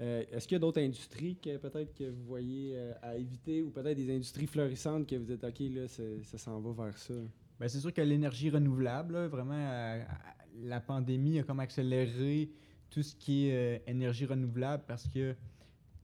Euh, 0.00 0.24
Est-ce 0.32 0.48
qu'il 0.48 0.56
y 0.56 0.56
a 0.56 0.60
d'autres 0.60 0.80
industries 0.80 1.36
que 1.36 1.56
peut-être 1.56 1.94
que 1.94 2.10
vous 2.10 2.24
voyez 2.24 2.72
euh, 2.74 2.92
à 3.02 3.16
éviter 3.16 3.62
ou 3.62 3.70
peut-être 3.70 3.96
des 3.96 4.12
industries 4.14 4.46
florissantes 4.46 5.06
que 5.08 5.14
vous 5.16 5.30
êtes 5.30 5.44
OK, 5.44 5.60
là, 5.60 5.86
ça 5.88 6.38
s'en 6.38 6.60
va 6.60 6.84
vers 6.84 6.98
ça? 6.98 7.14
Ben, 7.60 7.68
c'est 7.68 7.78
sûr 7.78 7.92
que 7.92 8.00
l'énergie 8.00 8.50
renouvelable, 8.50 9.26
vraiment, 9.26 9.54
euh, 9.54 10.02
la 10.62 10.80
pandémie 10.80 11.38
a 11.38 11.44
comme 11.44 11.60
accéléré 11.60 12.50
tout 12.90 13.02
ce 13.02 13.14
qui 13.14 13.46
est 13.46 13.82
énergie 13.86 14.26
renouvelable 14.26 14.84
parce 14.86 15.06
que 15.08 15.34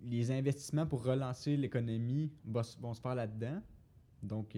les 0.03 0.31
investissements 0.31 0.87
pour 0.87 1.05
relancer 1.05 1.57
l'économie 1.57 2.31
vont 2.45 2.95
se 2.95 3.01
faire 3.01 3.15
là-dedans. 3.15 3.61
Donc, 4.23 4.57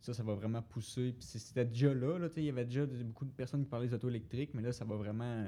ça, 0.00 0.14
ça 0.14 0.22
va 0.22 0.34
vraiment 0.34 0.62
pousser. 0.62 1.12
Puis 1.12 1.26
c'était 1.38 1.64
déjà 1.64 1.94
là, 1.94 2.28
il 2.36 2.44
y 2.44 2.48
avait 2.48 2.64
déjà 2.64 2.84
beaucoup 2.86 3.26
de 3.26 3.30
personnes 3.30 3.62
qui 3.62 3.68
parlaient 3.68 3.86
des 3.86 3.94
autos 3.94 4.08
électriques, 4.08 4.50
mais 4.54 4.62
là, 4.62 4.72
ça 4.72 4.84
va 4.84 4.96
vraiment 4.96 5.46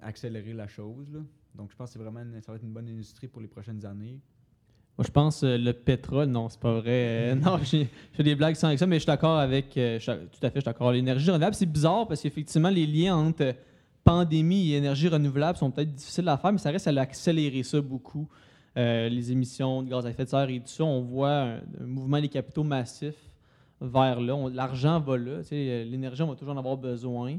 accélérer 0.00 0.54
la 0.54 0.68
chose. 0.68 1.10
Là. 1.12 1.20
Donc, 1.54 1.70
je 1.70 1.76
pense 1.76 1.92
que 1.92 1.98
vraiment 1.98 2.20
une- 2.20 2.40
ça 2.42 2.52
va 2.52 2.56
être 2.56 2.64
une 2.64 2.72
bonne 2.72 2.88
industrie 2.88 3.28
pour 3.28 3.40
les 3.42 3.48
prochaines 3.48 3.84
années. 3.84 4.18
Moi, 4.98 5.04
je 5.06 5.10
pense 5.12 5.42
euh, 5.44 5.56
le 5.56 5.72
pétrole, 5.72 6.26
non, 6.28 6.48
c'est 6.48 6.60
pas 6.60 6.74
vrai. 6.80 6.84
Euh, 6.86 7.34
non, 7.36 7.58
j'ai 7.62 7.84
je 7.84 8.16
fais 8.16 8.22
des 8.22 8.34
blagues 8.34 8.54
sans 8.54 8.66
avec 8.68 8.78
ça, 8.78 8.86
mais 8.86 8.96
je 8.96 9.00
suis 9.00 9.06
d'accord 9.06 9.38
avec. 9.38 9.76
euh, 9.76 9.98
je 9.98 10.12
tout 10.12 10.38
à 10.42 10.50
fait, 10.50 10.56
je 10.56 10.60
suis 10.60 10.64
d'accord. 10.64 10.92
L'énergie 10.92 11.26
renouvelable, 11.26 11.54
c'est 11.54 11.66
bizarre 11.66 12.06
parce 12.06 12.20
qu'effectivement, 12.22 12.68
les 12.70 12.86
liens 12.86 13.16
entre 13.16 13.42
euh, 13.42 13.52
pandémie 14.04 14.72
et 14.72 14.76
énergie 14.76 15.08
renouvelable 15.08 15.58
sont 15.58 15.70
peut-être 15.70 15.94
difficiles 15.94 16.28
à 16.28 16.36
faire, 16.38 16.52
mais 16.52 16.58
ça 16.58 16.70
reste 16.70 16.86
à 16.88 17.00
accélérer 17.00 17.62
ça 17.62 17.80
beaucoup. 17.80 18.28
Les 18.76 19.30
émissions 19.32 19.82
de 19.82 19.90
gaz 19.90 20.06
à 20.06 20.10
effet 20.10 20.24
de 20.24 20.28
serre 20.30 20.48
et 20.48 20.60
tout 20.60 20.68
ça, 20.68 20.84
on 20.84 21.02
voit 21.02 21.30
un, 21.42 21.56
un 21.80 21.86
mouvement 21.86 22.18
des 22.20 22.28
capitaux 22.28 22.62
massif 22.64 23.14
vers 23.80 24.20
là. 24.20 24.48
L'argent 24.50 25.00
va 25.00 25.18
là. 25.18 25.40
L'énergie, 25.50 26.22
on 26.22 26.28
va 26.28 26.34
toujours 26.34 26.54
en 26.54 26.58
avoir 26.58 26.76
besoin. 26.78 27.36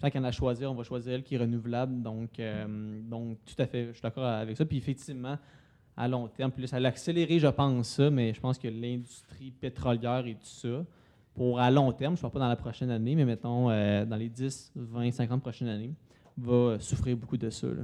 Tant 0.00 0.10
qu'on 0.10 0.22
a 0.22 0.28
à 0.28 0.32
choisir, 0.32 0.70
on 0.70 0.74
va 0.74 0.84
choisir 0.84 1.14
elle 1.14 1.22
qui 1.24 1.34
est 1.34 1.38
renouvelable. 1.38 2.02
Donc, 2.02 2.38
euh, 2.38 3.00
donc 3.02 3.38
tout 3.44 3.60
à 3.60 3.66
fait, 3.66 3.88
je 3.88 3.92
suis 3.92 4.02
d'accord 4.02 4.24
avec 4.24 4.56
ça. 4.56 4.64
Puis 4.64 4.76
effectivement, 4.76 5.36
à 5.96 6.06
long 6.06 6.28
terme, 6.28 6.52
puis 6.52 6.62
là, 6.62 6.68
ça 6.68 6.78
l'a 6.78 6.90
accéléré, 6.90 7.40
je 7.40 7.48
pense, 7.48 7.88
ça, 7.88 8.08
mais 8.08 8.32
je 8.32 8.40
pense 8.40 8.58
que 8.58 8.68
l'industrie 8.68 9.50
pétrolière 9.50 10.24
et 10.26 10.34
tout 10.34 10.44
ça, 10.44 10.84
pour 11.34 11.58
à 11.58 11.70
long 11.70 11.92
terme, 11.92 12.16
je 12.16 12.20
ne 12.20 12.22
parle 12.22 12.32
pas 12.32 12.38
dans 12.38 12.48
la 12.48 12.56
prochaine 12.56 12.90
année, 12.90 13.16
mais 13.16 13.24
mettons 13.24 13.70
euh, 13.70 14.04
dans 14.04 14.16
les 14.16 14.28
10, 14.28 14.72
20, 14.76 15.10
50 15.10 15.40
prochaines 15.40 15.68
années, 15.68 15.92
va 16.36 16.52
euh, 16.52 16.78
souffrir 16.78 17.16
beaucoup 17.16 17.36
de 17.36 17.50
ça. 17.50 17.66
là. 17.66 17.82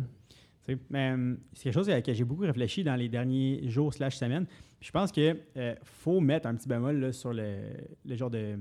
Hum, 0.95 1.39
c'est 1.53 1.65
quelque 1.65 1.75
chose 1.75 1.91
à 1.91 1.95
laquelle 1.95 2.15
j'ai 2.15 2.25
beaucoup 2.25 2.43
réfléchi 2.43 2.83
dans 2.85 2.95
les 2.95 3.09
derniers 3.09 3.69
jours 3.69 3.93
slash 3.93 4.17
semaines. 4.17 4.47
Puis 4.47 4.87
je 4.87 4.93
pense 4.93 5.13
qu'il 5.13 5.37
faut 5.83 6.21
mettre 6.21 6.47
un 6.47 6.55
petit 6.55 6.69
bémol 6.69 6.99
là, 6.99 7.13
sur 7.13 7.35
le, 7.35 7.59
le 8.07 8.17
genre 8.17 8.31
de, 8.31 8.57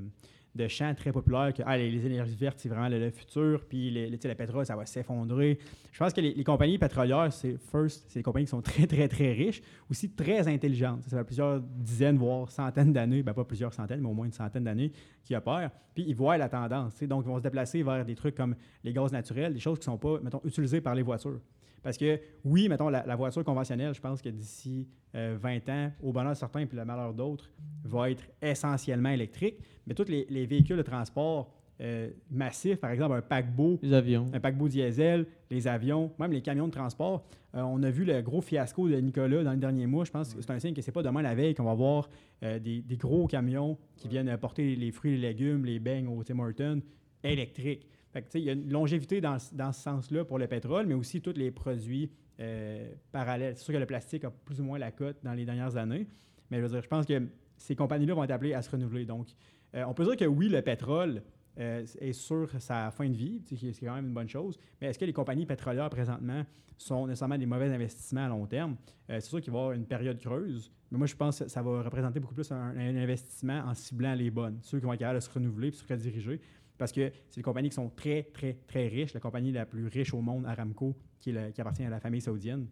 de 0.55 0.67
chants 0.67 0.93
très 0.93 1.11
populaires 1.11 1.51
que 1.53 1.63
ah, 1.65 1.77
les, 1.77 2.05
énergies 2.05 2.35
vertes, 2.35 2.59
c'est 2.59 2.69
vraiment 2.69 2.87
le, 2.87 2.99
le 2.99 3.09
futur, 3.09 3.65
puis 3.67 3.89
les, 3.89 4.17
sais, 4.17 4.27
le 4.27 4.35
pétrole, 4.35 4.65
ça 4.65 4.75
va 4.75 4.85
s'effondrer. 4.85 5.57
Je 5.91 5.97
pense 5.97 6.13
que 6.13 6.21
les, 6.21 6.43
compagnies 6.43 6.77
pétrolières, 6.77 7.33
c'est 7.33 7.57
first, 7.71 8.05
c'est 8.07 8.19
des 8.19 8.23
compagnies 8.23 8.45
qui 8.45 8.51
sont 8.51 8.61
très, 8.61 8.85
très, 8.85 9.07
très 9.07 9.31
riches, 9.31 9.61
aussi 9.89 10.11
très 10.11 10.47
intelligentes. 10.47 11.03
Ça 11.07 11.17
fait 11.17 11.23
plusieurs 11.23 11.59
dizaines, 11.59 12.17
voire 12.17 12.51
centaines 12.51 12.93
d'années, 12.93 13.23
ben 13.23 13.33
pas 13.33 13.43
plusieurs 13.43 13.73
centaines, 13.73 14.01
mais 14.01 14.09
au 14.09 14.13
moins 14.13 14.25
une 14.25 14.31
centaine 14.31 14.63
d'années 14.63 14.91
qui 15.23 15.35
opèrent. 15.35 15.71
Puis 15.95 16.05
ils 16.07 16.15
voient 16.15 16.37
la 16.37 16.49
tendance. 16.49 16.93
tu 16.93 16.99
sais. 16.99 17.07
Donc, 17.07 17.23
ils 17.25 17.29
vont 17.29 17.37
se 17.37 17.43
déplacer 17.43 17.81
vers 17.81 18.05
des 18.05 18.15
trucs 18.15 18.35
comme 18.35 18.55
les 18.83 18.93
gaz 18.93 19.11
naturels, 19.11 19.53
des 19.53 19.59
choses 19.59 19.79
qui 19.79 19.89
ne 19.89 19.93
sont 19.93 19.97
pas, 19.97 20.19
mettons, 20.21 20.41
utilisées 20.43 20.81
par 20.81 20.95
les 20.95 21.01
voitures. 21.03 21.39
Parce 21.83 21.97
que, 21.97 22.19
oui, 22.45 22.69
mettons, 22.69 22.89
la, 22.89 23.05
la 23.05 23.15
voiture 23.15 23.43
conventionnelle, 23.43 23.93
je 23.93 24.01
pense 24.01 24.21
que 24.21 24.29
d'ici 24.29 24.87
euh, 25.15 25.37
20 25.39 25.69
ans, 25.69 25.91
au 26.01 26.11
bonheur 26.11 26.35
certain 26.35 26.65
puis 26.65 26.77
le 26.77 26.85
malheur 26.85 27.13
d'autres, 27.13 27.51
va 27.83 28.09
être 28.09 28.23
essentiellement 28.41 29.09
électrique. 29.09 29.57
Mais 29.85 29.93
tous 29.93 30.07
les, 30.07 30.25
les 30.29 30.45
véhicules 30.45 30.77
de 30.77 30.81
transport 30.81 31.53
euh, 31.81 32.09
massifs, 32.31 32.79
par 32.79 32.91
exemple 32.91 33.15
un 33.15 33.21
paquebot, 33.21 33.79
Les 33.81 33.93
avions. 33.93 34.27
un 34.33 34.39
paquebot 34.39 34.69
diesel, 34.69 35.25
les 35.49 35.67
avions, 35.67 36.11
même 36.19 36.31
les 36.31 36.41
camions 36.41 36.67
de 36.67 36.71
transport. 36.71 37.25
Euh, 37.55 37.61
on 37.61 37.81
a 37.83 37.89
vu 37.89 38.05
le 38.05 38.21
gros 38.21 38.41
fiasco 38.41 38.87
de 38.87 38.95
Nicolas 38.97 39.43
dans 39.43 39.51
le 39.51 39.57
dernier 39.57 39.85
mois. 39.87 40.05
Je 40.05 40.11
pense 40.11 40.33
que 40.33 40.41
c'est 40.41 40.51
un 40.51 40.59
signe 40.59 40.73
que 40.73 40.81
c'est 40.81 40.91
pas 40.91 41.03
demain 41.03 41.21
la 41.21 41.35
veille 41.35 41.55
qu'on 41.55 41.63
va 41.63 41.73
voir 41.73 42.09
euh, 42.43 42.59
des, 42.59 42.81
des 42.81 42.95
gros 42.95 43.27
camions 43.27 43.77
qui 43.97 44.07
viennent 44.07 44.29
apporter 44.29 44.75
les 44.75 44.91
fruits 44.91 45.17
les 45.17 45.27
légumes, 45.29 45.65
les 45.65 45.79
beignes 45.79 46.07
au 46.07 46.23
Tim 46.23 46.39
Hortons 46.39 46.81
électriques. 47.23 47.87
Il 48.35 48.41
y 48.41 48.49
a 48.49 48.53
une 48.53 48.71
longévité 48.71 49.21
dans, 49.21 49.39
ce- 49.39 49.55
ce 49.71 49.81
sens-là 49.81 50.23
pour 50.25 50.37
le 50.39 50.47
pétrole, 50.47 50.85
mais 50.85 50.93
aussi 50.93 51.21
tous 51.21 51.33
les 51.35 51.51
produits 51.51 52.11
euh, 52.39 52.91
parallèles. 53.11 53.55
C'est 53.57 53.63
sûr 53.63 53.73
que 53.73 53.79
le 53.79 53.85
plastique 53.85 54.23
a 54.23 54.31
plus 54.31 54.59
ou 54.59 54.63
moins 54.63 54.79
la 54.79 54.91
cote 54.91 55.17
dans 55.23 55.33
les 55.33 55.45
dernières 55.45 55.77
années, 55.77 56.07
mais 56.49 56.57
je 56.57 56.63
veux 56.63 56.69
dire, 56.69 56.81
je 56.81 56.87
pense 56.87 57.05
que 57.05 57.27
ces 57.57 57.75
compagnies-là 57.75 58.13
vont 58.13 58.23
être 58.23 58.31
appelées 58.31 58.53
à 58.53 58.61
se 58.61 58.69
renouveler. 58.69 59.05
Donc, 59.05 59.27
euh, 59.75 59.83
on 59.87 59.93
peut 59.93 60.03
dire 60.05 60.17
que 60.17 60.25
oui, 60.25 60.49
le 60.49 60.61
pétrole 60.61 61.21
euh, 61.59 61.85
est 61.99 62.13
sur 62.13 62.49
sa 62.59 62.89
fin 62.91 63.07
de 63.07 63.15
vie, 63.15 63.41
sais, 63.45 63.55
qui- 63.55 63.73
c'est 63.73 63.85
quand 63.85 63.95
même 63.95 64.07
une 64.07 64.13
bonne 64.13 64.29
chose, 64.29 64.57
mais 64.81 64.87
est-ce 64.87 64.97
que 64.99 65.05
les 65.05 65.13
compagnies 65.13 65.45
pétrolières 65.45 65.89
présentement 65.89 66.43
sont 66.77 67.05
nécessairement 67.07 67.37
des 67.37 67.45
mauvais 67.45 67.71
investissements 67.73 68.25
à 68.25 68.29
long 68.29 68.45
terme? 68.47 68.75
C'est 69.07 69.21
sûr 69.21 69.39
qu'il 69.39 69.53
va 69.53 69.59
y 69.59 69.61
avoir 69.61 69.75
une 69.75 69.85
période 69.85 70.19
creuse, 70.19 70.71
mais 70.91 70.97
moi 70.97 71.05
je 71.07 71.15
pense 71.15 71.39
que 71.39 71.47
ça 71.47 71.61
va 71.61 71.83
représenter 71.83 72.19
beaucoup 72.19 72.33
plus 72.33 72.51
un, 72.51 72.75
un 72.75 72.95
investissement 72.95 73.59
en 73.67 73.73
ciblant 73.75 74.15
les 74.15 74.31
bonnes, 74.31 74.57
ceux 74.63 74.79
qui 74.79 74.85
vont 74.85 74.93
être 74.93 74.99
capables 74.99 75.19
de 75.19 75.23
se 75.23 75.29
renouveler 75.29 75.67
et 75.67 75.71
se 75.71 75.85
rediriger. 75.87 76.41
Parce 76.77 76.91
que 76.91 77.11
c'est 77.29 77.37
des 77.37 77.43
compagnies 77.43 77.69
qui 77.69 77.75
sont 77.75 77.89
très, 77.89 78.23
très, 78.33 78.57
très 78.67 78.87
riches. 78.87 79.13
La 79.13 79.19
compagnie 79.19 79.51
la 79.51 79.65
plus 79.65 79.87
riche 79.87 80.13
au 80.13 80.21
monde, 80.21 80.45
Aramco, 80.45 80.95
qui, 81.19 81.35
appartient 81.37 81.83
à 81.83 81.89
la 81.89 81.99
famille 81.99 82.21
saoudienne, 82.21 82.67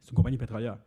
c'est 0.00 0.10
une 0.10 0.16
compagnie 0.16 0.38
pétrolière. 0.38 0.78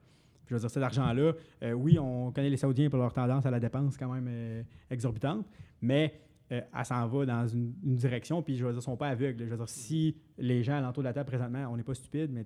Je 0.48 0.54
veux 0.54 0.60
dire, 0.60 0.70
cet 0.70 0.82
argent-là, 0.82 1.34
euh, 1.64 1.72
oui, 1.74 2.00
on 2.00 2.32
connaît 2.32 2.50
les 2.50 2.58
Saoudiens 2.58 2.90
pour 2.90 3.00
leur 3.00 3.12
tendance 3.12 3.46
à 3.46 3.52
la 3.52 3.60
dépense 3.60 3.98
quand 3.98 4.14
même 4.14 4.28
euh, 4.30 4.64
exorbitante, 4.90 5.46
mais 5.82 6.22
euh, 6.52 6.62
elle 6.74 6.86
s'en 6.86 7.06
va 7.08 7.26
dans 7.26 7.48
une, 7.48 7.74
direction, 7.84 8.42
puis 8.42 8.56
je 8.56 8.64
veux 8.64 8.72
dire, 8.72 8.76
ils 8.76 8.78
ne 8.78 8.82
sont 8.82 8.98
pas 8.98 9.10
aveugles. 9.10 9.44
Je 9.44 9.50
veux 9.50 9.58
dire, 9.58 9.70
si 9.70 10.16
les 10.38 10.64
gens 10.64 10.78
alentour 10.78 11.04
de 11.04 11.08
la 11.08 11.14
table 11.14 11.28
présentement, 11.28 11.68
on 11.70 11.76
n'est 11.76 11.84
pas 11.84 11.94
stupide, 11.94 12.32
mais 12.32 12.46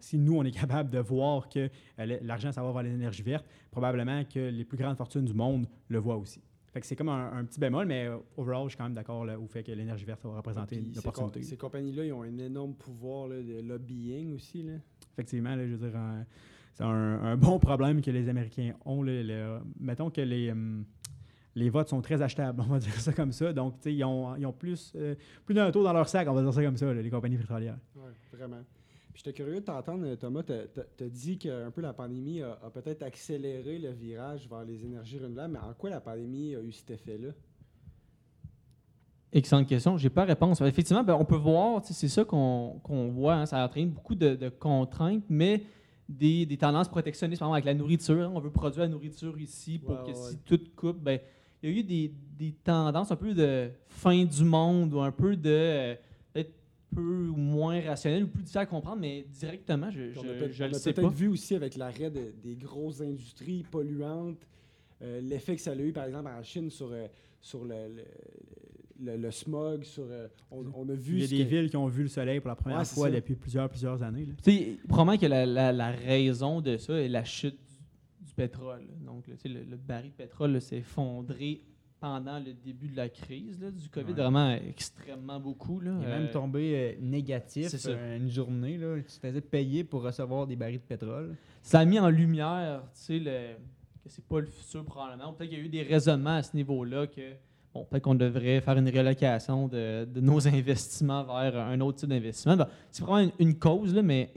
si 0.00 0.18
nous, 0.18 0.36
on 0.36 0.44
est 0.44 0.50
capable 0.50 0.90
de 0.90 0.98
voir 0.98 1.48
que 1.48 1.70
euh, 1.98 2.18
l'argent 2.22 2.52
s'en 2.52 2.64
va 2.64 2.72
vers 2.72 2.82
les 2.82 2.94
énergies 2.94 3.22
vertes, 3.22 3.46
probablement 3.70 4.24
que 4.24 4.50
les 4.50 4.64
plus 4.64 4.76
grandes 4.76 4.96
fortunes 4.96 5.24
du 5.24 5.34
monde 5.34 5.66
le 5.88 5.98
voient 5.98 6.16
aussi. 6.16 6.42
Fait 6.74 6.80
que 6.80 6.86
c'est 6.86 6.96
comme 6.96 7.08
un, 7.08 7.32
un 7.32 7.44
petit 7.44 7.60
bémol, 7.60 7.86
mais 7.86 8.06
euh, 8.08 8.16
overall, 8.36 8.64
je 8.64 8.70
suis 8.70 8.76
quand 8.78 8.82
même 8.84 8.94
d'accord 8.94 9.24
au 9.40 9.46
fait 9.46 9.62
que 9.62 9.70
l'énergie 9.72 10.04
verte 10.04 10.20
va 10.24 10.36
représenter 10.36 10.74
une 10.76 10.86
com- 10.90 10.98
opportunité. 10.98 11.42
ces 11.42 11.56
compagnies-là, 11.56 12.04
ils 12.04 12.12
ont 12.12 12.22
un 12.22 12.36
énorme 12.36 12.74
pouvoir 12.74 13.28
là, 13.28 13.36
de 13.36 13.60
lobbying 13.62 14.34
aussi. 14.34 14.64
Là. 14.64 14.72
Effectivement, 15.12 15.54
là, 15.54 15.64
je 15.66 15.74
veux 15.74 15.88
dire, 15.88 15.96
c'est 16.74 16.82
un, 16.82 16.88
un 17.22 17.36
bon 17.36 17.60
problème 17.60 18.02
que 18.02 18.10
les 18.10 18.28
Américains 18.28 18.72
ont. 18.84 19.02
le- 19.02 19.60
mettons 19.78 20.10
que 20.10 20.20
les, 20.20 20.50
hum, 20.50 20.84
les 21.54 21.70
votes 21.70 21.88
sont 21.88 22.00
très 22.02 22.20
achetables, 22.20 22.60
on 22.68 22.72
va 22.72 22.80
dire 22.80 22.92
ça 23.00 23.12
comme 23.12 23.30
ça. 23.30 23.52
Donc, 23.52 23.76
ils 23.86 24.02
ont, 24.04 24.34
ils 24.34 24.44
ont 24.44 24.52
plus, 24.52 24.92
euh, 24.96 25.14
plus 25.46 25.54
d'un 25.54 25.70
tour 25.70 25.84
dans 25.84 25.92
leur 25.92 26.08
sac, 26.08 26.26
on 26.28 26.34
va 26.34 26.42
dire 26.42 26.52
ça 26.52 26.64
comme 26.64 26.76
ça, 26.76 26.92
là, 26.92 27.00
les 27.00 27.10
compagnies 27.10 27.36
pétrolières. 27.38 27.78
Oui, 27.94 28.10
vraiment. 28.32 28.62
J'étais 29.14 29.32
curieux 29.32 29.60
de 29.60 29.64
t'entendre, 29.64 30.12
Thomas. 30.16 30.42
Tu 30.42 31.04
as 31.04 31.08
dit 31.08 31.38
qu'un 31.38 31.70
peu 31.70 31.80
la 31.80 31.92
pandémie 31.92 32.42
a, 32.42 32.58
a 32.64 32.70
peut-être 32.70 33.02
accéléré 33.04 33.78
le 33.78 33.90
virage 33.90 34.48
vers 34.48 34.64
les 34.64 34.84
énergies 34.84 35.18
renouvelables, 35.18 35.52
mais 35.54 35.60
en 35.60 35.72
quoi 35.72 35.90
la 35.90 36.00
pandémie 36.00 36.56
a 36.56 36.60
eu 36.60 36.72
cet 36.72 36.90
effet-là? 36.90 37.28
Excellente 39.32 39.68
question. 39.68 39.96
J'ai 39.96 40.10
pas 40.10 40.22
la 40.22 40.34
réponse. 40.34 40.60
Effectivement, 40.60 41.02
ben, 41.04 41.14
on 41.14 41.24
peut 41.24 41.36
voir, 41.36 41.80
c'est 41.84 42.08
ça 42.08 42.24
qu'on 42.24 42.80
voit. 43.12 43.34
hein, 43.34 43.46
ça 43.46 43.64
entraîne 43.64 43.90
beaucoup 43.90 44.14
de, 44.14 44.34
de 44.34 44.48
contraintes, 44.48 45.24
mais 45.28 45.62
des, 46.08 46.44
des 46.44 46.56
tendances 46.56 46.88
protectionnistes, 46.88 47.40
par 47.40 47.48
exemple 47.48 47.56
avec 47.56 47.64
la 47.66 47.74
nourriture. 47.74 48.28
hein, 48.28 48.32
on 48.34 48.40
veut 48.40 48.50
produire 48.50 48.82
la 48.82 48.88
nourriture 48.88 49.38
ici 49.40 49.78
pour 49.78 50.02
que 50.02 50.10
ouais, 50.10 50.14
si 50.14 50.38
tout 50.38 50.60
coupe, 50.76 50.98
ben, 51.02 51.18
il 51.62 51.70
y 51.70 51.72
a 51.72 51.78
eu 51.78 51.82
des, 51.82 52.12
des 52.38 52.52
tendances 52.52 53.10
un 53.10 53.16
peu 53.16 53.32
de 53.32 53.70
fin 53.88 54.24
du 54.24 54.44
monde 54.44 54.92
ou 54.92 55.00
un 55.00 55.10
peu 55.12 55.34
de 55.36 55.50
euh, 55.50 55.94
peu 56.94 57.28
ou 57.28 57.36
moins 57.36 57.80
rationnel 57.80 58.24
ou 58.24 58.28
plus 58.28 58.42
difficile 58.42 58.60
à 58.60 58.66
comprendre, 58.66 59.00
mais 59.00 59.24
directement, 59.30 59.90
je, 59.90 60.00
on 60.18 60.22
je, 60.22 60.28
a 60.28 60.34
peut-être 60.34 60.52
je 60.52 60.64
on 60.64 60.68
le 60.68 60.74
a 60.74 60.78
sais 60.78 60.92
peut-être 60.92 61.08
pas. 61.08 61.14
vu 61.14 61.28
aussi 61.28 61.54
avec 61.54 61.76
l'arrêt 61.76 62.10
de- 62.10 62.32
des 62.42 62.54
grosses 62.56 63.00
industries 63.00 63.64
polluantes, 63.70 64.46
euh, 65.02 65.20
l'effet 65.20 65.56
que 65.56 65.62
ça 65.62 65.72
a 65.72 65.76
eu, 65.76 65.92
par 65.92 66.04
exemple, 66.04 66.28
en 66.28 66.42
Chine 66.42 66.70
sur, 66.70 66.90
euh, 66.92 67.06
sur 67.40 67.64
le, 67.64 67.74
le, 67.88 68.04
le- 69.00 69.16
le 69.16 69.30
smog. 69.30 69.82
Sur, 69.84 70.04
euh, 70.08 70.28
on, 70.50 70.64
on 70.74 70.88
a 70.88 70.94
vu 70.94 71.14
Il 71.14 71.20
y 71.20 71.24
a 71.24 71.26
ce 71.26 71.30
des 71.34 71.44
que- 71.44 71.48
villes 71.48 71.70
qui 71.70 71.76
ont 71.76 71.88
vu 71.88 72.02
le 72.04 72.08
soleil 72.08 72.40
pour 72.40 72.48
la 72.48 72.56
première 72.56 72.78
Ouais, 72.78 72.84
fois 72.84 73.10
depuis 73.10 73.34
plusieurs, 73.34 73.68
plusieurs 73.68 74.02
années. 74.02 74.24
là. 74.26 74.32
Tu 74.42 74.50
sais, 74.52 74.78
probablement 74.88 75.18
que 75.18 75.26
la, 75.26 75.44
la- 75.46 75.72
la 75.72 75.90
raison 75.90 76.60
de 76.60 76.76
ça 76.76 76.94
est 76.94 77.08
la 77.08 77.24
chute 77.24 77.58
du, 78.20 78.26
du 78.26 78.34
pétrole. 78.34 78.82
Donc, 79.04 79.26
là, 79.26 79.34
tu 79.34 79.42
sais, 79.42 79.48
le, 79.48 79.64
le 79.64 79.76
baril 79.76 80.10
de 80.12 80.16
pétrole 80.16 80.60
s'est 80.60 80.78
effondré 80.78 81.60
pendant 82.04 82.38
le 82.38 82.52
début 82.52 82.88
de 82.88 82.96
la 82.98 83.08
crise 83.08 83.58
là, 83.62 83.70
du 83.70 83.88
COVID, 83.88 84.08
Ouais. 84.12 84.12
vraiment 84.12 84.50
extrêmement 84.56 85.40
beaucoup. 85.40 85.80
Là. 85.80 85.92
Il 86.02 86.04
est 86.06 86.12
Euh, 86.12 86.18
même 86.20 86.30
tombé 86.30 86.74
euh, 86.76 86.92
négatif 87.00 87.74
euh, 87.86 88.18
une 88.18 88.28
journée. 88.28 88.76
Là. 88.76 88.98
Tu 89.00 89.18
faisais 89.18 89.40
payer 89.40 89.84
pour 89.84 90.02
recevoir 90.02 90.46
des 90.46 90.54
barils 90.54 90.76
de 90.76 90.82
pétrole. 90.82 91.34
ça 91.62 91.78
a 91.78 91.84
mis 91.86 91.98
en 91.98 92.10
lumière 92.10 92.82
tu 92.88 92.90
sais, 92.92 93.18
le, 93.18 93.54
que 94.02 94.10
c'est 94.10 94.22
pas 94.26 94.40
le 94.40 94.46
futur 94.48 94.84
probablement. 94.84 95.32
Peut-être 95.32 95.48
qu'il 95.48 95.58
y 95.58 95.62
a 95.62 95.64
eu 95.64 95.68
des 95.70 95.82
raisonnements 95.82 96.36
à 96.36 96.42
ce 96.42 96.54
niveau-là 96.54 97.06
que 97.06 97.22
bon, 97.72 97.86
peut-être 97.86 98.02
qu'on 98.02 98.14
devrait 98.14 98.60
faire 98.60 98.76
une 98.76 98.90
relocation 98.90 99.66
de, 99.68 100.04
de 100.04 100.20
nos 100.20 100.46
investissements 100.54 101.24
vers 101.24 101.56
un 101.58 101.80
autre 101.80 102.00
type 102.00 102.10
d'investissement. 102.10 102.58
Ben, 102.58 102.68
c'est 102.90 103.02
probablement 103.02 103.32
une, 103.38 103.48
une 103.48 103.58
cause, 103.58 103.94
là, 103.94 104.02
mais 104.02 104.30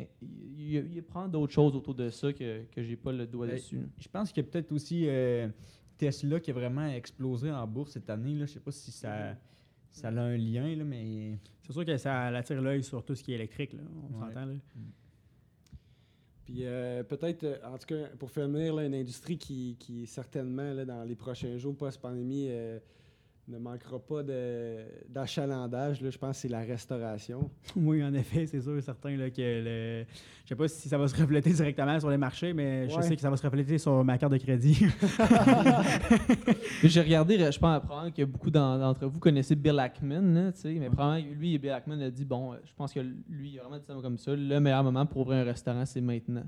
il 0.57 0.71
y 0.71 0.77
a, 0.77 0.79
il 0.81 1.03
probablement 1.03 1.41
d'autres 1.41 1.53
choses 1.53 1.75
autour 1.75 1.95
de 1.95 2.09
ça 2.11 2.31
que, 2.31 2.61
que 2.73 2.81
j'ai 2.81 2.95
pas 2.95 3.11
le 3.11 3.27
doigt 3.27 3.45
Ben, 3.47 3.55
dessus. 3.55 3.81
Je 3.97 4.07
pense 4.07 4.31
qu'il 4.31 4.41
y 4.41 4.47
a 4.47 4.49
peut-être 4.49 4.71
aussi 4.71 5.03
euh, 5.09 5.49
Tesla 5.97 6.39
qui 6.39 6.51
a 6.51 6.53
vraiment 6.53 6.87
explosé 6.87 7.51
en 7.51 7.65
bourse 7.67 7.91
cette 7.93 8.09
année. 8.09 8.35
Là. 8.35 8.45
Je 8.45 8.53
sais 8.53 8.59
pas 8.59 8.71
si 8.71 8.91
ça, 8.91 9.35
ça 9.91 10.07
a 10.09 10.11
un 10.21 10.37
lien, 10.37 10.75
là, 10.75 10.83
mais 10.83 11.37
C'est 11.65 11.73
sûr 11.73 11.83
que 11.85 11.97
ça 11.97 12.27
attire 12.27 12.61
l'œil 12.61 12.83
sur 12.83 13.03
tout 13.03 13.15
ce 13.15 13.23
qui 13.23 13.31
est 13.31 13.35
électrique. 13.35 13.73
Là. 13.73 13.81
On 14.13 14.19
Ouais. 14.21 14.27
s'entend. 14.27 14.45
là. 14.45 14.53
Puis 16.45 16.59
euh, 16.65 17.03
peut-être, 17.03 17.43
euh, 17.43 17.57
en 17.65 17.77
tout 17.77 17.87
cas, 17.87 18.07
pour 18.17 18.31
finir, 18.31 18.73
là, 18.75 18.85
une 18.85 18.95
industrie 18.95 19.37
qui, 19.37 19.75
qui 19.79 20.07
certainement, 20.07 20.71
là, 20.73 20.85
dans 20.85 21.03
les 21.03 21.15
prochains 21.15 21.57
jours 21.57 21.75
post-pandémie, 21.75 22.47
euh, 22.49 22.79
ne 23.47 23.57
manquera 23.59 23.97
pas 23.99 24.23
d'achalandage. 25.09 26.01
là, 26.01 26.09
je 26.09 26.17
pense 26.17 26.35
que 26.35 26.41
c'est 26.41 26.47
la 26.49 26.59
restauration. 26.59 27.49
Oui, 27.77 28.03
en 28.03 28.13
effet, 28.13 28.45
c'est 28.45 28.59
sûr 28.61 28.77
et 28.77 28.81
certain 28.81 29.15
là, 29.15 29.29
que 29.29 29.41
le... 29.41 30.05
je 30.43 30.49
sais 30.49 30.55
pas 30.55 30.67
si 30.67 30.89
ça 30.89 30.97
va 30.97 31.07
se 31.07 31.15
refléter 31.15 31.51
directement 31.51 31.97
sur 31.99 32.09
les 32.09 32.17
marchés, 32.17 32.51
mais 32.53 32.89
je 32.89 32.99
sais 33.01 33.15
que 33.15 33.21
ça 33.21 33.29
va 33.29 33.37
se 33.37 33.43
refléter 33.45 33.77
sur 33.77 34.03
ma 34.03 34.17
carte 34.17 34.33
de 34.33 34.37
crédit. 34.37 34.85
J'ai 36.83 37.01
regardé, 37.01 37.37
je 37.37 37.59
pense 37.59 37.79
probablement 37.83 38.11
que 38.11 38.23
beaucoup 38.23 38.51
d'en- 38.51 38.77
d'entre 38.77 39.05
vous 39.07 39.19
connaissez 39.19 39.55
Bill 39.55 39.79
Ackman, 39.79 40.51
sais, 40.53 40.73
mais 40.73 40.89
probablement 40.89 41.33
lui, 41.39 41.57
Bill 41.57 41.71
Ackman 41.71 42.01
a 42.01 42.09
dit 42.09 42.25
bon, 42.25 42.53
euh, 42.53 42.57
je 42.65 42.71
pense 42.75 42.93
que 42.93 42.99
lui, 42.99 43.51
il 43.51 43.59
a 43.59 43.63
vraiment 43.63 43.77
dit 43.77 43.85
ça 43.85 43.93
comme 44.01 44.17
ça, 44.17 44.35
le 44.35 44.59
meilleur 44.59 44.83
moment 44.83 45.05
pour 45.05 45.21
ouvrir 45.21 45.39
un 45.39 45.43
restaurant, 45.45 45.85
c'est 45.85 46.01
maintenant. 46.01 46.43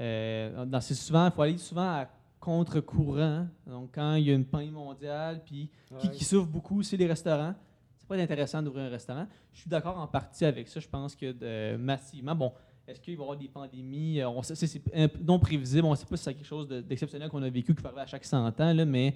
Euh, 0.00 0.64
dans- 0.64 0.80
c'est 0.80 0.94
souvent, 0.94 1.26
il 1.26 1.32
faut 1.32 1.42
aller 1.42 1.58
souvent 1.58 1.82
à 2.00 2.08
contre-courant. 2.42 3.46
Donc 3.66 3.90
quand 3.94 4.14
il 4.16 4.24
y 4.26 4.30
a 4.30 4.34
une 4.34 4.44
pandémie 4.44 4.72
mondiale, 4.72 5.42
puis 5.44 5.70
qui, 6.00 6.06
Ouais. 6.08 6.12
qui 6.12 6.24
souffre 6.24 6.48
beaucoup, 6.48 6.82
c'est 6.82 6.96
les 6.96 7.06
restaurants. 7.06 7.54
C'est 7.96 8.08
pas 8.08 8.16
intéressant 8.16 8.60
d'ouvrir 8.62 8.84
un 8.86 8.88
restaurant. 8.90 9.26
Je 9.52 9.60
suis 9.60 9.70
d'accord 9.70 9.96
en 9.98 10.06
partie 10.08 10.44
avec 10.44 10.66
ça. 10.68 10.80
Je 10.80 10.88
pense 10.88 11.14
que 11.14 11.30
de- 11.32 11.76
massivement, 11.76 12.34
bon, 12.34 12.52
est-ce 12.86 13.00
qu'il 13.00 13.16
va 13.16 13.20
y 13.22 13.24
avoir 13.24 13.38
des 13.38 13.48
pandémies? 13.48 14.20
Euh, 14.20 14.28
on 14.28 14.42
sait, 14.42 14.56
c'est, 14.56 14.66
c'est 14.66 14.82
non 15.24 15.38
prévisible. 15.38 15.84
On 15.86 15.92
ne 15.92 15.96
sait 15.96 16.04
pas 16.04 16.16
si 16.16 16.24
c'est 16.24 16.34
quelque 16.34 16.44
chose 16.44 16.66
de- 16.66 16.80
d'exceptionnel 16.80 17.28
qu'on 17.28 17.42
a 17.42 17.48
vécu 17.48 17.74
qui 17.74 17.86
arriver 17.86 18.00
à 18.02 18.06
chaque 18.06 18.24
100 18.24 18.60
ans, 18.60 18.72
là, 18.74 18.84
mais, 18.84 19.14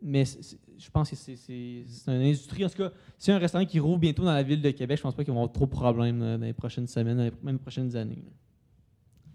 mais 0.00 0.24
c'est- 0.24 0.42
c'est- 0.42 0.58
je 0.78 0.90
pense 0.90 1.10
que 1.10 1.16
c'est, 1.16 1.36
c'est, 1.36 1.84
c'est 1.86 2.10
une 2.10 2.22
industrie. 2.22 2.64
En 2.64 2.70
tout 2.70 2.78
cas, 2.78 2.90
a 3.28 3.32
un 3.34 3.38
restaurant 3.38 3.66
qui 3.66 3.78
rouvre 3.78 3.98
bientôt 3.98 4.24
dans 4.24 4.32
la 4.32 4.42
ville 4.42 4.62
de 4.62 4.70
Québec, 4.70 4.96
je 4.96 5.02
pense 5.02 5.14
pas 5.14 5.22
qu'ils 5.24 5.34
vont 5.34 5.40
avoir 5.40 5.52
trop 5.52 5.66
de 5.66 5.70
problèmes 5.70 6.20
là, 6.20 6.38
dans 6.38 6.46
les 6.46 6.54
prochaines 6.54 6.86
semaines, 6.86 7.18
dans 7.18 7.24
les 7.24 7.32
même 7.42 7.58
prochaines 7.58 7.94
années. 7.96 8.22
là. 8.24 8.32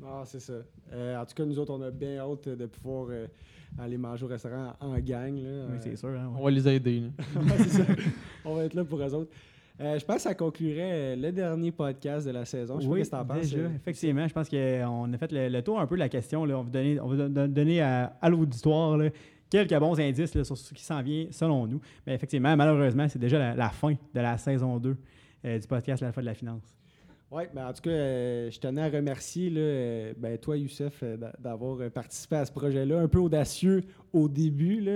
Ah, 0.03 0.23
c'est 0.25 0.39
ça. 0.39 0.53
Euh, 0.93 1.17
en 1.21 1.25
tout 1.25 1.33
cas, 1.35 1.45
nous 1.45 1.57
autres, 1.59 1.73
on 1.73 1.81
a 1.81 1.91
bien 1.91 2.17
hâte 2.19 2.49
de 2.49 2.65
pouvoir 2.65 3.07
euh, 3.11 3.27
aller 3.79 3.97
manger 3.97 4.25
au 4.25 4.27
restaurant 4.27 4.73
en 4.79 4.97
gang. 4.99 5.35
Là, 5.35 5.65
oui, 5.69 5.75
Euh, 5.75 5.77
c'est 5.81 5.95
sûr. 5.95 6.09
hein, 6.09 6.27
ouais. 6.33 6.37
On 6.39 6.43
va 6.45 6.51
les 6.51 6.67
aider. 6.67 7.03
Ouais, 7.35 7.41
c'est 7.59 7.69
ça. 7.69 7.83
On 8.43 8.55
va 8.55 8.63
être 8.65 8.73
là 8.73 8.83
pour 8.83 8.99
eux 9.01 9.13
autres. 9.13 9.31
Euh, 9.81 9.99
je 9.99 10.05
pense 10.05 10.17
que 10.17 10.21
ça 10.21 10.33
conclurait 10.35 10.91
euh, 10.93 11.15
le 11.17 11.31
dernier 11.33 11.71
podcast 11.71 12.25
de 12.25 12.31
la 12.31 12.45
saison. 12.45 12.75
Je 12.79 12.83
sais 12.83 12.87
pas 12.87 12.93
Oui, 12.93 12.99
ce 13.05 13.09
que 13.09 13.15
t'en 13.15 13.25
penses. 13.25 13.53
euh, 13.55 13.69
effectivement, 13.75 14.25
je 14.27 14.33
pense 14.33 14.47
qu'on 14.49 15.13
a 15.13 15.17
fait 15.17 15.31
le, 15.33 15.49
le 15.49 15.61
tour 15.61 15.79
un 15.79 15.85
peu 15.87 15.95
de 15.95 15.99
la 15.99 16.07
question. 16.09 16.45
Là. 16.45 16.57
On 16.59 16.63
va 16.63 16.69
donner, 16.69 16.99
on 17.01 17.07
va 17.07 17.15
don- 17.15 17.29
don- 17.29 17.47
donner 17.51 17.81
à, 17.81 18.17
à 18.21 18.29
l'auditoire 18.29 18.97
quelques 19.49 19.77
bons 19.77 19.99
indices 19.99 20.33
là, 20.33 20.43
sur 20.45 20.57
ce 20.57 20.73
qui 20.73 20.83
s'en 20.83 21.01
vient 21.01 21.27
selon 21.31 21.67
nous. 21.67 21.81
Mais 22.07 22.15
effectivement, 22.15 22.55
malheureusement, 22.55 23.07
c'est 23.09 23.19
déjà 23.19 23.37
la, 23.37 23.53
la 23.55 23.69
fin 23.69 23.91
de 23.91 24.19
la 24.21 24.37
saison 24.37 24.77
2 24.77 24.95
euh, 25.45 25.59
du 25.59 25.67
podcast 25.67 26.01
La 26.01 26.13
fois 26.13 26.21
de 26.23 26.27
la 26.27 26.33
finance. 26.35 26.63
Oui, 27.31 27.43
ben 27.53 27.67
en 27.67 27.73
tout 27.73 27.81
cas, 27.81 27.89
euh, 27.89 28.51
je 28.51 28.59
tenais 28.59 28.83
à 28.83 28.87
remercier 28.89 29.49
là, 29.49 29.59
euh, 29.59 30.13
ben, 30.15 30.37
toi, 30.37 30.57
Youssef, 30.57 31.01
euh, 31.03 31.17
d'a- 31.17 31.33
d'avoir 31.39 31.89
participé 31.89 32.35
à 32.35 32.45
ce 32.45 32.51
projet-là, 32.51 32.99
un 32.99 33.07
peu 33.07 33.17
audacieux 33.19 33.83
au 34.13 34.29
début. 34.29 34.79
Là, 34.79 34.91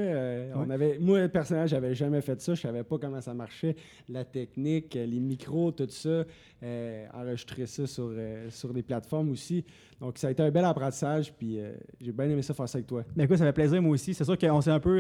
on 0.56 0.70
avait, 0.70 1.00
moi, 1.00 1.28
personnellement, 1.28 1.68
j'avais 1.68 1.96
jamais 1.96 2.22
fait 2.22 2.40
ça. 2.40 2.54
Je 2.54 2.62
savais 2.62 2.84
pas 2.84 2.98
comment 3.00 3.20
ça 3.20 3.34
marchait, 3.34 3.76
la 4.08 4.24
technique, 4.24 4.94
les 4.94 5.20
micros, 5.20 5.72
tout 5.72 5.90
ça. 5.90 6.24
Euh, 6.62 7.06
enregistrer 7.14 7.66
ça 7.66 7.88
sur, 7.88 8.10
euh, 8.12 8.50
sur 8.50 8.74
des 8.74 8.84
plateformes 8.84 9.32
aussi. 9.32 9.64
Donc, 10.02 10.18
ça 10.18 10.28
a 10.28 10.32
été 10.32 10.44
un 10.44 10.52
bel 10.52 10.66
apprentissage, 10.66 11.32
puis 11.32 11.58
euh, 11.58 11.72
j'ai 12.02 12.12
bien 12.12 12.26
aimé 12.26 12.42
ça 12.42 12.54
faire 12.54 12.68
ça 12.68 12.80
avec 12.80 12.88
toi. 12.88 13.02
Ben 13.16 13.24
écoute, 13.24 13.38
ça 13.38 13.46
fait 13.46 13.54
plaisir 13.54 13.82
moi 13.82 13.94
aussi. 13.94 14.14
C'est 14.14 14.26
sûr 14.26 14.38
qu'on 14.38 14.60
s'est 14.60 14.70
un 14.70 14.80
peu 14.82 15.00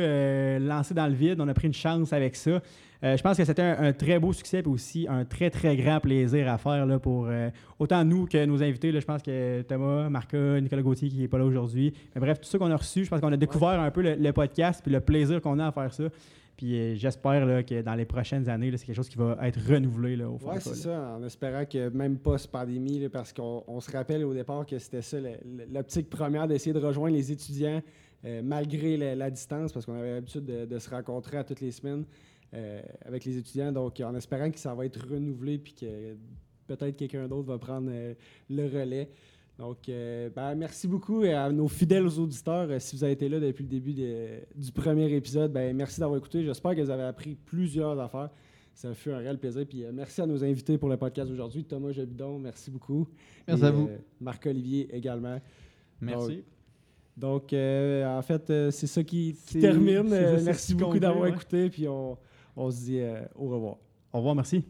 lancé 0.59 0.93
dans 0.93 1.07
le 1.07 1.13
vide. 1.13 1.41
On 1.41 1.47
a 1.49 1.53
pris 1.53 1.67
une 1.67 1.73
chance 1.73 2.13
avec 2.13 2.37
ça. 2.37 2.61
Je 3.03 3.21
pense 3.21 3.35
que 3.35 3.43
c'était 3.43 3.61
un, 3.61 3.87
un 3.87 3.93
très 3.93 4.19
beau 4.19 4.31
succès 4.31 4.59
et 4.59 4.67
aussi 4.67 5.05
un 5.09 5.25
très, 5.25 5.49
très 5.49 5.75
grand 5.75 5.99
plaisir 5.99 6.49
à 6.49 6.57
faire 6.57 6.85
là, 6.85 6.97
pour 6.97 7.27
autant 7.77 8.05
nous 8.05 8.25
que 8.25 8.45
nos 8.45 8.63
invités. 8.63 8.93
là. 8.93 9.01
je 9.01 9.05
pense 9.05 9.21
que 9.21 9.61
Thomas, 9.63 10.09
Marca, 10.09 10.61
Nicolas 10.61 10.81
Gauthier 10.81 11.09
qui 11.09 11.17
n'est 11.17 11.27
pas 11.27 11.39
là 11.39 11.45
aujourd'hui. 11.45 11.93
Mais 12.15 12.21
bref, 12.21 12.39
tout 12.39 12.47
ce 12.47 12.55
qu'on 12.55 12.71
a 12.71 12.77
reçu, 12.77 13.03
je 13.03 13.09
pense 13.09 13.19
qu'on 13.19 13.33
a 13.33 13.37
découvert 13.37 13.81
un 13.81 13.91
peu 13.91 14.01
le, 14.01 14.15
le 14.15 14.31
podcast 14.31 14.81
puis 14.81 14.93
le 14.93 15.01
plaisir 15.01 15.41
qu'on 15.41 15.59
a 15.59 15.67
à 15.67 15.71
faire 15.73 15.93
ça. 15.93 16.05
Puis 16.59 16.77
euh, 16.77 16.95
j'espère 16.95 17.45
là, 17.45 17.63
que 17.63 17.81
dans 17.81 17.95
les 17.95 18.03
prochaines 18.03 18.49
années, 18.49 18.69
là, 18.69 18.77
c'est 18.77 18.85
quelque 18.85 18.97
chose 18.97 19.07
qui 19.07 19.17
va 19.17 19.37
être 19.43 19.57
renouvelé 19.65 20.17
là, 20.17 20.29
au 20.29 20.37
fond. 20.37 20.51
Oui, 20.51 20.57
c'est 20.59 20.75
ça, 20.75 21.15
en 21.17 21.23
espérant 21.23 21.63
que 21.63 21.87
même 21.87 22.17
post-pandémie, 22.17 23.07
parce 23.07 23.31
qu'on 23.31 23.63
on 23.65 23.79
se 23.79 23.89
rappelle 23.89 24.25
au 24.25 24.33
départ 24.33 24.65
que 24.65 24.77
c'était 24.77 25.01
ça, 25.01 25.19
l'optique 25.71 26.09
première 26.09 26.49
d'essayer 26.49 26.73
de 26.73 26.79
rejoindre 26.79 27.15
les 27.15 27.31
étudiants 27.31 27.81
euh, 28.25 28.41
malgré 28.43 28.97
la, 28.97 29.15
la 29.15 29.31
distance, 29.31 29.71
parce 29.71 29.85
qu'on 29.85 29.93
avait 29.93 30.15
l'habitude 30.15 30.43
de, 30.43 30.65
de 30.65 30.79
se 30.79 30.89
rencontrer 30.89 31.37
à 31.37 31.45
toutes 31.45 31.61
les 31.61 31.71
semaines 31.71 32.03
euh, 32.53 32.81
avec 33.05 33.23
les 33.23 33.37
étudiants. 33.37 33.71
Donc, 33.71 34.01
en 34.01 34.13
espérant 34.13 34.51
que 34.51 34.59
ça 34.59 34.75
va 34.75 34.85
être 34.85 34.99
renouvelé 35.09 35.59
puis 35.59 35.75
que 35.75 36.17
peut-être 36.67 36.97
quelqu'un 36.97 37.29
d'autre 37.29 37.47
va 37.47 37.57
prendre 37.57 37.89
le 38.49 38.65
relais. 38.65 39.09
Donc, 39.59 39.89
euh, 39.89 40.29
ben, 40.33 40.55
merci 40.55 40.87
beaucoup 40.87 41.21
à 41.23 41.51
nos 41.51 41.67
fidèles 41.67 42.07
auditeurs. 42.17 42.67
Euh, 42.69 42.79
si 42.79 42.95
vous 42.95 43.03
avez 43.03 43.11
été 43.11 43.27
là 43.27 43.41
depuis 43.41 43.63
le 43.63 43.69
début 43.69 43.93
de- 43.93 44.39
du 44.55 44.71
premier 44.71 45.11
épisode, 45.13 45.51
ben, 45.51 45.75
merci 45.75 45.99
d'avoir 45.99 46.17
écouté. 46.17 46.43
J'espère 46.45 46.73
que 46.75 46.81
vous 46.81 46.89
avez 46.89 47.03
appris 47.03 47.35
plusieurs 47.35 47.99
affaires. 47.99 48.29
Ça 48.73 48.93
fut 48.93 49.11
un 49.11 49.17
réel 49.17 49.37
plaisir. 49.37 49.65
Puis 49.67 49.83
euh, 49.83 49.91
merci 49.93 50.21
à 50.21 50.25
nos 50.25 50.41
invités 50.45 50.77
pour 50.77 50.87
le 50.87 50.95
podcast 50.95 51.29
aujourd'hui. 51.29 51.65
Thomas 51.65 51.91
Jabidon, 51.91 52.39
merci 52.39 52.71
beaucoup. 52.71 53.05
Merci 53.45 53.63
Et, 53.63 53.65
à 53.67 53.71
vous. 53.71 53.87
euh, 53.89 53.97
Marc-Olivier 54.21 54.87
également. 54.95 55.41
Merci. 55.99 56.45
Donc, 57.17 57.51
euh, 57.51 58.17
en 58.17 58.21
fait, 58.21 58.49
euh, 58.49 58.71
c'est 58.71 58.87
ça 58.87 59.03
qui, 59.03 59.35
termine. 59.59 60.13
Euh, 60.13 60.39
merci 60.41 60.73
beaucoup 60.73 60.99
d'avoir 60.99 61.23
ouais. 61.23 61.31
écouté. 61.31 61.69
Puis 61.69 61.85
on, 61.85 62.17
on 62.55 62.71
se 62.71 62.77
dit 62.85 62.99
euh, 63.01 63.19
au 63.35 63.49
revoir. 63.49 63.75
Au 64.13 64.19
revoir, 64.19 64.35
merci. 64.35 64.63